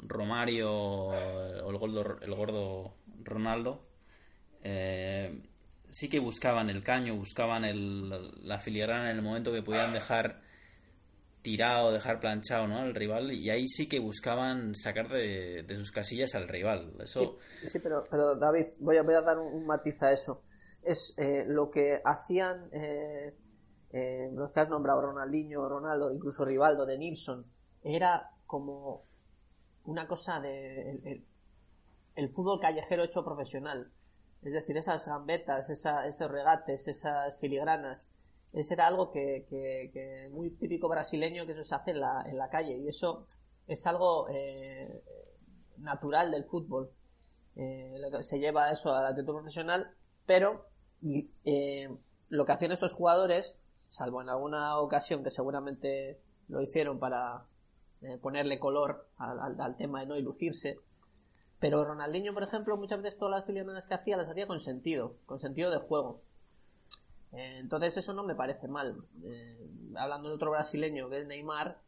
Romario 0.00 0.72
o 0.72 1.70
el 1.70 1.76
gordo, 1.78 2.18
el 2.20 2.34
gordo 2.34 2.94
Ronaldo, 3.22 3.84
eh, 4.64 5.42
sí 5.88 6.08
que 6.08 6.18
buscaban 6.18 6.70
el 6.70 6.82
caño, 6.82 7.14
buscaban 7.14 7.64
el, 7.64 8.10
la 8.46 8.58
filigrana 8.58 9.10
en 9.10 9.16
el 9.16 9.22
momento 9.22 9.52
que 9.52 9.62
podían 9.62 9.92
dejar 9.92 10.40
tirado, 11.42 11.92
dejar 11.92 12.20
planchado 12.20 12.66
¿no? 12.66 12.78
al 12.78 12.94
rival 12.94 13.32
y 13.32 13.50
ahí 13.50 13.68
sí 13.68 13.88
que 13.88 14.00
buscaban 14.00 14.74
sacar 14.74 15.08
de, 15.08 15.62
de 15.62 15.76
sus 15.76 15.92
casillas 15.92 16.34
al 16.34 16.48
rival. 16.48 16.94
Eso, 17.00 17.38
Sí, 17.60 17.68
sí, 17.68 17.78
pero, 17.80 18.04
pero 18.10 18.36
David, 18.36 18.66
voy 18.80 18.96
a, 18.96 19.02
voy 19.02 19.14
a 19.14 19.22
dar 19.22 19.38
un, 19.38 19.66
matiz 19.66 20.02
a 20.02 20.12
eso. 20.12 20.42
Es 20.82 21.14
eh, 21.16 21.44
lo 21.46 21.70
que 21.70 22.00
hacían 22.04 22.68
eh, 22.72 23.34
eh, 23.90 24.30
los 24.32 24.52
que 24.52 24.60
has 24.60 24.68
nombrado, 24.68 25.02
Ronaldinho, 25.02 25.68
Ronaldo, 25.68 26.12
incluso 26.12 26.44
Rivaldo, 26.44 26.84
de 26.84 26.98
Nilsson, 26.98 27.46
era 27.82 28.30
como 28.46 29.04
una 29.84 30.06
cosa 30.06 30.40
de 30.40 31.24
el, 32.14 32.28
fútbol 32.30 32.60
callejero 32.60 33.04
hecho 33.04 33.24
profesional. 33.24 33.90
Es 34.42 34.52
decir, 34.52 34.76
esas 34.76 35.06
gambetas, 35.06 35.70
esos 35.70 36.30
regates, 36.30 36.86
esas 36.86 37.40
filigranas, 37.40 38.06
ese 38.52 38.74
era 38.74 38.86
algo 38.86 39.10
que, 39.10 39.46
que- 39.48 39.90
que 39.92 40.30
muy 40.32 40.50
típico 40.50 40.88
brasileño 40.88 41.46
que 41.46 41.52
eso 41.52 41.64
se 41.64 41.74
hace 41.74 41.90
en 41.92 42.00
la, 42.00 42.22
en 42.26 42.36
la 42.38 42.48
calle 42.48 42.76
y 42.78 42.88
eso 42.88 43.26
es 43.66 43.86
algo 43.86 44.26
eh, 44.30 45.02
natural 45.78 46.30
del 46.30 46.44
fútbol. 46.44 46.90
Eh, 47.56 48.00
se 48.22 48.38
lleva 48.38 48.70
eso 48.70 48.94
al 48.94 49.06
actitud 49.06 49.34
profesional, 49.34 49.90
pero 50.26 50.66
eh, 51.44 51.88
lo 52.28 52.44
que 52.44 52.52
hacían 52.52 52.72
estos 52.72 52.92
jugadores, 52.92 53.56
salvo 53.88 54.22
en 54.22 54.28
alguna 54.28 54.78
ocasión 54.78 55.22
que 55.24 55.30
seguramente 55.30 56.20
lo 56.48 56.62
hicieron 56.62 56.98
para 56.98 57.44
eh, 58.02 58.16
ponerle 58.18 58.58
color 58.58 59.08
al, 59.18 59.76
tema 59.76 60.00
de 60.00 60.06
no 60.06 60.16
lucirse, 60.20 60.78
Pero 61.58 61.84
Ronaldinho, 61.84 62.32
por 62.34 62.44
ejemplo, 62.44 62.76
muchas 62.76 63.02
veces 63.02 63.18
todas 63.18 63.32
las 63.38 63.44
filianas 63.44 63.86
que 63.86 63.94
hacía 63.94 64.16
las 64.16 64.28
hacía 64.28 64.46
con 64.46 64.60
sentido, 64.60 65.16
con 65.26 65.38
sentido 65.38 65.70
de 65.70 65.78
juego. 65.78 66.22
Eh, 67.32 67.58
entonces 67.60 67.96
eso 67.98 68.12
no 68.14 68.24
me 68.24 68.34
parece 68.34 68.68
mal. 68.68 68.96
Eh, 69.24 69.58
hablando 69.96 70.28
de 70.28 70.34
otro 70.34 70.50
brasileño 70.50 71.08
que 71.10 71.20
es 71.20 71.26
Neymar, 71.26 71.78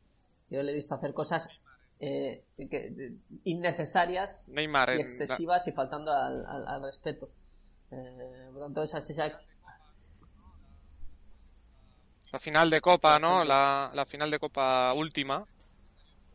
yo 0.50 0.62
le 0.62 0.72
he 0.72 0.74
visto 0.74 0.94
hacer 0.94 1.14
cosas 1.14 1.48
eh, 1.98 2.44
que- 2.56 2.90
de- 2.90 3.14
innecesarias 3.44 4.46
Neymar, 4.48 4.90
y 4.90 4.94
en- 4.94 5.00
excesivas 5.00 5.66
y 5.68 5.72
faltando 5.72 6.12
al, 6.12 6.44
al- 6.46 6.66
al 6.68 6.82
respeto. 6.82 7.30
Eh, 7.90 8.48
por 8.52 8.62
tanto, 8.62 8.82
esa, 8.82 8.98
esa- 8.98 9.40
La 12.32 12.38
final 12.38 12.70
de 12.70 12.80
Copa, 12.80 13.18
¿no? 13.18 13.44
La, 13.44 13.90
la 13.92 14.06
final 14.06 14.30
de 14.30 14.38
Copa 14.38 14.92
última, 14.94 15.44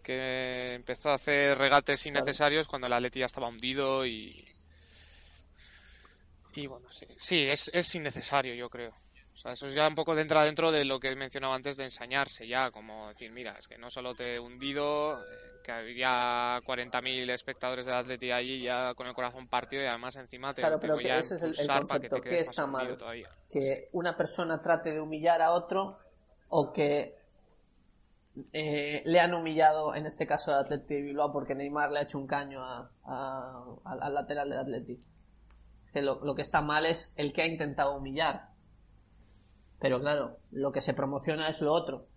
que 0.04 0.74
empezó 0.74 1.10
a 1.10 1.16
hacer 1.16 1.58
regates 1.58 2.06
innecesarios 2.06 2.68
cuando 2.68 2.88
el 2.88 2.94
Atleti 2.94 3.20
ya 3.20 3.26
estaba 3.26 3.48
hundido 3.48 4.06
y... 4.06 4.46
Y 6.56 6.68
bueno, 6.68 6.88
sí, 6.92 7.06
sí 7.18 7.44
es, 7.50 7.70
es 7.74 7.94
innecesario, 7.96 8.54
yo 8.56 8.70
creo. 8.70 8.92
O 8.92 9.38
sea, 9.38 9.52
eso 9.52 9.68
ya 9.68 9.88
un 9.88 9.96
poco 9.96 10.18
entra 10.18 10.44
dentro 10.46 10.72
de 10.72 10.86
lo 10.86 11.00
que 11.00 11.10
he 11.10 11.16
mencionado 11.16 11.54
antes 11.54 11.76
de 11.76 11.84
ensañarse 11.84 12.48
ya, 12.48 12.72
como 12.72 13.10
decir, 13.10 13.32
mira, 13.34 13.56
es 13.60 13.68
que 13.68 13.78
no 13.78 13.90
solo 13.90 14.16
te 14.16 14.36
he 14.36 14.40
hundido, 14.40 15.20
eh, 15.20 15.60
que 15.62 15.72
había 15.74 16.62
40.000 16.64 17.30
espectadores 17.30 17.86
del 17.86 17.96
Atleti 17.96 18.32
allí 18.32 18.62
ya 18.64 18.94
con 18.96 19.08
el 19.08 19.14
corazón 19.14 19.50
partido 19.50 19.84
y 19.84 19.88
además 19.88 20.16
encima 20.16 20.54
te, 20.54 20.62
Claro, 20.62 20.78
te 20.78 20.82
pero 20.84 20.94
voy 20.96 21.04
que 21.04 21.12
a 21.12 21.20
ese 21.20 21.36
es 21.36 21.44
el- 21.44 21.68
para 21.68 21.84
que 22.00 22.08
te 22.08 22.16
concepto. 22.16 22.16
¿Qué 22.22 22.30
quedes 22.30 22.48
más 22.48 22.50
está 22.52 22.68
mal? 22.68 22.98
todavía. 22.98 23.30
que 23.52 23.90
una 23.92 24.16
persona 24.16 24.62
trate 24.62 24.92
de 24.94 25.02
humillar 25.02 25.42
a 25.42 25.52
otro 25.52 25.98
o 26.50 26.72
que 26.72 27.16
eh, 28.54 29.02
le 29.06 29.20
han 29.20 29.34
humillado, 29.34 29.96
en 29.96 30.06
este 30.06 30.28
caso 30.28 30.54
al 30.54 30.66
Atleti 30.66 30.94
de 30.96 31.02
Bilbao, 31.02 31.32
porque 31.32 31.56
Neymar 31.56 31.92
le 31.92 32.00
ha 32.00 32.04
hecho 32.04 32.18
un 32.20 32.28
caño 32.28 32.62
a- 32.64 32.90
a- 33.06 33.64
al, 33.86 34.02
al 34.04 34.14
lateral 34.14 34.50
del 34.50 34.60
Atleti. 34.60 35.00
Que 35.96 36.02
lo, 36.02 36.20
lo 36.26 36.36
que 36.36 36.42
está 36.42 36.60
mal 36.60 36.86
es 36.86 37.14
el 37.16 37.32
que 37.32 37.42
ha 37.42 37.48
intentado 37.48 37.96
humillar. 37.96 38.50
Pero 39.80 40.02
claro, 40.02 40.40
lo 40.52 40.74
que 40.74 40.82
se 40.82 40.94
promociona 40.94 41.48
es 41.48 41.62
lo 41.62 41.72
otro. 41.72 42.10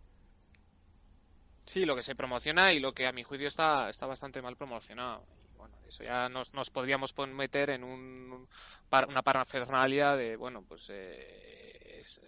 Sí, 1.65 1.85
lo 1.85 1.95
que 1.95 2.03
se 2.03 2.17
promociona 2.17 2.73
y 2.73 2.81
lo 2.81 2.93
que 2.93 3.07
a 3.07 3.13
mi 3.13 3.23
juicio 3.23 3.47
está, 3.47 3.89
está 3.89 4.07
bastante 4.07 4.43
mal 4.43 4.57
promocionado. 4.57 5.25
Y 5.49 5.57
bueno, 5.57 5.77
eso 5.87 6.03
ya 6.03 6.29
nos, 6.29 6.53
nos 6.53 6.71
podríamos 6.71 7.15
meter 7.29 7.71
en 7.71 7.85
un, 7.85 8.49
una 8.91 9.23
parafernalia 9.23 10.17
de, 10.17 10.35
bueno, 10.35 10.65
pues 10.67 10.91
eh, 10.91 12.01
es, 12.01 12.21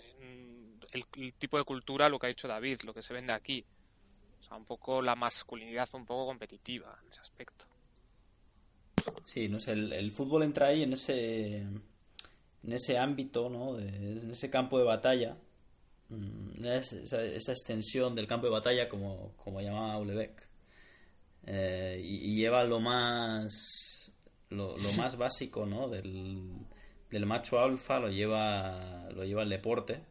el, 0.93 1.05
el 1.17 1.35
tipo 1.35 1.59
de 1.59 1.65
cultura, 1.65 2.09
lo 2.09 2.21
que 2.21 2.27
ha 2.27 2.29
dicho 2.29 2.47
David, 2.47 2.83
lo 2.85 2.95
que 2.95 3.03
se 3.03 3.13
vende 3.13 3.33
aquí. 3.33 3.67
O 4.39 4.43
sea, 4.45 4.57
un 4.57 4.67
poco 4.67 5.03
la 5.03 5.17
masculinidad 5.17 5.89
un 5.95 6.07
poco 6.07 6.27
competitiva 6.27 6.97
en 7.03 7.11
ese 7.11 7.23
aspecto. 7.23 7.70
Sí, 9.25 9.49
no 9.49 9.59
sé, 9.59 9.73
el, 9.73 9.93
el 9.93 10.13
fútbol 10.13 10.43
entra 10.43 10.69
ahí 10.69 10.83
en 10.83 10.93
ese 10.93 11.59
en 12.63 12.73
ese 12.73 12.99
ámbito, 12.99 13.49
¿no? 13.49 13.75
De- 13.77 13.89
en 13.89 14.31
ese 14.31 14.51
campo 14.51 14.79
de 14.79 14.85
batalla, 14.85 15.37
mm, 16.11 16.65
es- 16.67 16.93
esa, 16.95 17.23
esa 17.25 17.53
extensión 17.53 18.15
del 18.15 18.27
campo 18.27 18.47
de 18.47 18.53
batalla, 18.53 18.89
como, 18.89 19.35
como 19.37 19.61
llamaba 19.63 19.99
Ulebeck, 19.99 20.49
eh, 21.47 22.01
y, 22.03 22.33
y 22.33 22.37
lleva 22.37 22.65
lo 22.65 22.81
más 22.81 24.13
lo, 24.51 24.77
lo 24.77 24.93
más 24.99 25.17
básico, 25.17 25.67
¿no? 25.67 25.89
Del, 25.89 26.51
del 27.11 27.27
macho 27.27 27.61
alfa, 27.61 27.99
lo 28.01 28.09
lleva 28.11 29.09
lo 29.15 29.25
lleva 29.25 29.43
el 29.43 29.51
deporte, 29.51 30.03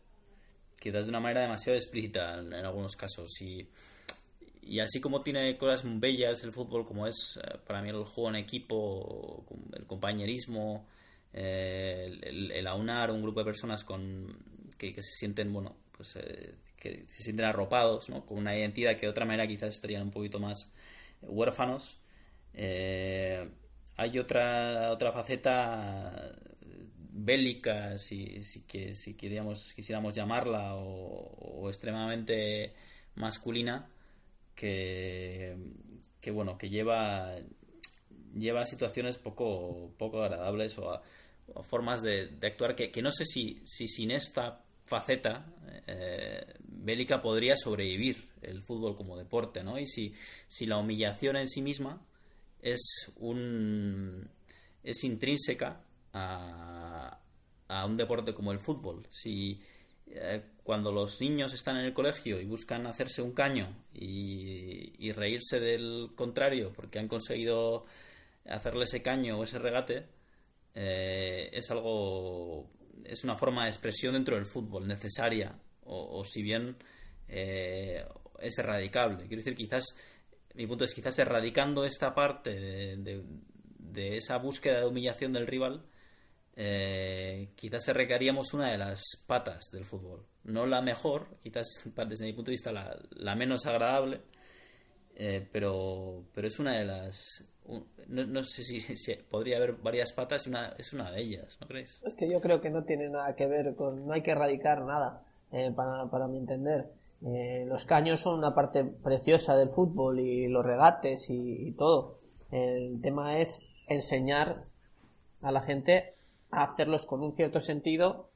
quizás 0.79 1.05
de 1.05 1.09
una 1.09 1.19
manera 1.19 1.41
demasiado 1.41 1.77
explícita 1.77 2.39
en, 2.39 2.53
en 2.53 2.65
algunos 2.65 2.95
casos 2.95 3.29
y 3.41 3.67
y 4.69 4.79
así 4.81 5.01
como 5.01 5.21
tiene 5.23 5.57
cosas 5.57 5.83
bellas 5.99 6.43
el 6.43 6.51
fútbol, 6.51 6.85
como 6.85 7.07
es 7.07 7.39
eh, 7.43 7.57
para 7.65 7.81
mí 7.81 7.89
el 7.89 8.03
juego 8.03 8.29
en 8.29 8.35
equipo, 8.35 9.43
el 9.73 9.87
compañerismo, 9.87 10.85
eh, 11.33 12.19
el, 12.21 12.67
aunar 12.67 13.09
un 13.09 13.23
grupo 13.23 13.39
de 13.39 13.45
personas 13.45 13.83
con 13.83 14.37
que, 14.77 14.93
se 14.93 15.01
sienten, 15.01 15.51
bueno, 15.51 15.75
pues 15.91 16.15
eh, 16.17 16.53
que 16.77 17.03
se 17.07 17.23
sienten 17.23 17.47
arropados, 17.47 18.09
¿no? 18.09 18.25
Con 18.27 18.37
una 18.37 18.55
identidad 18.55 18.95
que 18.95 19.07
de 19.07 19.09
otra 19.09 19.25
manera 19.25 19.47
quizás 19.47 19.69
estarían 19.69 20.03
un 20.03 20.11
poquito 20.11 20.39
más 20.39 20.71
huérfanos. 21.23 21.97
Eh, 22.53 23.49
hay 23.97 24.19
otra 24.19 24.91
otra 24.91 25.11
faceta 25.11 26.31
bélica, 27.11 27.97
si, 27.97 28.39
que, 28.67 28.93
si 28.93 29.15
queríamos, 29.15 29.73
quisiéramos 29.75 30.13
llamarla, 30.13 30.75
o 30.75 31.67
extremadamente 31.69 32.73
masculina, 33.15 33.89
que, 34.59 35.55
que 36.19 36.31
bueno, 36.31 36.57
que 36.57 36.69
lleva 36.69 37.33
lleva 38.35 38.61
a 38.61 38.65
situaciones 38.65 39.17
poco, 39.17 39.93
poco 39.97 40.21
agradables 40.21 40.77
o 40.77 40.91
a, 40.91 41.01
formas 41.63 42.01
de, 42.01 42.37
actuar 42.43 42.75
que, 42.75 42.91
que 42.91 43.01
no 43.01 43.09
sé 43.09 43.23
si, 43.25 43.61
si 43.65 43.87
sin 43.87 44.11
esta 44.11 44.61
faceta 44.85 45.47
eh, 45.87 46.45
bélica 46.61 47.21
podría 47.21 47.55
sobrevivir 47.55 48.29
el 48.41 48.61
fútbol 48.61 48.95
como 48.95 49.17
deporte, 49.17 49.63
¿no? 49.63 49.79
Y 49.79 49.87
si, 49.87 50.13
si 50.47 50.65
la 50.65 50.77
humillación 50.77 51.37
en 51.37 51.47
sí 51.47 51.61
misma 51.61 52.05
es 52.61 52.81
un 53.15 54.29
es 54.83 55.03
intrínseca 55.05 55.81
a, 56.13 57.19
a 57.69 57.85
un 57.85 57.95
deporte 57.95 58.33
como 58.33 58.51
el 58.51 58.59
fútbol. 58.59 59.07
Si 59.09 59.59
cuando 60.63 60.91
los 60.91 61.19
niños 61.21 61.53
están 61.53 61.77
en 61.77 61.85
el 61.85 61.93
colegio 61.93 62.39
y 62.39 62.45
buscan 62.45 62.87
hacerse 62.87 63.21
un 63.21 63.31
caño 63.31 63.67
y, 63.93 64.93
y 64.97 65.11
reírse 65.11 65.59
del 65.59 66.11
contrario 66.15 66.71
porque 66.75 66.99
han 66.99 67.07
conseguido 67.07 67.85
hacerle 68.45 68.85
ese 68.85 69.01
caño 69.01 69.39
o 69.39 69.43
ese 69.43 69.59
regate, 69.59 70.05
eh, 70.75 71.49
es 71.51 71.69
algo 71.71 72.69
es 73.03 73.23
una 73.23 73.35
forma 73.35 73.63
de 73.63 73.69
expresión 73.69 74.13
dentro 74.13 74.35
del 74.35 74.45
fútbol 74.45 74.87
necesaria 74.87 75.55
o, 75.83 76.23
si 76.23 76.43
bien 76.43 76.75
eh, 77.27 78.05
es 78.39 78.59
erradicable. 78.59 79.25
Quiero 79.27 79.37
decir, 79.37 79.55
quizás 79.55 79.95
mi 80.53 80.67
punto 80.67 80.83
es 80.83 80.93
quizás 80.93 81.17
erradicando 81.17 81.83
esta 81.83 82.13
parte 82.13 82.95
de 82.97 84.17
esa 84.17 84.37
búsqueda 84.37 84.81
de 84.81 84.85
humillación 84.85 85.33
del 85.33 85.47
rival, 85.47 85.83
eh, 86.61 87.53
quizás 87.55 87.87
erradicaríamos 87.87 88.53
una 88.53 88.69
de 88.69 88.77
las 88.77 89.01
patas 89.25 89.71
del 89.71 89.85
fútbol. 89.85 90.25
No 90.43 90.65
la 90.65 90.81
mejor, 90.81 91.37
quizás 91.41 91.67
desde 91.85 92.25
mi 92.25 92.33
punto 92.33 92.51
de 92.51 92.55
vista 92.55 92.73
la, 92.73 93.35
menos 93.35 93.65
agradable, 93.65 94.23
eh, 95.15 95.47
pero, 95.53 96.25
pero 96.35 96.47
es 96.47 96.59
una 96.59 96.75
de 96.75 96.83
las... 96.83 97.45
no, 98.07 98.25
no 98.25 98.43
sé 98.43 98.63
si, 98.63 98.81
si 98.97 99.15
podría 99.15 99.55
haber 99.55 99.75
varias 99.75 100.11
patas 100.11 100.47
una, 100.47 100.75
es 100.77 100.91
una 100.91 101.09
de 101.11 101.21
ellas, 101.21 101.57
¿no 101.61 101.67
creéis? 101.67 101.97
Es 102.05 102.17
que 102.17 102.29
yo 102.29 102.41
creo 102.41 102.59
que 102.59 102.69
no 102.69 102.83
tiene 102.83 103.07
nada 103.07 103.33
que 103.37 103.47
ver 103.47 103.73
con. 103.75 104.05
No 104.05 104.11
hay 104.11 104.21
que 104.21 104.31
erradicar 104.31 104.83
nada, 104.83 105.23
eh, 105.53 105.71
para, 105.73 106.09
para 106.11 106.27
mi 106.27 106.39
entender. 106.39 106.91
Eh, 107.25 107.63
los 107.67 107.85
caños 107.85 108.19
son 108.19 108.37
una 108.37 108.53
parte 108.53 108.83
preciosa 108.83 109.55
del 109.55 109.69
fútbol 109.69 110.19
y 110.19 110.49
los 110.49 110.65
regates 110.65 111.25
y 111.29 111.71
todo. 111.77 112.19
El 112.51 112.99
tema 112.99 113.39
es 113.39 113.65
enseñar 113.87 114.65
a 115.41 115.53
la 115.53 115.61
gente 115.61 116.18
a 116.51 116.63
hacerlos 116.63 117.05
con 117.05 117.21
un 117.21 117.35
cierto 117.35 117.59
sentido 117.59 118.29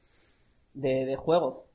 de, 0.73 1.05
de 1.05 1.15
juego. 1.15 1.65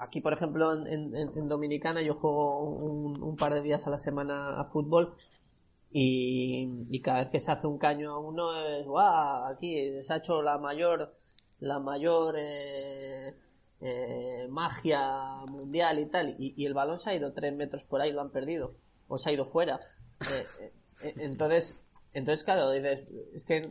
Aquí, 0.00 0.20
por 0.20 0.32
ejemplo, 0.32 0.72
en, 0.86 1.14
en- 1.14 1.48
Dominicana 1.48 2.00
yo 2.02 2.14
juego 2.14 2.60
un, 2.62 3.22
un 3.22 3.36
par 3.36 3.52
de 3.54 3.62
días 3.62 3.86
a 3.86 3.90
la 3.90 3.98
semana 3.98 4.58
a 4.60 4.64
fútbol 4.64 5.14
y, 5.92 7.00
cada 7.00 7.18
vez 7.20 7.30
que 7.30 7.40
se 7.40 7.50
hace 7.50 7.66
un 7.66 7.78
caño 7.78 8.12
a 8.12 8.18
uno 8.18 8.54
es 8.56 8.86
guau 8.86 9.46
aquí 9.46 10.02
se 10.02 10.12
ha 10.12 10.16
hecho 10.18 10.40
la 10.40 10.56
mayor 10.58 11.16
la 11.58 11.80
mayor 11.80 12.36
eh, 12.38 13.34
eh, 13.80 14.46
magia 14.48 15.44
mundial 15.48 15.98
y 15.98 16.06
tal 16.06 16.36
y, 16.38 16.64
el 16.64 16.74
balón 16.74 16.98
se 16.98 17.10
ha 17.10 17.14
ido 17.14 17.32
tres 17.32 17.54
metros 17.54 17.82
por 17.84 18.00
ahí 18.00 18.12
lo 18.12 18.20
han 18.20 18.30
perdido 18.30 18.74
o 19.08 19.18
se 19.18 19.30
ha 19.30 19.32
ido 19.32 19.44
fuera 19.44 19.80
eh, 20.20 20.46
eh, 21.02 21.14
entonces 21.18 21.80
entonces 22.12 22.44
claro 22.44 22.70
dices 22.70 23.06
es 23.34 23.44
que, 23.44 23.70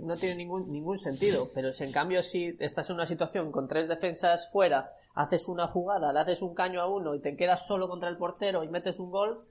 no 0.00 0.16
tiene 0.16 0.36
ningún 0.36 0.70
ningún 0.70 0.98
sentido 0.98 1.50
pero 1.52 1.72
si 1.72 1.84
en 1.84 1.92
cambio 1.92 2.22
si 2.22 2.56
estás 2.60 2.88
en 2.90 2.96
una 2.96 3.06
situación 3.06 3.50
con 3.50 3.66
tres 3.66 3.88
defensas 3.88 4.48
fuera 4.50 4.92
haces 5.14 5.48
una 5.48 5.66
jugada 5.66 6.12
le 6.12 6.20
haces 6.20 6.42
un 6.42 6.54
caño 6.54 6.80
a 6.80 6.86
uno 6.86 7.14
y 7.14 7.20
te 7.20 7.36
quedas 7.36 7.66
solo 7.66 7.88
contra 7.88 8.08
el 8.08 8.16
portero 8.16 8.62
y 8.62 8.68
metes 8.68 8.98
un 8.98 9.10
gol 9.10 9.44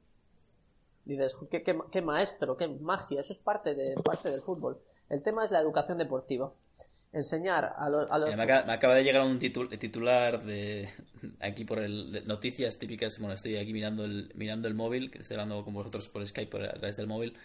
Dices, 1.10 1.36
¿qué, 1.50 1.64
qué, 1.64 1.76
qué 1.92 2.02
maestro, 2.04 2.56
qué 2.56 2.68
magia, 2.68 3.22
eso 3.22 3.34
es 3.34 3.40
parte, 3.40 3.74
de, 3.74 3.96
parte 3.96 4.30
del 4.30 4.42
fútbol. 4.42 4.78
El 5.10 5.24
tema 5.24 5.44
es 5.44 5.50
la 5.50 5.60
educación 5.60 5.98
deportiva. 5.98 6.54
Enseñar 7.12 7.74
a, 7.76 7.90
los 7.90 8.08
me, 8.36 8.44
acaba, 8.44 8.94
de 8.94 9.04
llegar 9.04 9.26
un 9.26 9.40
titul- 9.40 9.76
titular 9.80 10.44
de 10.44 10.90
aquí 11.40 11.66
por 11.66 11.80
el 11.80 12.28
noticias 12.28 12.78
típicas. 12.78 13.18
Bueno, 13.18 13.34
estoy 13.34 13.58
aquí 13.58 13.74
mirando 13.74 14.06
el 14.06 14.32
mirando 14.36 14.68
el 14.68 14.76
móvil, 14.76 15.10
que 15.10 15.18
estoy 15.18 15.34
hablando 15.34 15.66
con 15.66 15.74
vosotros 15.74 16.08
por 16.08 16.26
Skype 16.28 16.68
a 16.68 16.74
través 16.74 16.98
del 16.98 17.08
móvil. 17.08 17.36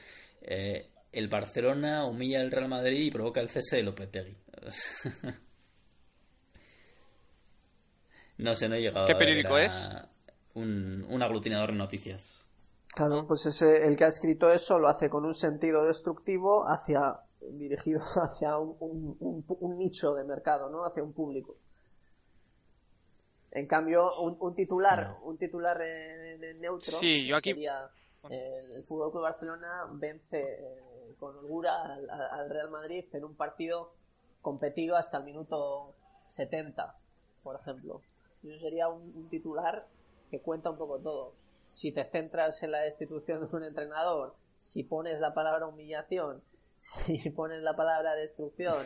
Eh, 0.47 0.90
el 1.12 1.28
Barcelona 1.28 2.05
humilla 2.07 2.40
al 2.40 2.51
Real 2.51 2.68
Madrid 2.68 3.07
y 3.07 3.11
provoca 3.11 3.40
el 3.40 3.49
cese 3.49 3.76
de 3.76 3.82
Lopetegui. 3.82 4.36
no 8.38 8.55
sé, 8.55 8.68
no 8.68 8.74
he 8.74 8.80
llegado. 8.80 9.07
¿Qué 9.07 9.12
a 9.12 9.16
ver, 9.16 9.26
periódico 9.26 9.57
era 9.57 9.66
es? 9.66 9.92
Un, 10.55 11.05
un 11.09 11.22
aglutinador 11.22 11.70
de 11.72 11.78
noticias. 11.78 12.45
Claro, 12.95 13.26
pues 13.26 13.47
ese, 13.47 13.86
el 13.86 13.97
que 13.97 14.05
ha 14.05 14.09
escrito 14.09 14.51
eso 14.53 14.78
lo 14.78 14.88
hace 14.88 15.09
con 15.09 15.24
un 15.24 15.34
sentido 15.34 15.84
destructivo 15.84 16.64
hacia 16.68 17.20
dirigido 17.53 18.01
hacia 18.16 18.59
un, 18.59 18.76
un- 18.80 19.16
un- 19.20 19.45
un 19.61 19.78
nicho 19.78 20.14
de 20.14 20.24
mercado, 20.24 20.70
¿no? 20.70 20.84
Hacia 20.84 21.03
un 21.03 21.12
público. 21.12 21.57
En 23.51 23.66
cambio, 23.66 24.20
un, 24.20 24.36
un 24.40 24.55
titular, 24.55 25.16
un 25.22 25.38
titular 25.38 25.78
neutro 26.59 26.92
Sí, 26.99 27.24
yo 27.26 27.36
aquí- 27.36 27.51
sería 27.51 27.88
el 28.30 28.84
Fútbol 28.84 29.10
Club 29.10 29.22
Barcelona 29.22 29.86
vence 29.92 30.40
eh, 30.40 31.14
con 31.18 31.36
holgura 31.36 31.82
al, 31.82 32.08
al- 32.10 32.30
al 32.40 32.50
Real 32.50 32.70
Madrid 32.70 33.04
en 33.12 33.24
un 33.24 33.36
partido 33.36 33.92
competido 34.40 34.96
hasta 34.96 35.18
el 35.18 35.24
minuto 35.24 35.94
70, 36.28 36.96
por 37.42 37.56
ejemplo. 37.60 38.02
Eso 38.42 38.58
sería 38.58 38.88
un, 38.88 39.28
titular 39.30 39.86
que 40.30 40.40
cuenta 40.40 40.70
un 40.70 40.76
poco 40.78 41.00
todo. 41.00 41.34
Si 41.66 41.92
te 41.92 42.04
centras 42.04 42.62
en 42.62 42.72
la 42.72 42.80
destitución 42.80 43.46
de 43.46 43.56
un 43.56 43.62
entrenador, 43.62 44.34
si 44.58 44.82
pones 44.84 45.20
la 45.20 45.32
palabra 45.34 45.66
humillación, 45.66 46.42
si 46.76 47.30
pones 47.30 47.62
la 47.62 47.74
palabra 47.76 48.14
destrucción, 48.14 48.84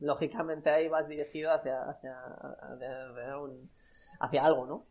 lógicamente 0.00 0.70
ahí 0.70 0.88
vas 0.88 1.08
dirigido 1.08 1.52
hacia, 1.52 1.82
hacia, 1.88 2.14
hacia 4.20 4.44
algo, 4.44 4.66
¿no? 4.66 4.86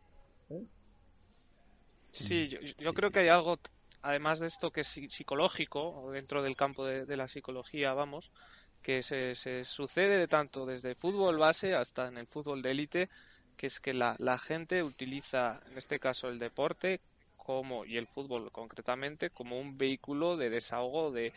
Sí, 2.16 2.48
yo, 2.48 2.58
yo 2.78 2.94
creo 2.94 3.10
que 3.10 3.20
hay 3.20 3.28
algo, 3.28 3.58
además 4.02 4.40
de 4.40 4.46
esto, 4.46 4.70
que 4.70 4.80
es 4.82 4.88
psi- 4.96 5.10
psicológico, 5.10 6.10
dentro 6.12 6.42
del 6.42 6.56
campo 6.56 6.84
de, 6.86 7.04
de 7.06 7.16
la 7.16 7.28
psicología, 7.28 7.92
vamos, 7.94 8.32
que 8.82 9.02
se, 9.02 9.34
se 9.34 9.64
sucede 9.64 10.18
de 10.18 10.28
tanto 10.28 10.66
desde 10.66 10.94
fútbol 10.94 11.38
base 11.38 11.74
hasta 11.74 12.08
en 12.08 12.18
el 12.18 12.26
fútbol 12.26 12.62
de 12.62 12.70
élite, 12.72 13.10
que 13.56 13.66
es 13.66 13.80
que 13.80 13.94
la, 13.94 14.16
la 14.18 14.38
gente 14.38 14.82
utiliza, 14.82 15.60
en 15.70 15.78
este 15.78 15.98
caso, 16.00 16.28
el 16.28 16.38
deporte 16.38 17.00
como, 17.36 17.84
y 17.84 17.96
el 17.96 18.06
fútbol 18.06 18.50
concretamente, 18.52 19.30
como 19.30 19.58
un 19.60 19.76
vehículo 19.78 20.36
de 20.36 20.50
desahogo 20.50 21.10
de, 21.12 21.34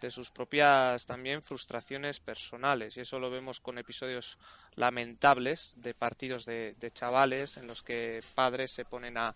de 0.00 0.10
sus 0.10 0.30
propias 0.30 1.06
también 1.06 1.42
frustraciones 1.42 2.20
personales. 2.20 2.96
Y 2.96 3.00
eso 3.00 3.18
lo 3.20 3.30
vemos 3.30 3.60
con 3.60 3.78
episodios 3.78 4.38
lamentables 4.74 5.74
de 5.76 5.94
partidos 5.94 6.44
de, 6.46 6.74
de 6.78 6.90
chavales 6.90 7.56
en 7.56 7.66
los 7.68 7.82
que 7.82 8.24
padres 8.34 8.72
se 8.72 8.84
ponen 8.84 9.16
a, 9.18 9.34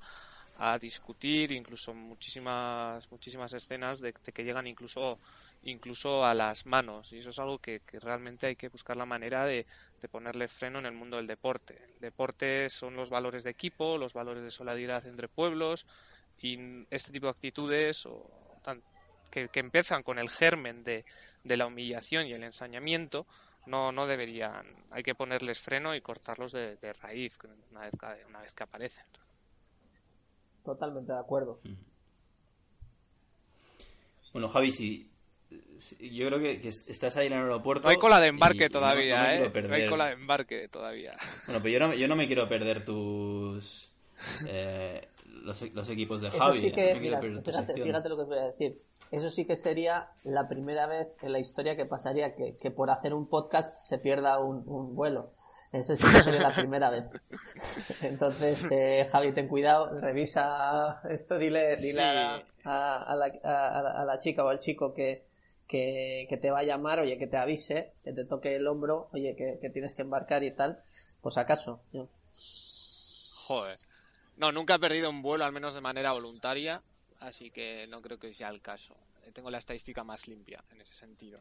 a 0.58 0.78
discutir, 0.78 1.52
incluso 1.52 1.92
muchísimas 1.94 3.10
muchísimas 3.10 3.52
escenas 3.52 4.00
de, 4.00 4.12
que 4.12 4.44
llegan 4.44 4.66
incluso 4.66 5.18
incluso 5.62 6.24
a 6.24 6.34
las 6.34 6.64
manos 6.66 7.12
y 7.12 7.18
eso 7.18 7.30
es 7.30 7.38
algo 7.38 7.58
que, 7.58 7.80
realmente 8.00 8.46
hay 8.46 8.56
que 8.56 8.68
buscar 8.68 8.96
la 8.96 9.06
manera 9.06 9.44
de, 9.44 9.66
de 10.00 10.08
ponerle 10.08 10.48
freno 10.48 10.78
en 10.78 10.86
el 10.86 10.92
mundo 10.92 11.16
del 11.16 11.26
deporte. 11.26 11.82
El 11.94 12.00
deporte 12.00 12.70
son 12.70 12.94
los 12.94 13.10
valores 13.10 13.44
de 13.44 13.50
equipo, 13.50 13.98
los 13.98 14.12
valores 14.12 14.44
de 14.44 14.50
solidaridad 14.50 15.06
entre 15.06 15.28
pueblos 15.28 15.86
y 16.40 16.86
este 16.90 17.12
tipo 17.12 17.26
de 17.26 17.32
actitudes 17.32 18.06
o 18.06 18.30
que, 19.30 19.48
que 19.48 19.60
empiezan 19.60 20.02
con 20.02 20.18
el 20.18 20.30
germen 20.30 20.84
de, 20.84 21.04
de 21.42 21.56
la 21.56 21.66
humillación 21.66 22.26
y 22.26 22.32
el 22.32 22.44
ensañamiento 22.44 23.26
no, 23.66 23.92
no 23.92 24.06
deberían, 24.06 24.64
hay 24.90 25.02
que 25.02 25.14
ponerles 25.14 25.60
freno 25.60 25.94
y 25.94 26.00
cortarlos 26.00 26.52
de, 26.52 26.76
de 26.76 26.92
raíz 26.92 27.38
una 27.70 27.80
vez, 27.80 27.94
una 28.28 28.40
vez 28.40 28.52
que 28.52 28.62
aparecen. 28.62 29.04
Totalmente 30.66 31.12
de 31.12 31.18
acuerdo. 31.18 31.60
Bueno, 34.32 34.48
Javi, 34.48 34.72
si, 34.72 35.10
si- 35.78 36.14
yo 36.14 36.26
creo 36.26 36.38
que, 36.40 36.60
que 36.60 36.68
estás 36.68 37.16
ahí 37.16 37.28
en 37.28 37.32
el 37.34 37.42
aeropuerto. 37.42 37.84
No 37.84 37.88
hay 37.90 37.96
cola 37.96 38.20
de 38.20 38.26
y- 38.26 38.28
embarque 38.30 38.56
y 38.56 38.60
no- 38.60 38.66
no 38.66 38.72
todavía, 38.80 39.34
¿eh? 39.34 39.50
No 39.68 39.74
hay 39.74 39.88
cola 39.88 40.06
de 40.06 40.12
embarque 40.12 40.68
todavía. 40.68 41.12
Bueno, 41.46 41.60
pero 41.62 41.72
yo 41.72 41.86
no, 41.86 41.94
yo 41.94 42.08
no 42.08 42.16
me 42.16 42.26
quiero 42.26 42.48
perder 42.48 42.84
tus. 42.84 43.90
eh, 44.48 45.08
los, 45.44 45.62
los 45.72 45.88
equipos 45.90 46.20
de 46.20 46.28
Eso 46.28 46.38
Javi. 46.38 46.58
sí 46.58 46.70
no 46.70 46.74
que, 46.74 46.94
me 46.94 47.00
quiero 47.00 47.20
mira, 47.22 47.42
fíjate, 47.42 47.74
fíjate 47.82 48.08
lo 48.08 48.16
que 48.16 48.22
os 48.22 48.28
voy 48.28 48.38
a 48.38 48.46
decir. 48.46 48.82
Eso 49.12 49.30
sí 49.30 49.44
que 49.46 49.54
sería 49.54 50.08
la 50.24 50.48
primera 50.48 50.86
vez 50.88 51.06
en 51.22 51.30
la 51.32 51.38
historia 51.38 51.76
que 51.76 51.86
pasaría 51.86 52.34
que, 52.34 52.56
que 52.56 52.72
por 52.72 52.90
hacer 52.90 53.14
un 53.14 53.28
podcast 53.28 53.78
se 53.78 53.98
pierda 53.98 54.40
un, 54.40 54.64
un 54.66 54.96
vuelo. 54.96 55.30
Eso 55.72 55.96
sí 55.96 56.02
que 56.04 56.22
sería 56.22 56.42
la 56.42 56.54
primera 56.54 56.90
vez. 56.90 57.04
Entonces, 58.02 58.66
eh, 58.70 59.08
Javi, 59.10 59.32
ten 59.32 59.48
cuidado, 59.48 59.98
revisa 60.00 61.00
esto, 61.10 61.38
dile, 61.38 61.76
dile 61.76 62.02
a, 62.02 62.34
a- 62.64 63.02
a 63.02 63.14
la, 63.16 63.26
a- 63.44 63.78
a 63.78 63.82
la- 63.82 63.90
a 64.02 64.04
la 64.04 64.18
chica 64.18 64.44
o 64.44 64.48
al 64.48 64.58
chico 64.58 64.94
que, 64.94 65.24
que, 65.66 66.26
que 66.28 66.36
te 66.36 66.50
va 66.50 66.60
a 66.60 66.64
llamar, 66.64 67.00
oye, 67.00 67.18
que 67.18 67.26
te 67.26 67.36
avise, 67.36 67.92
que 68.04 68.12
te 68.12 68.24
toque 68.24 68.56
el 68.56 68.66
hombro, 68.66 69.08
oye, 69.12 69.34
que, 69.36 69.58
que 69.60 69.70
tienes 69.70 69.94
que 69.94 70.02
embarcar 70.02 70.42
y 70.44 70.52
tal, 70.52 70.80
pues 71.20 71.36
acaso. 71.38 71.80
yo. 71.92 72.08
Joder. 73.46 73.78
No, 74.36 74.52
nunca 74.52 74.74
he 74.74 74.78
perdido 74.78 75.08
un 75.10 75.22
vuelo, 75.22 75.44
al 75.44 75.52
menos 75.52 75.74
de 75.74 75.80
manera 75.80 76.12
voluntaria, 76.12 76.82
así 77.20 77.50
que 77.50 77.86
no 77.88 78.02
creo 78.02 78.18
que 78.18 78.32
sea 78.34 78.48
el 78.50 78.60
caso. 78.60 78.94
Eh, 79.24 79.32
Tengo 79.32 79.50
la 79.50 79.58
estadística 79.58 80.04
más 80.04 80.28
limpia 80.28 80.62
en 80.72 80.80
ese 80.80 80.94
sentido. 80.94 81.40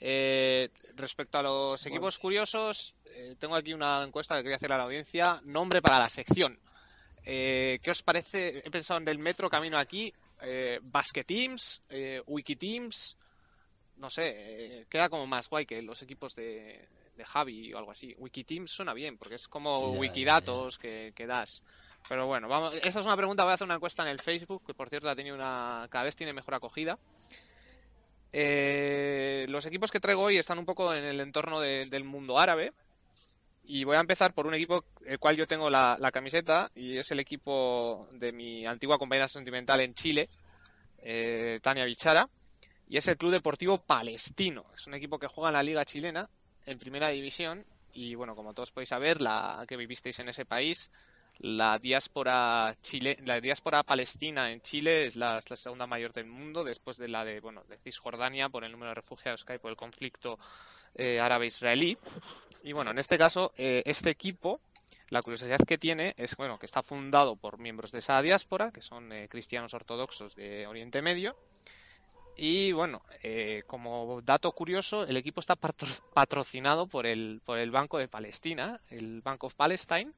Eh, 0.00 0.70
respecto 0.96 1.38
a 1.38 1.42
los 1.42 1.84
equipos 1.86 2.18
curiosos, 2.18 2.94
eh, 3.04 3.36
tengo 3.38 3.54
aquí 3.54 3.74
una 3.74 4.02
encuesta 4.02 4.36
que 4.36 4.42
quería 4.42 4.56
hacer 4.56 4.72
a 4.72 4.78
la 4.78 4.84
audiencia. 4.84 5.40
Nombre 5.44 5.82
para 5.82 5.98
la 5.98 6.08
sección. 6.08 6.58
Eh, 7.24 7.78
¿Qué 7.82 7.90
os 7.90 8.02
parece? 8.02 8.62
He 8.64 8.70
pensado 8.70 8.98
en 9.00 9.08
el 9.08 9.18
metro 9.18 9.50
camino 9.50 9.78
aquí. 9.78 10.12
Eh, 10.42 10.80
Basket 10.82 11.24
Teams, 11.24 11.82
eh, 11.90 12.22
Wiki 12.26 12.56
Teams. 12.56 13.16
No 13.96 14.08
sé, 14.08 14.34
eh, 14.36 14.86
queda 14.88 15.10
como 15.10 15.26
más 15.26 15.50
guay 15.50 15.66
que 15.66 15.82
los 15.82 16.00
equipos 16.00 16.34
de, 16.34 16.88
de 17.16 17.24
Javi 17.24 17.74
o 17.74 17.78
algo 17.78 17.90
así. 17.90 18.14
Wiki 18.16 18.44
Teams 18.44 18.70
suena 18.70 18.94
bien 18.94 19.18
porque 19.18 19.34
es 19.34 19.48
como 19.48 19.92
ya, 19.92 20.00
Wikidatos 20.00 20.78
que, 20.78 21.12
que 21.14 21.26
das. 21.26 21.62
Pero 22.08 22.26
bueno, 22.26 22.48
vamos. 22.48 22.72
Esta 22.74 23.00
es 23.00 23.06
una 23.06 23.16
pregunta. 23.16 23.44
Voy 23.44 23.52
a 23.52 23.54
hacer 23.54 23.66
una 23.66 23.74
encuesta 23.74 24.02
en 24.02 24.08
el 24.08 24.20
Facebook, 24.20 24.64
que 24.66 24.72
por 24.72 24.88
cierto 24.88 25.10
ha 25.10 25.14
tenido 25.14 25.36
una. 25.36 25.86
cada 25.90 26.04
vez 26.04 26.16
tiene 26.16 26.32
mejor 26.32 26.54
acogida. 26.54 26.98
Eh, 28.32 29.46
los 29.48 29.66
equipos 29.66 29.90
que 29.90 30.00
traigo 30.00 30.22
hoy 30.22 30.36
están 30.38 30.58
un 30.58 30.66
poco 30.66 30.94
en 30.94 31.04
el 31.04 31.20
entorno 31.20 31.60
de- 31.60 31.86
del 31.86 32.04
mundo 32.04 32.38
árabe. 32.38 32.72
Y 33.64 33.84
voy 33.84 33.96
a 33.96 34.00
empezar 34.00 34.34
por 34.34 34.46
un 34.46 34.54
equipo 34.54 34.84
el 35.06 35.18
cual 35.18 35.36
yo 35.36 35.46
tengo 35.46 35.70
la, 35.70 35.96
la 36.00 36.10
camiseta 36.10 36.70
y 36.74 36.96
es 36.96 37.10
el 37.12 37.20
equipo 37.20 38.08
de 38.12 38.32
mi 38.32 38.66
antigua 38.66 38.98
compañera 38.98 39.28
sentimental 39.28 39.80
en 39.80 39.94
Chile, 39.94 40.28
eh, 41.02 41.60
Tania 41.62 41.84
Bichara, 41.84 42.28
y 42.88 42.96
es 42.98 43.08
el 43.08 43.16
Club 43.16 43.32
Deportivo 43.32 43.78
Palestino. 43.78 44.64
Es 44.76 44.86
un 44.86 44.94
equipo 44.94 45.18
que 45.18 45.28
juega 45.28 45.50
en 45.50 45.54
la 45.54 45.62
Liga 45.62 45.84
Chilena, 45.84 46.28
en 46.66 46.78
Primera 46.78 47.08
División, 47.10 47.64
y 47.92 48.14
bueno, 48.16 48.34
como 48.36 48.54
todos 48.54 48.70
podéis 48.72 48.90
saber, 48.90 49.20
la 49.22 49.64
que 49.68 49.76
vivisteis 49.76 50.18
en 50.20 50.28
ese 50.28 50.44
país, 50.44 50.90
la 51.42 51.78
diáspora 51.78 52.74
chile, 52.82 53.16
la 53.24 53.40
diáspora 53.40 53.82
palestina 53.82 54.52
en 54.52 54.60
Chile 54.60 55.06
es 55.06 55.16
la, 55.16 55.40
la 55.48 55.56
segunda 55.56 55.86
mayor 55.86 56.12
del 56.12 56.26
mundo 56.26 56.64
después 56.64 56.98
de 56.98 57.08
la 57.08 57.24
de 57.24 57.40
bueno 57.40 57.64
de 57.68 57.78
Cisjordania 57.78 58.50
por 58.50 58.62
el 58.62 58.72
número 58.72 58.90
de 58.90 58.96
refugiados 58.96 59.44
que 59.44 59.54
hay 59.54 59.58
por 59.58 59.70
el 59.70 59.76
conflicto 59.76 60.38
eh, 60.96 61.18
árabe-israelí. 61.18 61.96
Y 62.62 62.72
bueno, 62.74 62.90
en 62.90 62.98
este 62.98 63.16
caso, 63.16 63.54
eh, 63.56 63.82
este 63.86 64.10
equipo, 64.10 64.60
la 65.08 65.22
curiosidad 65.22 65.58
que 65.66 65.78
tiene 65.78 66.14
es 66.18 66.36
bueno 66.36 66.58
que 66.58 66.66
está 66.66 66.82
fundado 66.82 67.36
por 67.36 67.58
miembros 67.58 67.90
de 67.90 68.00
esa 68.00 68.20
diáspora, 68.20 68.70
que 68.70 68.82
son 68.82 69.10
eh, 69.10 69.26
cristianos 69.30 69.72
ortodoxos 69.72 70.34
de 70.34 70.66
Oriente 70.66 71.00
Medio. 71.00 71.34
Y 72.36 72.72
bueno, 72.72 73.02
eh, 73.22 73.62
como 73.66 74.20
dato 74.22 74.52
curioso, 74.52 75.04
el 75.04 75.16
equipo 75.16 75.40
está 75.40 75.56
patro- 75.56 75.88
patrocinado 76.12 76.86
por 76.86 77.06
el, 77.06 77.40
por 77.44 77.58
el 77.58 77.70
Banco 77.70 77.96
de 77.96 78.08
Palestina, 78.08 78.80
el 78.90 79.22
Bank 79.22 79.44
of 79.44 79.54
Palestine, 79.54 80.12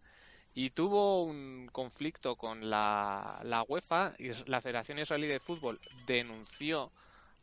y 0.54 0.70
tuvo 0.70 1.24
un 1.24 1.68
conflicto 1.72 2.36
con 2.36 2.68
la, 2.68 3.40
la 3.44 3.62
UEFA 3.62 4.14
y 4.18 4.30
la 4.46 4.60
Federación 4.60 4.98
Israelí 4.98 5.26
de 5.26 5.40
Fútbol 5.40 5.80
denunció 6.06 6.90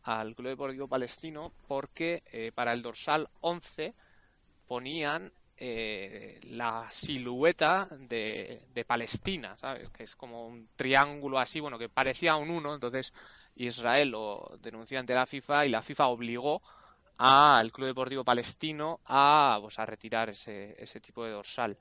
al 0.04 0.36
Club 0.36 0.50
Deportivo 0.50 0.88
Palestino 0.88 1.52
porque 1.68 2.24
eh, 2.32 2.52
para 2.54 2.74
el 2.74 2.82
dorsal 2.82 3.28
11 3.42 3.94
ponían 4.68 5.32
eh, 5.58 6.40
la 6.44 6.88
silueta 6.90 7.88
de, 7.92 8.62
de 8.74 8.86
Palestina, 8.86 9.58
¿sabes? 9.58 9.90
Que 9.90 10.04
es 10.04 10.16
como 10.16 10.48
un 10.48 10.70
triángulo 10.76 11.40
así, 11.40 11.60
bueno, 11.60 11.78
que 11.78 11.90
parecía 11.90 12.36
un 12.36 12.50
uno, 12.50 12.74
entonces 12.74 13.12
Israel 13.56 14.10
lo 14.10 14.58
denunció 14.62 15.00
ante 15.00 15.14
la 15.14 15.26
FIFA 15.26 15.66
y 15.66 15.70
la 15.70 15.82
FIFA 15.82 16.08
obligó 16.08 16.62
al 17.18 17.72
Club 17.74 17.88
Deportivo 17.88 18.24
Palestino 18.24 19.02
a, 19.06 19.58
pues, 19.62 19.78
a 19.80 19.86
retirar 19.86 20.30
ese, 20.30 20.82
ese 20.82 21.02
tipo 21.02 21.26
de 21.26 21.32
dorsal. 21.32 21.78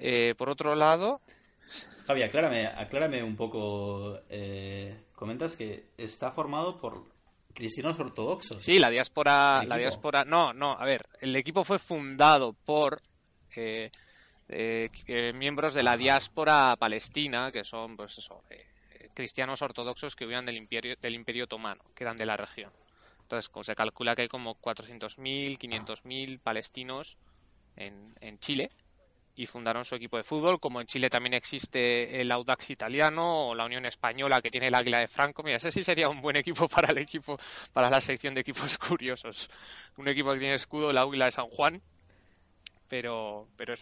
Eh, 0.00 0.34
por 0.36 0.48
otro 0.48 0.74
lado, 0.74 1.20
Javi, 2.06 2.22
aclárame, 2.22 2.66
aclárame 2.66 3.22
un 3.22 3.36
poco. 3.36 4.18
eh, 4.28 5.04
comentas 5.14 5.54
que 5.56 5.90
está 5.96 6.32
formado 6.32 6.78
por 6.78 7.04
cristianos 7.54 8.00
ortodoxos. 8.00 8.62
Sí, 8.62 8.78
la 8.78 8.90
diáspora, 8.90 9.60
¿El 9.62 9.68
la 9.68 9.76
diáspora, 9.76 10.24
no, 10.24 10.52
no, 10.52 10.72
a 10.72 10.84
ver, 10.84 11.06
el 11.20 11.36
equipo 11.36 11.62
fue 11.64 11.78
fundado 11.78 12.52
por 12.52 13.00
eh, 13.54 13.90
eh, 14.48 14.88
eh, 15.06 15.32
miembros 15.34 15.74
de 15.74 15.82
la 15.82 15.96
diáspora 15.96 16.74
palestina, 16.78 17.52
que 17.52 17.64
son, 17.64 17.96
pues 17.96 18.18
eso, 18.18 18.42
eh, 18.50 18.66
cristianos 19.14 19.62
ortodoxos 19.62 20.16
que 20.16 20.26
huían 20.26 20.46
del 20.46 20.56
imperio, 20.56 20.96
del 21.00 21.14
imperio 21.14 21.44
otomano, 21.44 21.84
que 21.94 22.04
eran 22.04 22.16
de 22.16 22.26
la 22.26 22.36
región. 22.36 22.72
Entonces, 23.22 23.48
pues, 23.50 23.66
se 23.66 23.76
calcula 23.76 24.16
que 24.16 24.22
hay 24.22 24.28
como 24.28 24.56
400.000, 24.60 25.58
500.000 25.58 26.40
palestinos 26.40 27.16
en, 27.76 28.16
en 28.20 28.40
Chile 28.40 28.70
y 29.40 29.46
fundaron 29.46 29.86
su 29.86 29.94
equipo 29.94 30.18
de 30.18 30.22
fútbol, 30.22 30.60
como 30.60 30.80
en 30.82 30.86
Chile 30.86 31.08
también 31.08 31.32
existe 31.32 32.20
el 32.20 32.30
Audax 32.30 32.68
italiano 32.68 33.48
o 33.48 33.54
la 33.54 33.64
Unión 33.64 33.86
Española 33.86 34.42
que 34.42 34.50
tiene 34.50 34.66
el 34.68 34.74
Águila 34.74 34.98
de 34.98 35.08
Franco. 35.08 35.42
Mira, 35.42 35.56
ese 35.56 35.72
sí 35.72 35.82
sería 35.82 36.10
un 36.10 36.20
buen 36.20 36.36
equipo 36.36 36.68
para 36.68 36.92
el 36.92 36.98
equipo, 36.98 37.38
para 37.72 37.88
la 37.88 38.00
sección 38.02 38.34
de 38.34 38.42
equipos 38.42 38.76
curiosos. 38.88 39.48
Un 39.96 40.08
equipo 40.08 40.32
que 40.34 40.40
tiene 40.40 40.54
escudo, 40.54 40.90
el 40.90 40.98
Águila 40.98 41.24
de 41.24 41.30
San 41.32 41.46
Juan. 41.48 41.80
Pero, 42.88 43.48
pero. 43.56 43.74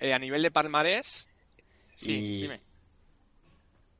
Eh, 0.00 0.12
a 0.12 0.18
nivel 0.18 0.42
de 0.42 0.50
palmarés, 0.50 1.28
sí, 1.96 2.12
Y- 2.18 2.40
dime. 2.42 2.60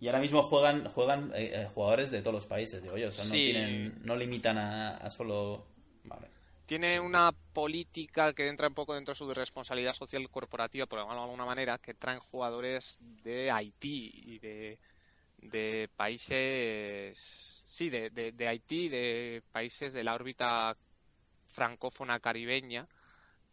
Y 0.00 0.08
ahora 0.08 0.18
mismo 0.18 0.42
juegan 0.42 0.88
juegan 0.88 1.30
eh, 1.32 1.52
eh, 1.62 1.68
jugadores 1.72 2.10
de 2.10 2.22
todos 2.22 2.34
los 2.34 2.46
países, 2.46 2.82
digo 2.82 2.96
yo. 2.98 3.08
O 3.10 3.12
sea, 3.12 3.24
no, 3.24 3.30
Sí. 3.30 3.52
tienen, 3.52 4.00
no 4.04 4.16
limitan 4.16 4.58
a, 4.58 4.96
a 4.96 5.10
solo... 5.10 5.64
Vale. 6.02 6.26
Tiene 6.72 6.98
una 6.98 7.32
política 7.52 8.32
que 8.32 8.48
entra 8.48 8.66
un 8.66 8.72
poco 8.72 8.94
dentro 8.94 9.12
de 9.12 9.18
su 9.18 9.34
responsabilidad 9.34 9.92
social 9.92 10.26
corporativa, 10.30 10.86
por 10.86 11.00
llamarlo 11.00 11.20
de 11.20 11.24
alguna 11.26 11.44
manera, 11.44 11.76
que 11.76 11.92
traen 11.92 12.18
jugadores 12.18 12.96
de 13.22 13.50
Haití 13.50 14.10
y 14.14 14.38
de, 14.38 15.90
países, 15.94 17.62
sí, 17.66 17.90
de, 17.90 18.08
de, 18.08 18.32
de 18.32 18.48
Haití, 18.48 18.88
de 18.88 19.42
países 19.52 19.92
de 19.92 20.02
la 20.02 20.14
órbita 20.14 20.74
francófona 21.46 22.20
caribeña, 22.20 22.88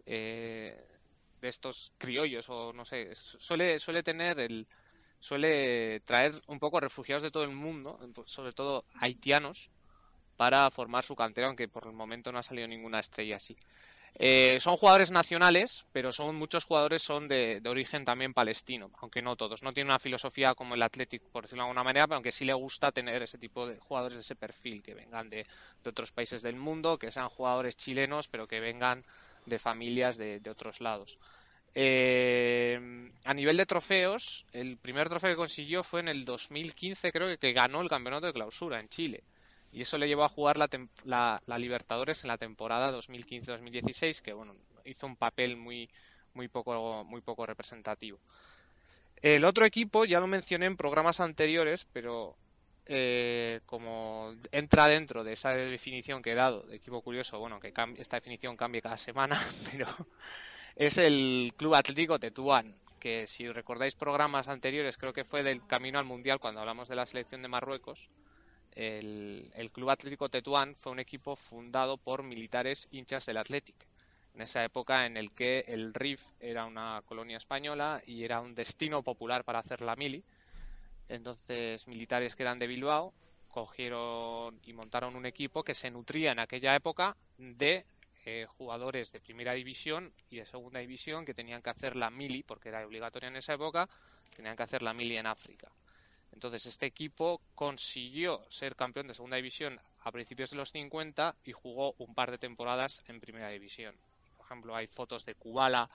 eh, 0.06 0.82
de 1.42 1.48
estos 1.50 1.92
criollos 1.98 2.50
o 2.50 2.72
no 2.72 2.86
sé, 2.86 3.14
suele, 3.16 3.80
suele 3.80 4.02
tener 4.02 4.40
el, 4.40 4.66
suele 5.20 6.00
traer 6.06 6.42
un 6.48 6.60
poco 6.60 6.80
refugiados 6.80 7.24
de 7.24 7.32
todo 7.32 7.44
el 7.44 7.52
mundo, 7.52 8.00
sobre 8.28 8.54
todo 8.54 8.86
haitianos, 8.94 9.70
para 10.40 10.72
formar 10.72 11.04
su 11.04 11.18
cantera, 11.18 11.48
aunque 11.48 11.68
por 11.68 11.86
el 11.86 11.92
momento 11.92 12.32
no 12.32 12.40
ha 12.40 12.44
salido 12.44 12.66
ninguna 12.66 13.02
estrella 13.02 13.36
así. 13.36 13.58
Eh, 14.16 14.58
son 14.62 14.78
jugadores 14.78 15.12
nacionales, 15.12 15.86
pero 15.92 16.14
son 16.14 16.38
muchos 16.38 16.64
jugadores 16.64 17.02
son 17.02 17.28
de, 17.28 17.62
origen 17.66 18.06
también 18.06 18.34
palestino, 18.34 18.90
aunque 19.02 19.22
no 19.22 19.36
todos. 19.36 19.64
No 19.64 19.74
tiene 19.74 19.90
una 19.90 20.00
filosofía 20.00 20.56
como 20.56 20.76
el 20.76 20.82
Athletic, 20.82 21.24
por 21.24 21.44
decirlo 21.44 21.64
de 21.64 21.68
alguna 21.68 21.84
manera, 21.84 22.08
pero 22.08 22.16
aunque 22.16 22.32
sí 22.32 22.46
le 22.46 22.54
gusta 22.54 22.94
tener 22.94 23.22
ese 23.22 23.38
tipo 23.38 23.68
de 23.68 23.80
jugadores 23.80 24.16
de 24.16 24.22
ese 24.22 24.38
perfil, 24.38 24.82
que 24.82 24.94
vengan 24.94 25.28
de, 25.28 25.46
de 25.84 25.90
otros 25.90 26.14
países 26.14 26.42
del 26.42 26.56
mundo, 26.56 26.98
que 26.98 27.12
sean 27.12 27.28
jugadores 27.28 27.76
chilenos, 27.76 28.30
pero 28.30 28.48
que 28.48 28.62
vengan 28.62 29.04
de 29.46 29.60
familias 29.60 30.16
de, 30.16 30.40
de 30.40 30.50
otros 30.50 30.80
lados. 30.80 31.18
Eh, 31.76 32.80
a 33.26 33.34
nivel 33.34 33.58
de 33.58 33.66
trofeos, 33.66 34.46
el 34.54 34.78
primer 34.78 35.10
trofeo 35.10 35.32
que 35.32 35.36
consiguió 35.36 35.84
fue 35.84 36.00
en 36.00 36.08
el 36.08 36.24
2015, 36.24 37.12
creo 37.12 37.28
que, 37.28 37.38
que 37.38 37.52
ganó 37.52 37.82
el 37.82 37.90
campeonato 37.90 38.28
de 38.28 38.34
clausura 38.34 38.80
en 38.80 38.88
Chile. 38.88 39.22
Y 39.72 39.82
eso 39.82 39.98
le 39.98 40.08
llevó 40.08 40.24
a 40.24 40.30
jugar 40.30 40.58
la, 40.58 40.70
la- 41.04 41.42
la 41.46 41.60
Libertadores 41.60 42.24
en 42.24 42.30
la 42.30 42.38
temporada 42.38 42.92
2015-2016, 42.92 44.22
que 44.22 44.34
bueno, 44.34 44.56
hizo 44.86 45.08
un 45.08 45.16
papel 45.18 45.58
muy, 45.58 45.90
muy, 46.34 46.48
poco, 46.48 47.04
muy 47.06 47.22
poco 47.22 47.46
representativo. 47.46 48.20
El 49.22 49.44
otro 49.46 49.66
equipo 49.66 50.06
ya 50.06 50.20
lo 50.20 50.28
mencioné 50.28 50.66
en 50.66 50.78
programas 50.78 51.20
anteriores, 51.20 51.86
pero 51.92 52.38
eh, 52.86 53.60
como 53.66 54.34
entra 54.52 54.88
dentro 54.88 55.24
de 55.24 55.34
esa 55.34 55.54
definición 55.54 56.22
que 56.22 56.32
he 56.32 56.36
dado 56.36 56.62
de 56.64 56.78
equipo 56.78 57.02
curioso, 57.02 57.38
bueno, 57.40 57.60
que 57.60 57.74
esta 57.98 58.18
definición 58.18 58.56
cambie 58.58 58.82
cada 58.82 58.98
semana, 58.98 59.38
pero 59.72 59.88
es 60.76 60.98
el 60.98 61.54
Club 61.58 61.76
Atlético 61.76 62.20
Tetuán, 62.20 62.76
que 63.00 63.28
si 63.28 63.50
recordáis 63.52 63.96
programas 63.96 64.48
anteriores, 64.48 64.98
creo 64.98 65.14
que 65.14 65.26
fue 65.26 65.44
del 65.44 65.66
camino 65.66 66.00
al 66.00 66.06
Mundial 66.06 66.40
cuando 66.40 66.62
hablamos 66.62 66.88
de 66.90 66.96
la 66.96 67.06
selección 67.06 67.42
de 67.42 67.48
Marruecos, 67.50 68.10
el, 68.80 69.72
Club 69.74 69.90
Atlético 69.90 70.30
Tetuán 70.30 70.74
fue 70.74 70.94
un 70.94 71.00
equipo 71.00 71.36
fundado 71.36 71.98
por 71.98 72.24
militares 72.24 72.88
hinchas 72.92 73.26
del 73.26 73.38
Athletic. 73.38 73.76
En 74.34 74.42
esa 74.42 74.64
época 74.64 75.06
en 75.06 75.18
el 75.18 75.32
que 75.32 75.66
el 75.68 75.94
RIF 75.94 76.22
era 76.40 76.66
una 76.66 77.02
colonia 77.06 77.36
española 77.36 78.02
y 78.06 78.24
era 78.24 78.40
un 78.40 78.56
destino 78.56 79.04
popular 79.04 79.44
para 79.44 79.60
hacer 79.60 79.82
la 79.82 79.98
mili. 79.98 80.24
Entonces, 81.10 81.90
militares 81.90 82.38
que 82.38 82.44
eran 82.44 82.58
de 82.58 82.68
Bilbao 82.68 83.14
cogieron 83.50 84.58
y 84.64 84.72
montaron 84.72 85.18
un 85.18 85.26
equipo 85.26 85.64
que 85.64 85.74
se 85.74 85.92
nutría 85.92 86.32
en 86.32 86.40
aquella 86.40 86.74
época 86.74 87.18
de 87.38 87.86
eh, 88.26 88.46
jugadores 88.58 89.12
de 89.12 89.20
primera 89.20 89.54
división 89.54 90.14
y 90.30 90.38
de 90.38 90.46
segunda 90.46 90.80
división 90.80 91.26
que 91.26 91.34
tenían 91.34 91.62
que 91.62 91.72
hacer 91.72 91.98
la 91.98 92.10
mili, 92.10 92.44
porque 92.44 92.70
era 92.70 92.86
obligatoria 92.86 93.28
en 93.28 93.36
esa 93.36 93.56
época, 93.56 93.90
tenían 94.34 94.56
que 94.56 94.64
hacer 94.64 94.84
la 94.84 94.94
mili 94.94 95.18
en 95.18 95.26
África. 95.26 95.70
Entonces 96.32 96.66
este 96.66 96.86
equipo 96.86 97.42
consiguió 97.56 98.44
ser 98.50 98.76
campeón 98.76 99.08
de 99.08 99.14
segunda 99.14 99.38
división 99.38 99.80
a 100.02 100.12
principios 100.12 100.52
de 100.52 100.58
los 100.58 100.72
50 100.72 101.36
y 101.44 101.52
jugó 101.52 101.94
un 101.98 102.14
par 102.14 102.32
de 102.32 102.38
temporadas 102.38 103.04
en 103.08 103.20
primera 103.20 103.50
división. 103.50 103.96
Por 104.38 104.46
ejemplo, 104.46 104.76
hay 104.76 104.88
fotos 104.88 105.26
de 105.26 105.36
Kubala. 105.36 105.90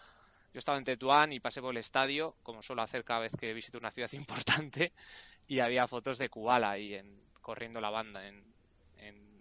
Yo 0.53 0.59
estaba 0.59 0.79
en 0.79 0.85
Tetuán 0.85 1.33
y 1.33 1.41
pasé 1.41 1.61
por 1.61 1.73
el 1.73 1.79
estadio, 1.79 2.37
como 2.43 2.63
suelo 2.63 2.83
hacer 2.83 3.05
cada 3.05 3.21
vez 3.21 3.33
que 3.39 3.53
visito 3.55 3.79
una 3.79 3.91
ciudad 3.91 4.13
importante, 4.13 4.93
y 5.47 5.61
había 5.61 5.87
fotos 5.87 6.19
de 6.19 6.29
Kubala 6.29 6.71
ahí 6.71 6.95
en, 6.95 7.21
corriendo 7.41 7.81
la 7.81 7.91
banda 7.91 8.27
en, 8.27 8.45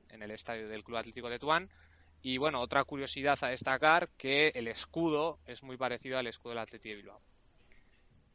el 0.10 0.32
estadio 0.32 0.70
del 0.70 0.86
Club 0.86 0.98
Atlético 0.98 1.28
Tetuán. 1.28 1.70
Y 2.22 2.38
bueno, 2.38 2.62
otra 2.62 2.86
curiosidad 2.86 3.38
a 3.42 3.50
destacar, 3.50 4.08
que 4.16 4.54
el 4.56 4.70
escudo 4.70 5.40
es 5.46 5.64
muy 5.64 5.76
parecido 5.76 6.18
al 6.18 6.28
escudo 6.28 6.52
del 6.52 6.60
Atlético 6.60 6.92
de 6.92 6.96
Bilbao. 6.96 7.20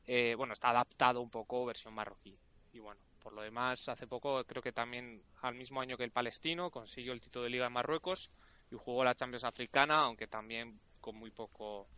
Eh, 0.07 0.35
bueno, 0.37 0.53
está 0.53 0.69
adaptado 0.69 1.23
un 1.23 1.31
poco 1.31 1.65
versión 1.65 1.95
marroquí. 1.95 2.39
Y 2.73 2.81
bueno, 2.81 3.01
por 3.21 3.33
lo 3.33 3.43
demás, 3.43 3.89
hace 3.89 4.07
poco, 4.07 4.45
creo 4.45 4.63
que 4.63 4.73
también 4.73 5.23
al 5.43 5.55
mismo 5.55 5.81
año 5.81 5.97
que 5.97 6.05
el 6.05 6.11
palestino, 6.11 6.71
consiguió 6.71 7.13
el 7.13 7.21
título 7.21 7.45
de 7.45 7.51
Liga 7.51 7.67
en 7.67 7.73
Marruecos 7.73 8.31
y 8.71 8.77
jugó 8.77 9.05
la 9.05 9.15
Champions 9.15 9.45
Africana, 9.45 10.01
aunque 10.01 10.27
también 10.27 10.79
con 11.01 11.17
muy 11.17 11.31
poco, 11.31 11.89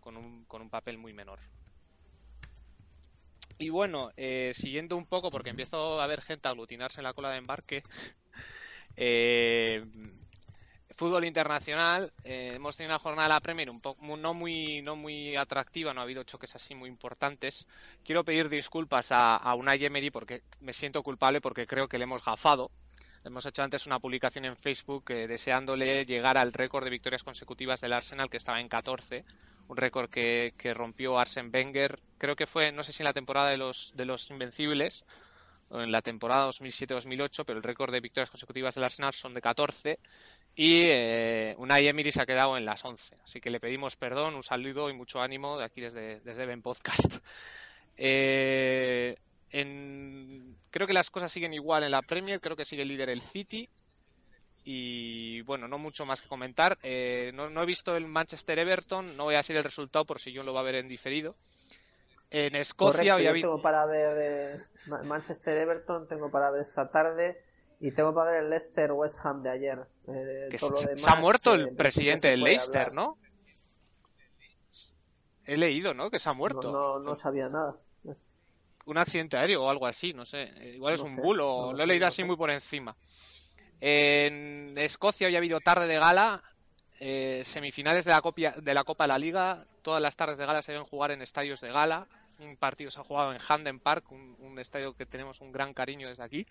con 0.00 0.16
un, 0.16 0.44
con 0.44 0.62
un 0.62 0.70
papel 0.70 0.98
muy 0.98 1.12
menor. 1.12 1.40
Y 3.58 3.68
bueno, 3.68 4.10
eh, 4.16 4.52
siguiendo 4.54 4.96
un 4.96 5.06
poco, 5.06 5.30
porque 5.30 5.50
empiezo 5.50 6.00
a 6.00 6.06
ver 6.06 6.22
gente 6.22 6.48
aglutinarse 6.48 7.00
en 7.00 7.04
la 7.04 7.12
cola 7.12 7.30
de 7.30 7.38
embarque, 7.38 7.82
eh, 8.96 9.84
fútbol 10.94 11.24
internacional, 11.24 12.12
eh, 12.24 12.52
hemos 12.54 12.76
tenido 12.76 12.94
una 12.94 12.98
jornada 12.98 13.28
de 13.28 13.34
la 13.34 13.40
Premier 13.40 13.70
un 13.70 13.80
poco 13.80 14.16
no 14.16 14.34
muy 14.34 14.82
no 14.82 14.96
muy 14.96 15.36
atractiva, 15.36 15.92
no 15.92 16.00
ha 16.00 16.04
habido 16.04 16.22
choques 16.22 16.54
así 16.54 16.74
muy 16.74 16.88
importantes. 16.88 17.66
Quiero 18.04 18.24
pedir 18.24 18.48
disculpas 18.48 19.12
a, 19.12 19.36
a 19.36 19.54
Unai 19.54 20.10
porque 20.10 20.42
me 20.60 20.72
siento 20.72 21.02
culpable 21.02 21.40
porque 21.40 21.66
creo 21.66 21.88
que 21.88 21.98
le 21.98 22.04
hemos 22.04 22.24
gafado. 22.24 22.70
Hemos 23.24 23.46
hecho 23.46 23.62
antes 23.62 23.86
una 23.86 23.98
publicación 23.98 24.44
en 24.44 24.56
Facebook 24.56 25.10
eh, 25.10 25.26
deseándole 25.26 26.04
llegar 26.04 26.36
al 26.36 26.52
récord 26.52 26.84
de 26.84 26.90
victorias 26.90 27.22
consecutivas 27.22 27.80
del 27.80 27.94
Arsenal 27.94 28.28
que 28.28 28.36
estaba 28.36 28.60
en 28.60 28.68
14, 28.68 29.24
un 29.68 29.76
récord 29.76 30.10
que, 30.10 30.52
que 30.58 30.74
rompió 30.74 31.18
Arsene 31.18 31.48
Wenger, 31.48 31.98
creo 32.18 32.36
que 32.36 32.46
fue, 32.46 32.70
no 32.70 32.82
sé 32.82 32.92
si 32.92 33.02
en 33.02 33.06
la 33.06 33.14
temporada 33.14 33.48
de 33.48 33.56
los 33.56 33.94
de 33.96 34.04
los 34.04 34.30
Invencibles 34.30 35.06
en 35.82 35.92
la 35.92 36.02
temporada 36.02 36.48
2007-2008, 36.48 37.44
pero 37.44 37.58
el 37.58 37.62
récord 37.62 37.92
de 37.92 38.00
victorias 38.00 38.30
consecutivas 38.30 38.74
del 38.74 38.84
Arsenal 38.84 39.12
son 39.12 39.34
de 39.34 39.40
14 39.40 39.96
y 40.56 40.82
eh, 40.84 41.54
Unai 41.58 41.86
Emery 41.88 42.12
se 42.12 42.22
ha 42.22 42.26
quedado 42.26 42.56
en 42.56 42.64
las 42.64 42.84
11. 42.84 43.16
Así 43.24 43.40
que 43.40 43.50
le 43.50 43.60
pedimos 43.60 43.96
perdón, 43.96 44.34
un 44.34 44.42
saludo 44.42 44.88
y 44.90 44.94
mucho 44.94 45.20
ánimo 45.20 45.58
de 45.58 45.64
aquí 45.64 45.80
desde, 45.80 46.20
desde 46.20 46.46
Ben 46.46 46.62
Podcast. 46.62 47.18
Eh, 47.96 49.16
creo 50.70 50.86
que 50.88 50.92
las 50.92 51.10
cosas 51.10 51.30
siguen 51.30 51.54
igual 51.54 51.84
en 51.84 51.92
la 51.92 52.02
Premier, 52.02 52.40
creo 52.40 52.56
que 52.56 52.64
sigue 52.64 52.84
líder 52.84 53.08
el 53.08 53.22
City. 53.22 53.68
Y 54.64 55.42
bueno, 55.42 55.68
no 55.68 55.78
mucho 55.78 56.04
más 56.04 56.20
que 56.20 56.26
comentar. 56.26 56.76
Eh, 56.82 57.30
no, 57.34 57.50
no 57.50 57.62
he 57.62 57.66
visto 57.66 57.96
el 57.96 58.06
Manchester 58.06 58.58
Everton, 58.58 59.16
no 59.16 59.24
voy 59.24 59.34
a 59.34 59.38
decir 59.38 59.56
el 59.56 59.62
resultado 59.62 60.04
por 60.04 60.18
si 60.18 60.32
yo 60.32 60.42
lo 60.42 60.54
va 60.54 60.60
a 60.60 60.64
ver 60.64 60.74
en 60.74 60.88
diferido. 60.88 61.36
En 62.30 62.56
Escocia 62.56 62.92
Correcto, 62.98 63.16
hoy 63.16 63.22
yo 63.22 63.28
ha 63.28 63.30
habido- 63.30 63.48
tengo 63.50 63.62
para 63.62 63.86
ver 63.86 64.16
eh, 64.20 64.64
Ma- 64.86 65.02
Manchester 65.04 65.56
Everton, 65.58 66.08
tengo 66.08 66.30
para 66.30 66.50
ver 66.50 66.62
esta 66.62 66.90
tarde 66.90 67.44
y 67.80 67.92
tengo 67.92 68.12
para 68.14 68.32
ver 68.32 68.44
el 68.44 68.50
Leicester 68.50 68.90
West 68.92 69.18
Ham 69.24 69.42
de 69.42 69.50
ayer. 69.50 69.78
Eh, 70.08 70.48
que 70.50 70.58
todo 70.58 70.70
lo 70.70 70.76
se, 70.76 70.88
demás, 70.88 71.00
se 71.02 71.10
ha 71.10 71.14
muerto 71.16 71.50
eh, 71.50 71.54
el 71.54 71.60
principio 71.62 71.84
presidente 71.84 72.28
del 72.28 72.40
Leicester, 72.42 72.80
hablar. 72.88 72.94
¿no? 72.94 73.18
He 75.46 75.56
leído, 75.56 75.92
¿no? 75.94 76.10
Que 76.10 76.18
se 76.18 76.28
ha 76.28 76.32
muerto. 76.32 76.62
No, 76.72 76.98
no, 76.98 77.00
no 77.00 77.14
sabía 77.14 77.48
nada. 77.48 77.76
un 78.86 78.98
accidente 78.98 79.36
aéreo 79.38 79.64
o 79.64 79.70
algo 79.70 79.86
así, 79.86 80.12
no 80.12 80.24
sé. 80.26 80.42
Eh, 80.60 80.74
Igual 80.74 80.94
es 80.94 81.00
No 81.00 81.06
un 81.06 81.14
sé, 81.14 81.20
bulo, 81.22 81.44
no 81.46 81.66
lo 81.66 81.72
lo 81.72 81.78
he 81.78 81.80
sé, 81.82 81.86
leído 81.86 82.04
no 82.04 82.08
así 82.08 82.24
muy 82.24 82.36
por 82.36 82.50
encima. 82.50 82.96
En 83.80 84.76
Escocia 84.76 85.26
hoy 85.26 85.34
ha 85.34 85.38
habido 85.38 85.60
tarde 85.60 85.86
de 85.86 85.98
gala, 85.98 86.42
eh, 87.06 87.44
semifinales 87.44 88.06
de 88.06 88.12
la, 88.12 88.22
copia, 88.22 88.52
de 88.52 88.72
la 88.72 88.82
Copa 88.82 89.04
de 89.04 89.08
la 89.08 89.18
Liga. 89.18 89.66
Todas 89.82 90.00
las 90.00 90.16
tardes 90.16 90.38
de 90.38 90.46
gala 90.46 90.62
se 90.62 90.72
deben 90.72 90.86
jugar 90.86 91.10
en 91.10 91.20
estadios 91.20 91.60
de 91.60 91.70
gala. 91.70 92.06
Un 92.38 92.56
partido 92.56 92.90
se 92.90 92.98
ha 92.98 93.04
jugado 93.04 93.34
en 93.34 93.38
Handen 93.46 93.78
Park, 93.78 94.10
un, 94.10 94.58
estadio 94.58 94.94
que 94.94 95.04
tenemos 95.04 95.42
un 95.42 95.52
gran 95.52 95.74
cariño 95.74 96.08
desde 96.08 96.22
aquí. 96.22 96.46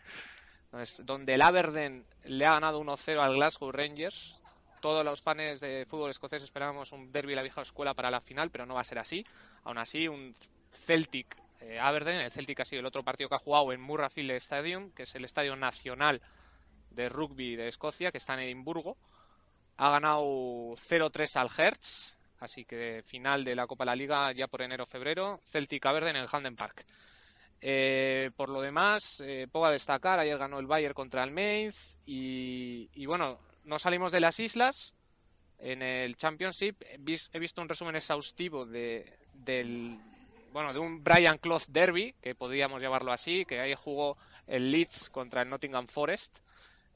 Donde 1.00 1.34
el 1.34 1.42
Aberdeen 1.42 2.06
le 2.26 2.46
ha 2.46 2.54
ganado 2.54 2.80
1-0 2.84 3.20
al 3.20 3.34
Glasgow 3.34 3.72
Rangers. 3.72 4.40
Todos 4.80 5.04
los 5.04 5.24
fans 5.24 5.60
de 5.60 5.88
fútbol 5.90 6.12
escocés 6.12 6.44
esperábamos 6.44 6.92
un 6.92 7.12
derby 7.12 7.32
de 7.32 7.38
la 7.38 7.42
vieja 7.42 7.64
escuela 7.64 7.96
para 7.96 8.12
la 8.12 8.22
final, 8.22 8.52
pero 8.52 8.68
no 8.68 8.76
va 8.76 8.82
a 8.82 8.84
ser 8.84 9.00
así. 9.00 9.26
Aún 9.64 9.80
así, 9.80 10.08
un 10.08 10.36
Celtic 10.70 11.36
eh, 11.62 11.80
Aberdeen. 11.80 12.22
El 12.22 12.32
Celtic 12.32 12.60
ha 12.60 12.66
sido 12.66 12.82
el 12.82 12.86
otro 12.86 13.02
partido 13.02 13.28
que 13.28 13.36
ha 13.36 13.40
jugado 13.40 13.74
en 13.74 13.82
Murrayfield 13.82 14.30
Stadium, 14.34 14.92
que 14.92 15.04
es 15.04 15.16
el 15.16 15.26
estadio 15.26 15.56
nacional 15.56 16.22
de 16.92 17.10
rugby 17.10 17.56
de 17.56 17.70
Escocia, 17.70 18.12
que 18.12 18.20
está 18.20 18.36
en 18.36 18.42
Edimburgo. 18.42 18.98
Ha 19.78 19.90
ganado 19.92 20.76
0-3 20.78 21.36
al 21.38 21.50
Hertz. 21.56 22.16
así 22.40 22.66
que 22.66 23.02
final 23.06 23.44
de 23.44 23.56
la 23.56 23.68
Copa 23.68 23.84
de 23.86 23.88
la 23.88 23.96
Liga 23.96 24.32
ya 24.34 24.48
por 24.48 24.62
enero-febrero, 24.62 25.40
Celtic 25.46 25.86
Aberdeen 25.86 26.18
en 26.18 26.24
el 26.24 26.30
Handen 26.32 26.56
Park. 26.56 26.86
Eh, 27.62 28.32
por 28.36 28.50
lo 28.50 28.60
demás, 28.62 29.22
eh, 29.26 29.48
puedo 29.52 29.72
destacar, 29.72 30.20
ayer 30.20 30.38
ganó 30.38 30.60
el 30.60 30.68
Bayern 30.68 30.94
contra 30.94 31.24
el 31.24 31.32
Mainz 31.32 31.98
y, 32.06 32.90
y 32.94 33.06
bueno, 33.06 33.40
no 33.64 33.80
salimos 33.80 34.12
de 34.12 34.20
las 34.20 34.40
islas. 34.42 34.94
En 35.60 35.82
el 35.82 36.18
Championship 36.18 36.76
he 36.82 36.98
vis- 36.98 37.30
he 37.32 37.40
visto 37.40 37.62
un 37.62 37.70
resumen 37.70 37.96
exhaustivo 37.96 38.66
de, 38.66 39.18
del, 39.34 39.98
bueno, 40.52 40.74
de 40.74 40.80
un 40.80 41.02
Brian 41.02 41.38
Clough 41.38 41.64
Derby, 41.70 42.14
que 42.22 42.36
podríamos 42.36 42.82
llamarlo 42.82 43.14
así, 43.14 43.46
que 43.46 43.62
ahí 43.62 43.74
jugó 43.76 44.18
el 44.46 44.70
Leeds 44.72 45.10
contra 45.10 45.42
el 45.44 45.50
Nottingham 45.50 45.88
Forest 45.88 46.40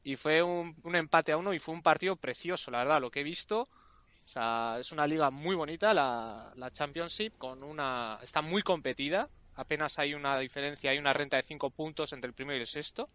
y 0.07 0.15
fue 0.15 0.41
un, 0.41 0.73
un 0.85 0.95
empate 0.95 1.33
a 1.33 1.37
uno 1.37 1.53
y 1.53 1.59
fue 1.59 1.75
un 1.75 1.81
partido 1.81 2.15
precioso, 2.15 2.71
la 2.71 2.77
verdad, 2.77 3.01
lo 3.01 3.11
que 3.11 3.19
he 3.19 3.23
visto. 3.23 3.63
O 3.63 4.29
sea, 4.29 4.77
es 4.79 4.93
una 4.93 5.05
liga 5.05 5.31
muy 5.31 5.53
bonita, 5.53 5.93
la, 5.93 6.53
la 6.55 6.71
Championship, 6.71 7.37
con 7.37 7.61
una 7.61 8.17
está 8.21 8.41
muy 8.41 8.61
competida. 8.61 9.27
Apenas 9.55 9.99
hay 9.99 10.13
una 10.13 10.39
diferencia, 10.39 10.91
hay 10.91 10.97
una 10.97 11.11
renta 11.11 11.35
de 11.35 11.43
5 11.43 11.71
puntos 11.71 12.13
entre 12.13 12.29
el 12.29 12.33
primero 12.33 12.57
y 12.57 12.61
el 12.61 12.67
sexto. 12.67 13.09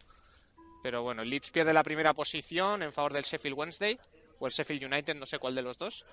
Pero 0.83 1.01
bueno, 1.01 1.23
el 1.23 1.31
Leeds 1.31 1.49
pierde 1.49 1.73
la 1.73 1.81
primera 1.81 2.13
posición 2.13 2.83
en 2.83 2.93
favor 2.93 3.13
del 3.13 3.23
Sheffield 3.23 3.57
Wednesday 3.57 3.97
o 4.37 4.45
el 4.45 4.53
Sheffield 4.53 4.83
United, 4.83 5.15
no 5.15 5.25
sé 5.25 5.39
cuál 5.39 5.55
de 5.55 5.63
los 5.63 5.79
dos. 5.79 6.05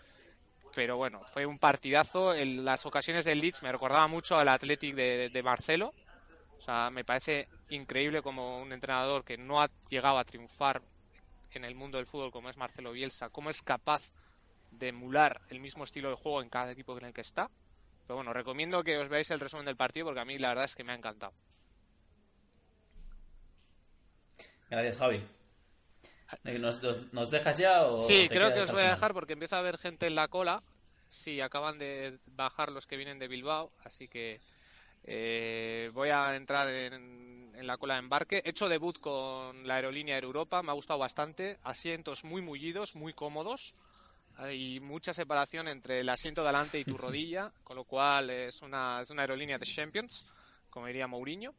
Pero 0.74 0.96
bueno, 0.96 1.20
fue 1.24 1.44
un 1.44 1.58
partidazo. 1.58 2.32
En 2.32 2.64
las 2.64 2.86
ocasiones 2.86 3.26
del 3.26 3.40
Leeds 3.40 3.62
me 3.62 3.70
recordaba 3.70 4.06
mucho 4.06 4.38
al 4.38 4.48
Athletic 4.48 4.94
de, 4.94 5.28
de 5.28 5.42
Marcelo. 5.42 5.92
O 6.60 6.62
sea, 6.62 6.90
me 6.90 7.04
parece 7.04 7.48
increíble 7.70 8.20
como 8.20 8.60
un 8.60 8.70
entrenador 8.72 9.24
que 9.24 9.38
no 9.38 9.62
ha 9.62 9.68
llegado 9.88 10.18
a 10.18 10.24
triunfar 10.24 10.82
en 11.52 11.64
el 11.64 11.74
mundo 11.74 11.96
del 11.96 12.06
fútbol 12.06 12.30
como 12.30 12.50
es 12.50 12.58
Marcelo 12.58 12.92
Bielsa, 12.92 13.30
cómo 13.30 13.48
es 13.48 13.62
capaz 13.62 14.02
de 14.70 14.88
emular 14.88 15.40
el 15.48 15.58
mismo 15.58 15.84
estilo 15.84 16.10
de 16.10 16.16
juego 16.16 16.42
en 16.42 16.50
cada 16.50 16.70
equipo 16.70 16.96
en 16.98 17.06
el 17.06 17.14
que 17.14 17.22
está. 17.22 17.50
Pero 18.06 18.16
bueno, 18.16 18.34
recomiendo 18.34 18.84
que 18.84 18.98
os 18.98 19.08
veáis 19.08 19.30
el 19.30 19.40
resumen 19.40 19.64
del 19.64 19.76
partido 19.76 20.06
porque 20.06 20.20
a 20.20 20.26
mí 20.26 20.38
la 20.38 20.48
verdad 20.48 20.66
es 20.66 20.76
que 20.76 20.84
me 20.84 20.92
ha 20.92 20.96
encantado. 20.96 21.32
Gracias, 24.68 24.98
Javi. 24.98 25.24
¿Nos, 26.44 26.82
nos, 26.82 27.12
nos 27.12 27.30
dejas 27.30 27.56
ya 27.56 27.86
o 27.86 27.98
Sí, 27.98 28.28
creo 28.28 28.52
que 28.52 28.60
os 28.60 28.70
voy 28.70 28.82
a 28.82 28.90
dejar 28.90 29.14
porque 29.14 29.32
empieza 29.32 29.56
a 29.56 29.60
haber 29.60 29.78
gente 29.78 30.06
en 30.06 30.14
la 30.14 30.28
cola. 30.28 30.62
Sí, 31.08 31.40
acaban 31.40 31.78
de 31.78 32.18
bajar 32.32 32.70
los 32.70 32.86
que 32.86 32.98
vienen 32.98 33.18
de 33.18 33.28
Bilbao, 33.28 33.72
así 33.82 34.06
que 34.06 34.40
eh, 35.04 35.90
voy 35.94 36.10
a 36.10 36.34
entrar 36.36 36.68
en, 36.68 37.52
en 37.54 37.66
la 37.66 37.76
cola 37.76 37.94
de 37.94 38.00
embarque. 38.00 38.42
He 38.44 38.50
hecho 38.50 38.68
debut 38.68 38.98
con 38.98 39.66
la 39.66 39.76
aerolínea 39.76 40.16
Air 40.16 40.24
Europa, 40.24 40.62
me 40.62 40.70
ha 40.70 40.74
gustado 40.74 40.98
bastante. 40.98 41.58
Asientos 41.62 42.24
muy 42.24 42.42
mullidos, 42.42 42.94
muy 42.96 43.12
cómodos. 43.12 43.74
Hay 44.36 44.80
mucha 44.80 45.12
separación 45.12 45.68
entre 45.68 46.00
el 46.00 46.08
asiento 46.08 46.42
delante 46.42 46.78
y 46.78 46.84
tu 46.84 46.96
rodilla, 46.98 47.52
con 47.62 47.76
lo 47.76 47.84
cual 47.84 48.30
es 48.30 48.62
una, 48.62 49.02
es 49.02 49.10
una 49.10 49.22
aerolínea 49.22 49.58
de 49.58 49.66
Champions, 49.66 50.24
como 50.70 50.86
diría 50.86 51.06
Mourinho. 51.06 51.54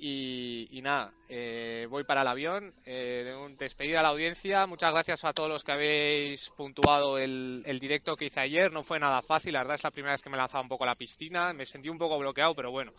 Y, 0.00 0.68
y 0.70 0.80
nada, 0.82 1.12
eh, 1.28 1.86
voy 1.90 2.04
para 2.04 2.22
el 2.22 2.28
avión. 2.28 2.72
Eh, 2.86 3.22
de 3.26 3.34
un- 3.36 3.56
despedir 3.56 3.96
a 3.98 4.02
la 4.02 4.08
audiencia. 4.08 4.66
Muchas 4.66 4.92
gracias 4.92 5.24
a 5.24 5.32
todos 5.32 5.48
los 5.48 5.64
que 5.64 5.72
habéis 5.72 6.50
puntuado 6.50 7.18
el, 7.18 7.62
el 7.66 7.78
directo 7.80 8.16
que 8.16 8.26
hice 8.26 8.40
ayer. 8.40 8.72
No 8.72 8.84
fue 8.84 8.98
nada 9.00 9.22
fácil, 9.22 9.52
la 9.54 9.60
verdad 9.60 9.74
es 9.76 9.82
la 9.84 9.90
primera 9.90 10.12
vez 10.12 10.22
que 10.22 10.30
me 10.30 10.36
he 10.36 10.38
lanzado 10.38 10.62
un 10.62 10.68
poco 10.68 10.84
a 10.84 10.88
la 10.88 10.94
piscina. 10.94 11.52
Me 11.52 11.66
sentí 11.66 11.88
un 11.88 11.98
poco 11.98 12.18
bloqueado, 12.18 12.54
pero 12.54 12.70
bueno. 12.70 12.92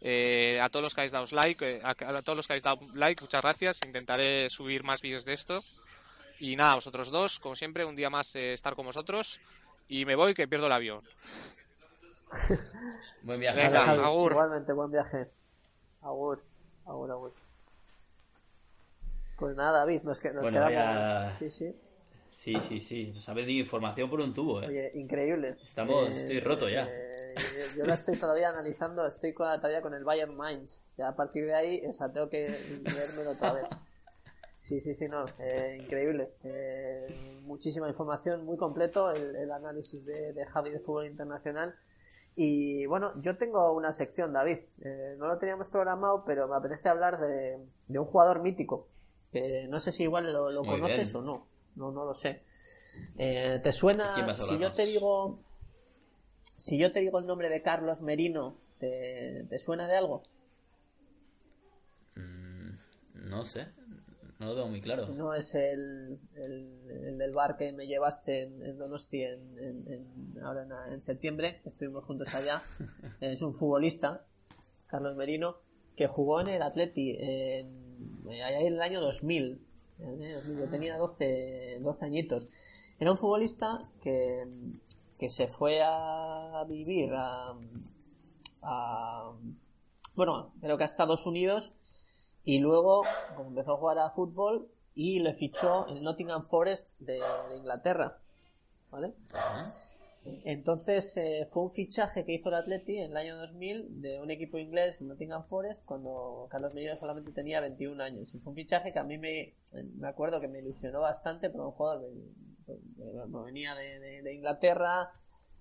Eh, 0.00 0.58
a 0.60 0.68
todos 0.70 0.82
los 0.82 0.94
que 0.94 1.02
habéis 1.02 1.12
dado 1.12 1.26
like, 1.30 1.76
eh, 1.76 1.80
a, 1.84 1.90
a 1.90 2.22
todos 2.22 2.36
los 2.36 2.46
que 2.46 2.54
habéis 2.54 2.64
dado 2.64 2.80
like, 2.94 3.22
muchas 3.22 3.42
gracias. 3.42 3.78
Intentaré 3.86 4.48
subir 4.50 4.82
más 4.82 5.00
vídeos 5.02 5.24
de 5.24 5.34
esto. 5.34 5.62
Y 6.40 6.56
nada, 6.56 6.74
vosotros 6.76 7.10
dos, 7.10 7.38
como 7.38 7.54
siempre, 7.54 7.84
un 7.84 7.94
día 7.94 8.08
más 8.10 8.34
eh, 8.34 8.54
estar 8.54 8.74
con 8.74 8.86
vosotros. 8.86 9.40
Y 9.88 10.04
me 10.04 10.16
voy 10.16 10.34
que 10.34 10.48
pierdo 10.48 10.66
el 10.66 10.72
avión. 10.72 11.02
Buen 13.22 13.38
viaje, 13.40 13.58
Venga. 13.58 13.84
Igualmente, 14.32 14.72
buen 14.72 14.90
viaje. 14.90 15.28
Agur, 16.02 16.42
agur, 16.86 17.10
agur. 17.10 17.32
Pues 19.38 19.56
nada, 19.56 19.78
David, 19.80 20.02
nos, 20.02 20.20
que- 20.20 20.32
nos 20.32 20.42
Bueno, 20.42 20.66
quedamos. 20.68 21.34
Sí, 21.34 21.50
sí. 21.50 21.76
Sí, 22.36 22.60
sí, 22.60 22.80
sí. 22.80 23.12
Nos 23.14 23.28
ha 23.28 23.34
venido 23.34 23.60
información 23.60 24.08
por 24.08 24.20
un 24.20 24.32
tubo, 24.32 24.62
¿eh? 24.62 24.66
Oye, 24.68 24.92
increíble. 24.94 25.56
Estamos- 25.64 26.10
estoy 26.12 26.40
roto 26.40 26.68
ya. 26.68 26.86
eh, 26.90 27.34
yo 27.76 27.84
lo 27.86 27.92
estoy 27.92 28.16
todavía 28.16 28.48
analizando, 28.48 29.06
estoy 29.06 29.34
todavía 29.34 29.82
con 29.82 29.94
el 29.94 30.04
Bayern 30.04 30.34
Mainz. 30.34 30.78
Ya 30.96 31.08
a 31.08 31.16
partir 31.16 31.44
de 31.46 31.54
ahí, 31.54 31.86
o 31.86 31.92
sea, 31.92 32.10
tengo 32.10 32.28
que 32.30 32.48
leérmelo 32.82 33.32
otra 33.32 33.52
vez. 33.52 33.66
Sí, 34.58 34.80
sí, 34.80 34.94
sí, 34.94 35.08
no, 35.08 35.24
eh, 35.38 35.78
increíble. 35.82 36.32
Eh, 36.44 37.34
muchísima 37.42 37.88
información, 37.88 38.44
muy 38.44 38.56
completo 38.58 39.10
el, 39.10 39.36
el 39.36 39.50
análisis 39.52 40.04
de, 40.04 40.32
de 40.32 40.46
Javi 40.46 40.70
de 40.70 40.80
Fútbol 40.80 41.06
Internacional. 41.06 41.74
Y 42.36 42.86
bueno, 42.86 43.12
yo 43.20 43.36
tengo 43.36 43.72
una 43.72 43.92
sección, 43.92 44.32
David. 44.32 44.58
Eh, 44.82 45.16
no 45.18 45.26
lo 45.26 45.38
teníamos 45.38 45.68
programado, 45.68 46.24
pero 46.24 46.48
me 46.48 46.56
apetece 46.56 46.88
hablar 46.88 47.20
de, 47.20 47.58
de 47.88 47.98
un 47.98 48.06
jugador 48.06 48.40
mítico. 48.40 48.88
Que 49.32 49.66
no 49.68 49.80
sé 49.80 49.92
si 49.92 50.04
igual 50.04 50.32
lo, 50.32 50.62
conoces 50.64 51.12
bien. 51.12 51.16
o 51.16 51.22
no. 51.22 51.46
No, 51.76 51.92
no 51.92 52.04
lo 52.04 52.14
sé. 52.14 52.42
Eh, 53.16 53.60
¿Te 53.62 53.72
suena? 53.72 54.08
¿De 54.08 54.14
quién 54.14 54.26
vas 54.26 54.40
a 54.40 54.44
Si 54.44 54.58
yo 54.58 54.72
te 54.72 54.86
digo. 54.86 55.38
Si 56.56 56.78
yo 56.78 56.90
te 56.90 57.00
digo 57.00 57.18
el 57.18 57.26
nombre 57.26 57.48
de 57.48 57.62
Carlos 57.62 58.02
Merino, 58.02 58.56
¿te, 58.78 59.46
te 59.48 59.58
suena 59.58 59.86
de 59.86 59.96
algo? 59.96 60.22
No 63.14 63.44
sé. 63.44 63.68
No 64.40 64.46
lo 64.46 64.54
tengo 64.54 64.68
muy 64.68 64.80
claro. 64.80 65.06
No 65.08 65.34
es 65.34 65.54
el, 65.54 66.18
el, 66.34 66.90
el 66.90 67.18
del 67.18 67.32
bar 67.32 67.56
que 67.56 67.72
me 67.72 67.86
llevaste 67.86 68.44
en, 68.44 68.64
en 68.64 68.78
Donosti 68.78 69.22
en, 69.22 69.58
en- 69.58 69.92
en- 69.92 70.42
ahora 70.42 70.66
en, 70.90 71.00
septiembre, 71.02 71.60
estuvimos 71.66 72.04
juntos 72.04 72.34
allá. 72.34 72.62
es 73.20 73.42
un 73.42 73.54
futbolista, 73.54 74.24
Carlos 74.86 75.14
Merino, 75.14 75.56
que 75.94 76.06
jugó 76.06 76.40
en 76.40 76.48
el 76.48 76.62
Atleti 76.62 77.16
en, 77.20 78.22
allá 78.26 78.60
en 78.60 78.66
el 78.74 78.80
año 78.80 79.00
2000. 79.02 79.60
En 79.98 80.22
el 80.22 80.34
2000, 80.36 80.58
Yo 80.58 80.68
tenía 80.70 80.96
12, 80.96 81.78
12 81.82 82.04
añitos. 82.06 82.48
Era 82.98 83.12
un 83.12 83.18
futbolista 83.18 83.90
que, 84.02 84.44
que 85.18 85.28
se 85.28 85.48
fue 85.48 85.82
a 85.84 86.64
vivir 86.66 87.12
a, 87.14 87.52
a 88.62 89.32
bueno, 90.16 90.52
creo 90.60 90.76
que 90.78 90.82
a 90.84 90.86
Estados 90.86 91.26
Unidos 91.26 91.72
y 92.44 92.58
luego 92.58 93.02
como 93.36 93.50
empezó 93.50 93.74
a 93.74 93.76
jugar 93.76 93.98
a 93.98 94.10
fútbol 94.10 94.68
y 94.94 95.20
le 95.20 95.32
fichó 95.32 95.86
el 95.88 96.02
Nottingham 96.02 96.46
Forest 96.46 96.98
de, 97.00 97.20
Inglaterra. 97.56 98.18
¿Vale? 98.90 99.14
Entonces 100.44 101.16
eh, 101.16 101.46
fue 101.50 101.62
un 101.62 101.70
fichaje 101.70 102.24
que 102.24 102.34
hizo 102.34 102.50
el 102.50 102.56
Atleti 102.56 102.98
en 102.98 103.12
el 103.12 103.16
año 103.16 103.36
2000 103.38 104.02
de 104.02 104.20
un 104.20 104.30
equipo 104.30 104.58
inglés, 104.58 105.00
Nottingham 105.00 105.46
Forest, 105.46 105.84
cuando 105.86 106.46
Carlos 106.50 106.74
Merino 106.74 106.96
solamente 106.96 107.32
tenía 107.32 107.60
21 107.60 108.02
años. 108.02 108.34
Y 108.34 108.38
fue 108.38 108.50
un 108.50 108.56
fichaje 108.56 108.92
que 108.92 108.98
a 108.98 109.04
mí 109.04 109.16
me, 109.16 109.54
me 109.96 110.08
acuerdo 110.08 110.40
que 110.40 110.48
me 110.48 110.58
ilusionó 110.58 111.00
bastante 111.00 111.48
por 111.48 111.62
un 111.62 111.72
jugador 111.72 112.10
que 112.66 112.78
venía 113.44 113.74
de, 113.74 114.22
de- 114.22 114.34
Inglaterra, 114.34 115.10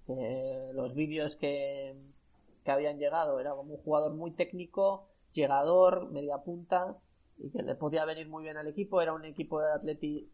que 0.06 0.72
los 0.74 0.94
vídeos 0.94 1.36
que, 1.36 1.96
que 2.66 2.72
habían 2.72 2.98
llegado 3.00 3.40
era 3.40 3.52
como 3.52 3.76
un 3.76 3.82
jugador 3.82 4.14
muy 4.14 4.32
técnico, 4.32 5.09
llegador, 5.34 6.10
media 6.12 6.40
punta 6.40 6.98
y 7.38 7.50
que 7.52 7.64
le 7.64 7.76
podía 7.76 8.06
venir 8.06 8.28
muy 8.28 8.44
bien 8.44 8.58
al 8.58 8.68
equipo. 8.68 9.02
Era 9.02 9.14
un 9.14 9.26
equipo 9.26 9.62
de 9.62 9.72
Atleti 9.72 10.32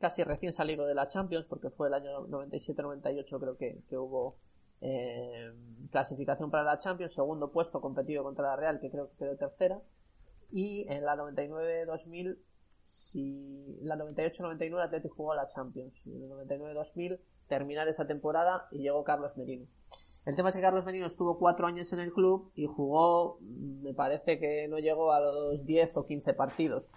casi 0.00 0.22
recién 0.24 0.52
salido 0.52 0.86
de 0.86 0.94
la 0.94 1.08
Champions 1.08 1.46
porque 1.46 1.70
fue 1.70 1.88
el 1.88 1.94
año 1.94 2.26
97-98 2.28 3.40
creo 3.40 3.56
que, 3.56 3.82
que 3.88 3.98
hubo 3.98 4.36
eh, 4.80 5.52
clasificación 5.90 6.50
para 6.50 6.62
la 6.62 6.78
Champions, 6.78 7.12
segundo 7.12 7.50
puesto 7.50 7.80
competido 7.80 8.22
contra 8.22 8.44
la 8.44 8.56
Real 8.56 8.80
que 8.80 8.90
creo 8.90 9.10
que 9.10 9.16
quedó 9.16 9.36
tercera. 9.36 9.80
Y 10.50 10.86
en 10.88 11.04
la 11.04 11.16
99-2000 11.16 12.38
si 12.82 13.78
la 13.82 13.96
98-99 13.96 14.82
Atleti 14.82 15.08
jugó 15.08 15.32
a 15.32 15.36
la 15.36 15.46
Champions. 15.46 16.06
Y 16.06 16.16
en 16.16 16.22
el 16.22 16.30
99-2000 16.30 17.20
terminar 17.46 17.88
esa 17.88 18.06
temporada 18.06 18.68
y 18.70 18.78
llegó 18.78 19.04
Carlos 19.04 19.36
Merino 19.36 19.66
el 20.28 20.36
tema 20.36 20.50
es 20.50 20.56
que 20.56 20.60
Carlos 20.60 20.84
Merino 20.84 21.06
estuvo 21.06 21.38
cuatro 21.38 21.66
años 21.66 21.90
en 21.94 22.00
el 22.00 22.12
club 22.12 22.52
y 22.54 22.66
jugó, 22.66 23.38
mm, 23.40 23.82
me 23.82 23.94
parece 23.94 24.38
que 24.38 24.68
no 24.68 24.78
llegó 24.78 25.10
a 25.10 25.20
los 25.20 25.64
10 25.64 25.96
o 25.96 26.04
15 26.04 26.34
partidos. 26.34 26.90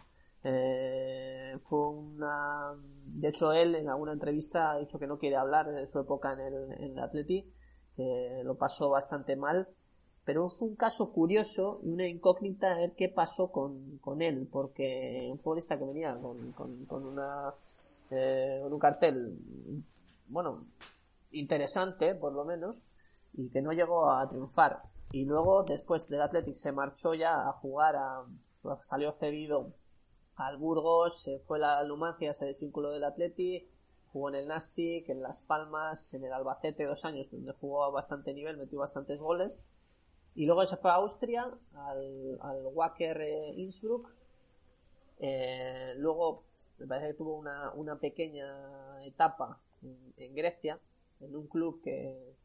Eh, 0.44 1.58
fue 1.62 1.92
una. 1.92 2.74
De 3.06 3.30
hecho, 3.30 3.54
él 3.54 3.76
en 3.76 3.88
alguna 3.88 4.12
entrevista 4.12 4.72
ha 4.72 4.80
dicho 4.80 5.00
que 5.00 5.08
no 5.08 5.18
quiere 5.18 5.38
hablar 5.38 5.72
de 5.72 5.88
su 5.88 6.00
época 6.00 6.34
en 6.34 6.40
el, 6.42 6.72
en 6.74 7.00
Atleti, 7.00 7.50
que 7.96 8.42
lo 8.44 8.58
pasó 8.58 8.90
bastante 8.90 9.38
mal. 9.38 9.70
Pero 10.26 10.50
fue 10.50 10.68
un 10.68 10.76
caso 10.76 11.14
curioso 11.14 11.80
y 11.84 11.90
una 11.90 12.08
incógnita 12.10 12.74
a 12.74 12.80
ver 12.80 12.96
qué 12.98 13.08
pasó 13.08 13.50
con, 13.50 13.98
con 14.00 14.22
él, 14.22 14.50
porque 14.52 15.30
un 15.32 15.40
futbolista 15.40 15.78
que 15.80 15.86
venía 15.86 16.20
con, 16.20 16.52
con, 16.52 16.86
con 16.86 17.06
una, 17.06 17.54
eh, 18.10 18.60
con 18.62 18.74
un 18.74 18.80
cartel, 18.80 19.38
bueno, 20.28 20.66
interesante 21.32 22.14
por 22.16 22.34
lo 22.34 22.46
menos, 22.46 22.82
y 23.34 23.50
que 23.50 23.62
no 23.62 23.72
llegó 23.72 24.12
a 24.12 24.28
triunfar. 24.30 24.82
Y 25.12 25.26
luego, 25.26 25.64
después 25.64 26.08
del 26.10 26.22
Athletic, 26.22 26.56
se 26.56 26.72
marchó 26.72 27.14
ya 27.14 27.48
a 27.48 27.54
jugar 27.54 27.96
a. 27.96 28.26
Salió 28.82 29.12
cedido 29.12 29.74
al 30.36 30.58
Burgos, 30.58 31.22
se 31.22 31.40
fue 31.40 31.58
a 31.58 31.62
la 31.62 31.84
Lumancia, 31.84 32.34
se 32.34 32.46
desvinculó 32.46 32.92
del 32.92 33.04
Atleti, 33.04 33.68
jugó 34.12 34.30
en 34.30 34.36
el 34.36 34.48
Nastic, 34.48 35.10
en 35.10 35.22
Las 35.22 35.42
Palmas, 35.42 36.14
en 36.14 36.24
el 36.24 36.32
Albacete 36.32 36.86
dos 36.86 37.04
años, 37.04 37.32
donde 37.32 37.54
jugó 37.54 37.84
a 37.84 37.90
bastante 37.90 38.34
nivel, 38.34 38.58
metió 38.58 38.80
bastantes 38.80 39.22
goles. 39.22 39.60
Y 40.34 40.46
luego 40.46 40.64
se 40.66 40.78
fue 40.78 40.92
a 40.92 40.96
Austria, 40.96 41.52
al, 41.74 42.38
al 42.42 42.68
Wacker 42.74 43.20
eh, 43.22 43.54
Innsbruck. 43.58 44.14
Eh, 45.20 45.94
luego 45.98 46.46
me 46.78 46.88
parece 46.88 47.08
que 47.10 47.14
tuvo 47.16 47.36
una, 47.36 47.74
una 47.74 48.00
pequeña 48.00 49.04
etapa 49.04 49.60
en, 49.82 50.14
en 50.18 50.36
Grecia, 50.36 50.80
en 51.20 51.36
un 51.36 51.48
club 51.48 51.82
que, 51.84 52.36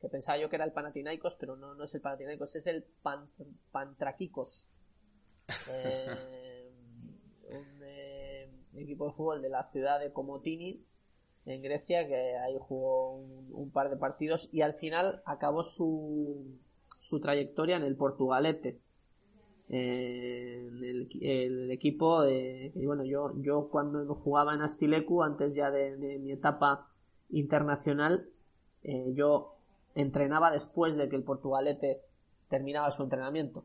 que 0.00 0.08
pensaba 0.08 0.38
yo 0.38 0.48
que 0.48 0.56
era 0.56 0.64
el 0.64 0.72
Panathinaikos, 0.72 1.36
pero 1.36 1.56
no, 1.56 1.74
no 1.74 1.84
es 1.84 1.94
el 1.94 2.00
Panathinaikos, 2.00 2.56
es 2.56 2.66
el 2.66 2.84
Pan, 3.02 3.28
Pantrakikos. 3.72 4.66
Eh, 5.70 6.72
un 7.48 7.80
eh, 7.84 8.50
equipo 8.74 9.06
de 9.06 9.12
fútbol 9.12 9.42
de 9.42 9.48
la 9.48 9.62
ciudad 9.62 10.00
de 10.00 10.12
Komotini, 10.12 10.84
en 11.44 11.62
Grecia, 11.62 12.06
que 12.08 12.36
ahí 12.36 12.56
jugó 12.58 13.14
un, 13.14 13.48
un 13.52 13.70
par 13.70 13.88
de 13.88 13.96
partidos 13.96 14.48
y 14.52 14.62
al 14.62 14.74
final 14.74 15.22
acabó 15.24 15.62
su, 15.62 16.58
su 16.98 17.20
trayectoria 17.20 17.76
en 17.76 17.84
el 17.84 17.96
Portugalete. 17.96 18.80
Eh, 19.68 20.68
en 20.68 20.84
el, 20.84 21.08
el 21.20 21.70
equipo 21.72 22.22
de, 22.22 22.72
y 22.74 22.86
bueno, 22.86 23.04
yo, 23.04 23.32
yo 23.36 23.68
cuando 23.68 24.14
jugaba 24.14 24.54
en 24.54 24.62
Astilecu, 24.62 25.22
antes 25.22 25.54
ya 25.54 25.70
de, 25.70 25.96
de 25.96 26.18
mi 26.18 26.32
etapa 26.32 26.88
internacional, 27.30 28.28
eh, 28.82 29.12
yo 29.14 29.55
entrenaba 29.96 30.50
después 30.52 30.96
de 30.96 31.08
que 31.08 31.16
el 31.16 31.24
Portugalete 31.24 32.00
terminaba 32.48 32.90
su 32.92 33.02
entrenamiento. 33.02 33.64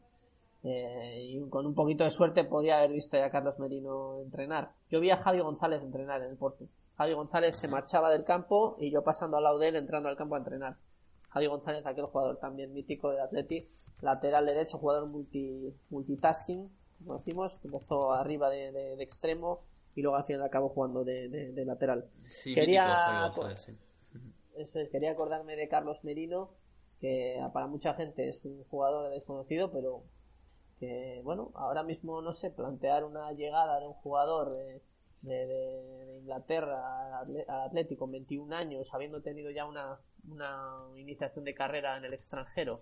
Eh, 0.64 1.20
y 1.32 1.50
con 1.50 1.66
un 1.66 1.74
poquito 1.74 2.04
de 2.04 2.12
suerte 2.12 2.44
podía 2.44 2.78
haber 2.80 2.92
visto 2.92 3.18
ya 3.18 3.26
a 3.26 3.30
Carlos 3.32 3.60
Merino 3.60 4.20
entrenar. 4.22 4.72
Yo 4.90 5.00
vi 5.00 5.10
a 5.10 5.18
Javi 5.18 5.40
González 5.40 5.82
entrenar 5.82 6.22
en 6.22 6.30
el 6.32 6.38
Porto. 6.38 6.66
Javi 6.98 7.14
González 7.14 7.56
se 7.56 7.68
marchaba 7.68 8.12
del 8.12 8.24
campo 8.24 8.76
y 8.80 8.92
yo 8.92 9.04
pasando 9.04 9.38
al 9.38 9.44
lado 9.44 9.58
de 9.58 9.70
él 9.70 9.76
entrando 9.76 10.08
al 10.10 10.16
campo 10.18 10.36
a 10.36 10.40
entrenar. 10.40 10.78
Javi 11.30 11.48
González, 11.48 11.86
aquel 11.86 12.06
jugador 12.06 12.38
también 12.38 12.74
mítico 12.74 13.10
de 13.10 13.22
Atleti, 13.22 13.68
lateral 14.02 14.46
derecho, 14.46 14.78
jugador 14.78 15.08
multi, 15.08 15.74
multitasking, 15.90 16.70
como 17.00 17.18
decimos, 17.18 17.56
que 17.56 17.68
empezó 17.68 18.12
arriba 18.14 18.50
de, 18.50 18.72
de- 18.72 18.96
de 18.98 19.04
extremo 19.04 19.62
y 19.96 20.02
luego 20.04 20.18
al 20.18 20.26
final 20.26 20.44
acabó 20.44 20.70
jugando 20.70 21.04
de, 21.04 21.28
de- 21.30 21.52
de 21.54 21.66
lateral. 21.66 22.06
Sí, 22.14 22.54
Quería- 22.54 22.84
mítico, 22.86 23.02
Javi 23.02 23.30
González, 23.36 23.62
sí. 23.62 23.78
Eso 24.58 24.80
es, 24.80 24.90
quería 24.90 25.12
acordarme 25.12 25.56
de 25.56 25.68
Carlos 25.68 26.04
Merino, 26.04 26.52
que 27.00 27.40
para 27.54 27.68
mucha 27.68 27.94
gente 27.94 28.28
es 28.30 28.46
un 28.46 28.64
jugador 28.66 29.12
desconocido, 29.12 29.72
pero 29.72 30.04
que, 30.80 31.22
bueno, 31.24 31.52
ahora 31.56 31.84
mismo, 31.84 32.22
no 32.22 32.34
sé, 32.34 32.52
plantear 32.52 33.06
una 33.06 33.32
llegada 33.34 33.80
de 33.80 33.88
un 33.88 33.94
jugador 33.94 34.54
de, 34.54 34.82
de- 35.22 35.48
de- 35.48 36.20
Inglaterra 36.22 37.20
al 37.20 37.46
Atlético 37.50 38.02
con 38.02 38.12
21 38.12 38.54
años, 38.54 38.94
habiendo 38.94 39.22
tenido 39.22 39.50
ya 39.52 39.66
una, 39.66 40.00
una 40.30 40.88
iniciación 40.98 41.46
de 41.46 41.56
carrera 41.56 41.98
en 41.98 42.06
el 42.06 42.14
extranjero 42.14 42.82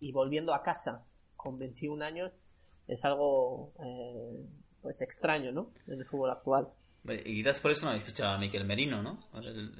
y 0.00 0.12
volviendo 0.12 0.52
a 0.54 0.62
casa 0.62 1.06
con 1.36 1.58
21 1.58 2.02
años, 2.02 2.32
es 2.88 3.04
algo 3.04 3.72
pues 3.76 4.48
pues 4.82 5.00
extraño, 5.02 5.52
¿no? 5.52 5.72
En 5.86 6.00
el 6.00 6.04
fútbol 6.06 6.30
actual. 6.32 6.68
Y 7.04 7.42
quizás 7.42 7.58
por 7.58 7.72
eso 7.72 7.84
no 7.84 7.90
habéis 7.90 8.04
fichado 8.04 8.32
a 8.34 8.38
Miquel 8.38 8.64
Merino, 8.64 9.02
¿no? 9.02 9.18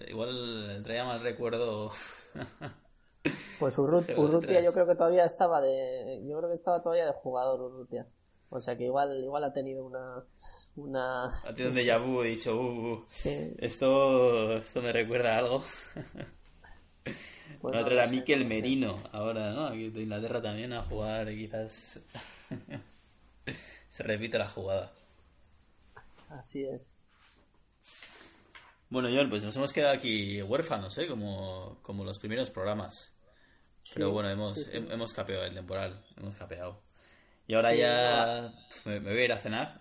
Igual 0.09 0.83
traía 0.85 1.05
mal 1.05 1.21
recuerdo. 1.21 1.93
Pues 3.61 3.79
Urrut- 3.79 4.19
Urrutia 4.19 4.61
yo 4.61 4.73
creo 4.73 4.85
que 4.85 4.97
todavía 4.97 5.25
estaba 5.25 5.61
de 5.61 6.21
yo 6.29 6.37
creo 6.39 6.49
que 6.49 6.57
estaba 6.57 6.83
todavía 6.83 7.07
de 7.07 7.13
jugador 7.13 7.61
Urrutia. 7.61 8.05
O 8.51 8.59
sea 8.59 8.77
que 8.77 8.85
igual 8.87 9.23
igual 9.23 9.45
ha 9.45 9.53
tenido 9.53 9.85
una 9.87 10.25
una 10.75 11.27
Ha 11.27 11.55
tenido 11.55 11.69
un 11.71 11.75
déjà 11.77 11.99
vu, 12.05 12.23
he 12.25 12.31
dicho, 12.31 12.57
uh, 12.57 12.95
uh, 12.95 13.03
Sí. 13.07 13.55
esto, 13.59 14.55
esto 14.57 14.83
me 14.83 14.91
recuerda 14.93 15.37
a 15.37 15.39
algo. 15.39 15.65
Pues 17.61 17.75
Va 17.75 17.79
a 17.79 17.81
no 17.83 17.87
traer 17.87 18.01
a 18.01 18.07
Miquel. 18.09 18.45
Merino 18.45 18.99
ahora, 19.13 19.53
¿no? 19.53 19.67
Aquí 19.67 19.91
de 19.91 20.03
Inglaterra 20.03 20.43
también 20.43 20.73
a 20.73 20.83
jugar, 20.83 21.29
quizás. 21.29 22.01
Se 23.89 24.03
repite 24.03 24.37
la 24.39 24.49
jugada. 24.49 24.91
Así 26.31 26.65
es. 26.65 26.93
Bueno, 28.93 29.09
John, 29.11 29.31
pues 29.31 29.43
nos 29.43 29.57
hemos 29.57 29.73
quedado 29.73 29.95
aquí 29.95 30.43
huérfanos, 30.43 30.97
¿eh? 30.99 31.07
Como, 31.07 31.79
como 31.83 32.05
los 32.05 32.19
primeros 32.19 32.51
programas. 32.51 33.11
Pero 33.95 34.11
bueno, 34.11 34.29
hemos, 34.31 34.57
sí, 34.57 34.65
sí. 34.65 34.71
hem- 34.77 34.93
hemos 34.93 35.13
capeado 35.15 35.45
el 35.45 35.55
temporal, 35.55 36.05
hemos 36.19 36.37
capeado. 36.37 36.83
Y 37.47 37.55
ahora 37.55 37.75
ya 37.75 38.53
me, 38.85 39.01
me 39.01 39.11
voy 39.13 39.23
a 39.23 39.25
ir 39.25 39.33
a 39.33 39.39
cenar, 39.39 39.81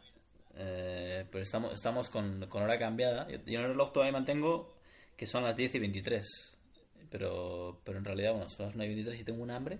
eh, 0.55 1.26
pero 1.30 1.43
estamos, 1.43 1.74
estamos 1.74 2.09
con, 2.09 2.45
con 2.47 2.64
hora 2.64 2.80
cambiada. 2.80 3.28
Yo, 3.30 3.38
yo 3.45 3.59
en 3.59 3.66
el 3.66 3.72
reloj 3.72 3.91
todavía 3.91 4.14
mantengo 4.14 4.74
que 5.18 5.28
son 5.28 5.43
las 5.43 5.55
10 5.55 5.76
y 5.76 5.80
23, 5.80 6.57
pero, 7.09 7.82
pero 7.84 7.97
en 7.99 8.05
realidad, 8.05 8.32
bueno, 8.32 8.49
son 8.49 8.68
las 8.68 8.76
9 8.76 8.93
y 8.93 8.95
23 8.95 9.22
y 9.22 9.26
tengo 9.26 9.43
un 9.43 9.51
hambre. 9.51 9.80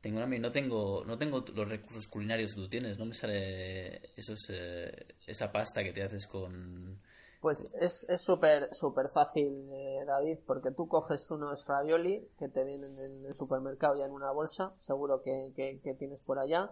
Tengo 0.00 0.16
un 0.18 0.22
hambre 0.22 0.38
y 0.38 0.42
no 0.42 0.52
tengo, 0.52 1.04
no 1.06 1.18
tengo 1.18 1.44
los 1.54 1.68
recursos 1.68 2.06
culinarios 2.06 2.54
que 2.54 2.60
tú 2.60 2.68
tienes, 2.68 2.98
no 2.98 3.04
me 3.06 3.14
sale 3.14 4.00
esos, 4.16 4.38
eh, 4.50 5.14
esa 5.26 5.50
pasta 5.52 5.82
que 5.82 5.92
te 5.92 6.02
haces 6.02 6.26
con... 6.26 7.00
Pues 7.40 7.70
es 7.80 8.06
es 8.10 8.20
súper 8.20 8.72
súper 8.74 9.08
fácil, 9.08 9.68
eh, 9.72 10.04
David, 10.06 10.38
porque 10.46 10.70
tú 10.72 10.86
coges 10.88 11.30
unos 11.30 11.66
ravioli 11.66 12.28
que 12.38 12.48
te 12.48 12.64
vienen 12.64 12.98
en 12.98 13.24
el 13.24 13.34
supermercado 13.34 13.96
ya 13.96 14.04
en 14.04 14.12
una 14.12 14.30
bolsa, 14.30 14.74
seguro 14.78 15.22
que, 15.22 15.52
que- 15.56 15.80
que 15.82 15.94
tienes 15.94 16.20
por 16.20 16.38
allá. 16.38 16.70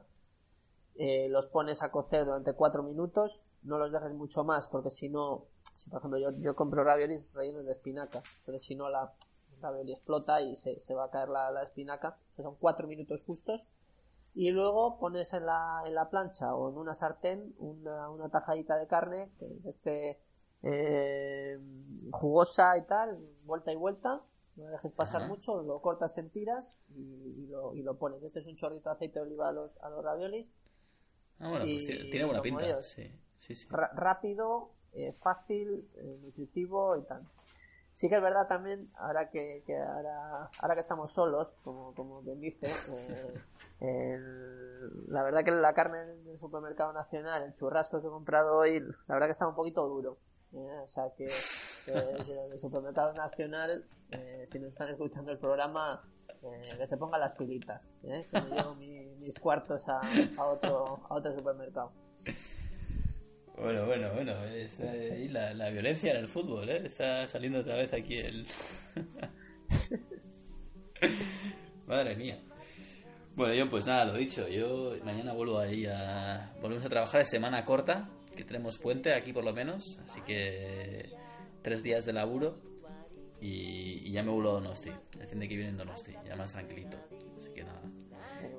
Eh, 0.97 1.29
los 1.31 1.47
pones 1.49 1.83
a 1.83 1.91
cocer 1.93 2.25
durante 2.27 2.55
cuatro 2.55 2.83
minutos, 2.83 3.47
no 3.63 3.79
los 3.79 3.93
dejes 3.93 4.13
mucho 4.15 4.45
más, 4.45 4.69
porque 4.69 4.91
si 4.91 5.09
no, 5.09 5.47
si 5.77 5.91
por 5.91 6.01
ejemplo 6.01 6.19
yo, 6.19 6.31
yo 6.41 6.57
compro 6.57 6.85
raviolis 6.85 7.35
rellenos 7.35 7.65
de 7.67 7.73
espinaca, 7.73 8.23
pero 8.47 8.59
si 8.59 8.75
no 8.77 8.89
la 8.91 9.13
ravioli 9.63 9.93
explota 9.93 10.41
y 10.43 10.57
se, 10.57 10.81
se 10.81 10.95
va 10.95 11.07
a 11.07 11.11
caer 11.11 11.29
la, 11.31 11.51
la 11.53 11.63
espinaca. 11.65 12.19
O 12.33 12.37
sea, 12.37 12.45
son 12.45 12.57
cuatro 12.57 12.89
minutos 12.89 13.25
justos. 13.25 13.67
Y 14.35 14.51
luego 14.53 14.99
pones 14.99 15.33
en 15.35 15.47
la, 15.47 15.83
en 15.85 15.95
la 15.95 16.09
plancha 16.11 16.55
o 16.55 16.71
en 16.71 16.79
una 16.79 16.95
sartén 16.95 17.55
una, 17.59 18.09
una 18.11 18.29
tajadita 18.31 18.77
de 18.77 18.87
carne 18.87 19.31
que 19.39 19.59
esté 19.69 20.19
eh, 20.63 21.59
jugosa 22.11 22.77
y 22.79 22.83
tal, 22.87 23.19
vuelta 23.45 23.73
y 23.73 23.77
vuelta. 23.77 24.23
No 24.57 24.65
la 24.65 24.71
dejes 24.73 24.93
pasar 24.93 25.21
Ajá. 25.23 25.29
mucho, 25.31 25.63
lo 25.63 25.81
cortas 25.81 26.19
en 26.19 26.31
tiras 26.31 26.83
y, 26.89 27.01
y 27.45 27.47
lo, 27.47 27.75
y 27.75 27.83
lo 27.83 27.97
pones. 27.97 28.23
Este 28.25 28.41
es 28.41 28.47
un 28.47 28.57
chorrito 28.57 28.89
de 28.89 28.95
aceite 28.97 29.21
de 29.21 29.27
oliva 29.27 29.49
a 29.49 29.53
los, 29.53 29.79
a 29.79 29.89
los 29.89 30.05
raviolis. 30.05 30.51
Ah, 31.39 31.49
bueno, 31.49 31.65
pues 31.65 31.83
Y 31.85 31.87
tiene- 31.87 32.11
tiene 32.11 32.25
buena 32.25 32.43
pinta. 32.43 32.67
digo, 32.67 32.83
Sí, 32.83 33.09
sí, 33.37 33.55
sí. 33.55 33.69
Ra- 33.71 33.93
rápido, 33.95 34.71
eh, 34.95 35.13
fácil, 35.13 35.89
eh, 35.95 36.19
nutritivo 36.23 36.97
y 36.97 37.03
tal. 37.03 37.23
Sí 37.93 38.09
que 38.09 38.17
es 38.17 38.23
verdad 38.23 38.49
también, 38.49 38.91
ahora 38.97 39.31
que, 39.31 39.63
que 39.65 39.77
ahora, 39.77 40.51
ahora 40.61 40.75
que 40.75 40.81
estamos 40.81 41.13
solos, 41.13 41.57
como, 41.63 41.95
como 41.95 42.23
quien 42.23 42.41
dice, 42.41 42.67
eh, 43.81 44.15
el- 44.15 45.13
la 45.13 45.23
verdad 45.23 45.45
que 45.45 45.53
la 45.53 45.73
carne 45.75 46.05
del 46.05 46.37
supermercado 46.39 46.93
nacional, 46.93 47.45
el 47.45 47.55
churrasco 47.55 48.01
que 48.01 48.09
he 48.09 48.11
comprado 48.11 48.57
hoy, 48.57 48.81
la 48.81 49.15
verdad 49.15 49.27
que 49.29 49.33
está 49.33 49.47
un 49.47 49.55
poquito 49.55 49.87
duro. 49.87 50.19
Eh, 50.53 50.81
o 50.83 50.87
sea 50.87 51.05
que, 51.17 51.27
que 51.85 51.93
el 51.93 52.59
supermercado 52.59 53.13
nacional, 53.15 53.85
eh, 54.11 54.43
si 54.47 54.59
nos 54.59 54.71
están 54.71 54.89
escuchando 54.89 55.33
el 55.33 55.39
programa, 55.39 56.03
eh, 56.43 56.77
que 56.79 56.87
se 56.87 56.97
pongan 56.97 57.21
las 57.21 57.35
pilitas, 57.35 57.91
eh, 58.05 58.27
que 58.31 58.41
llevo 58.41 58.75
mi- 58.77 59.15
mis 59.17 59.39
cuartos 59.39 59.85
a, 59.89 60.01
otro, 60.47 61.01
a 61.09 61.15
otro 61.15 61.35
supermercado. 61.35 61.93
Bueno, 63.57 63.87
bueno, 63.87 64.13
bueno. 64.15 64.45
Está 64.45 64.89
ahí 64.91 65.29
la, 65.29 65.53
la 65.53 65.71
violencia 65.71 66.13
en 66.13 66.19
el 66.19 66.29
fútbol, 66.29 66.69
¿eh? 66.69 66.87
Está 66.87 67.27
saliendo 67.27 67.59
otra 67.61 67.75
vez 67.77 67.93
aquí 67.93 68.19
el... 68.19 68.47
Madre 71.87 72.17
mía. 72.17 72.39
Bueno, 73.35 73.55
yo 73.55 73.71
pues 73.71 73.87
nada, 73.87 74.05
lo 74.05 74.15
dicho. 74.15 74.47
Yo 74.49 74.93
mañana 75.05 75.33
vuelvo 75.33 75.59
ahí 75.59 75.87
a... 75.87 76.53
Volvemos 76.61 76.85
a 76.85 76.89
trabajar, 76.89 77.21
es 77.23 77.31
semana 77.31 77.65
corta, 77.65 78.09
que 78.39 78.45
tenemos 78.45 78.79
puente 78.79 79.13
aquí 79.15 79.33
por 79.33 79.45
lo 79.45 79.53
menos. 79.53 79.99
Así 80.05 80.21
que 80.21 81.11
tres 81.61 81.83
días 81.83 82.07
de 82.07 82.13
laburo 82.13 82.57
y, 83.41 84.03
y 84.05 84.13
ya 84.13 84.23
me 84.23 84.31
vuelvo 84.31 84.51
a 84.51 84.53
Donosti. 84.55 84.91
El 85.21 85.27
fin 85.27 85.41
de 85.41 85.49
que 85.49 85.57
viene 85.57 85.71
en 85.71 85.77
Donosti, 85.77 86.13
ya 86.25 86.37
más 86.37 86.53
tranquilito. 86.53 86.97
Así 87.37 87.51
que 87.51 87.65
nada. 87.65 87.83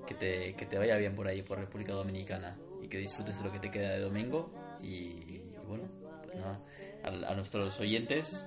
Que 0.05 0.15
te, 0.15 0.53
que 0.55 0.65
te 0.65 0.77
vaya 0.77 0.97
bien 0.97 1.15
por 1.15 1.27
ahí, 1.27 1.43
por 1.43 1.59
República 1.59 1.93
Dominicana. 1.93 2.57
Y 2.84 2.89
que 2.89 2.97
disfrutes 2.97 3.38
de 3.38 3.45
lo 3.45 3.51
que 3.53 3.59
te 3.59 3.71
queda 3.71 3.91
de 3.91 4.01
domingo. 4.01 4.51
Y, 4.84 5.39
bueno, 5.65 5.86
pues 6.23 6.36
nada. 6.36 6.61
A, 7.03 7.34
nuestros 7.34 7.80
oyentes 7.80 8.45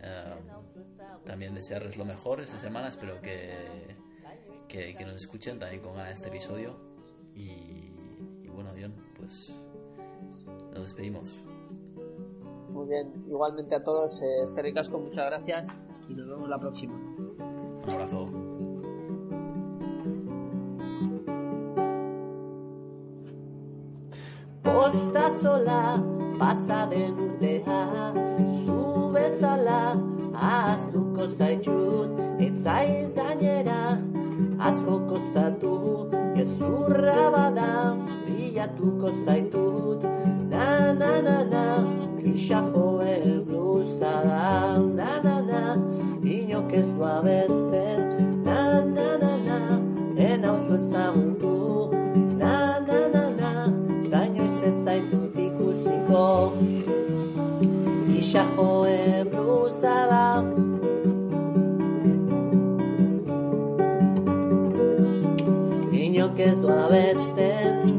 eh, 0.00 0.34
también 1.24 1.54
desearles 1.54 1.96
lo 1.96 2.04
mejor 2.04 2.40
esta 2.40 2.58
semana. 2.58 2.88
Espero 2.88 3.20
que, 3.20 3.94
que, 4.66 5.04
nos 5.04 5.14
escuchen 5.14 5.60
también 5.60 5.80
con 5.80 6.00
este 6.00 6.28
episodio. 6.28 6.80
Y, 7.36 7.92
y 8.42 8.48
bueno, 8.48 8.72
John, 8.76 8.94
pues 9.16 9.54
nos 10.74 10.82
despedimos. 10.82 11.40
Muy 12.70 12.88
bien, 12.88 13.24
igualmente 13.28 13.76
a 13.76 13.84
todos, 13.84 14.20
eh, 14.20 14.42
es 14.42 14.52
que 14.52 14.60
ricasco, 14.60 14.98
muchas 14.98 15.26
gracias 15.26 15.74
y 16.08 16.14
nos 16.14 16.28
vemos 16.28 16.48
la 16.48 16.58
próxima. 16.58 16.94
Un 16.94 17.90
abrazo. 17.90 18.28
Posta 24.62 25.30
sola, 25.30 26.02
pasa 26.38 26.86
de 26.88 27.12
urtea, 27.12 28.12
zu 28.66 29.12
bezala, 29.12 29.96
ahaztuko 30.34 31.28
zaitut, 31.38 32.18
etzai 32.40 33.12
gainera, 33.14 34.00
asko 34.58 35.06
kostatu, 35.06 36.10
tu 36.58 36.70
bada, 37.32 37.96
bilatuko 38.26 39.08
zaitut, 39.24 40.02
na 40.54 40.92
na 41.00 41.12
na 41.26 41.38
na. 41.52 41.64
Pixajoe 42.22 43.42
blusa 43.46 44.12
da. 44.28 44.78
Na 44.98 45.10
na 45.26 45.36
na. 45.50 45.62
Inok 46.22 46.72
ez 46.72 46.88
du 46.94 47.02
abesten. 47.16 48.00
Na 48.46 48.58
na 48.96 49.08
na 49.22 49.32
na. 49.48 49.58
Ena 50.16 50.52
oso 50.54 50.74
ezagundu 50.78 51.90
na 52.38 52.78
na 52.88 53.00
na 53.14 53.24
na. 53.40 53.52
Dainoiz 54.10 54.62
ez 54.68 54.76
zaitut 54.84 55.34
ikusiko. 55.46 56.24
Pixajoe 58.06 59.24
blusa 59.30 59.96
da. 60.12 60.26
Inok 66.04 66.38
ez 66.48 66.58
du 66.62 66.68
abesten. 66.68 67.93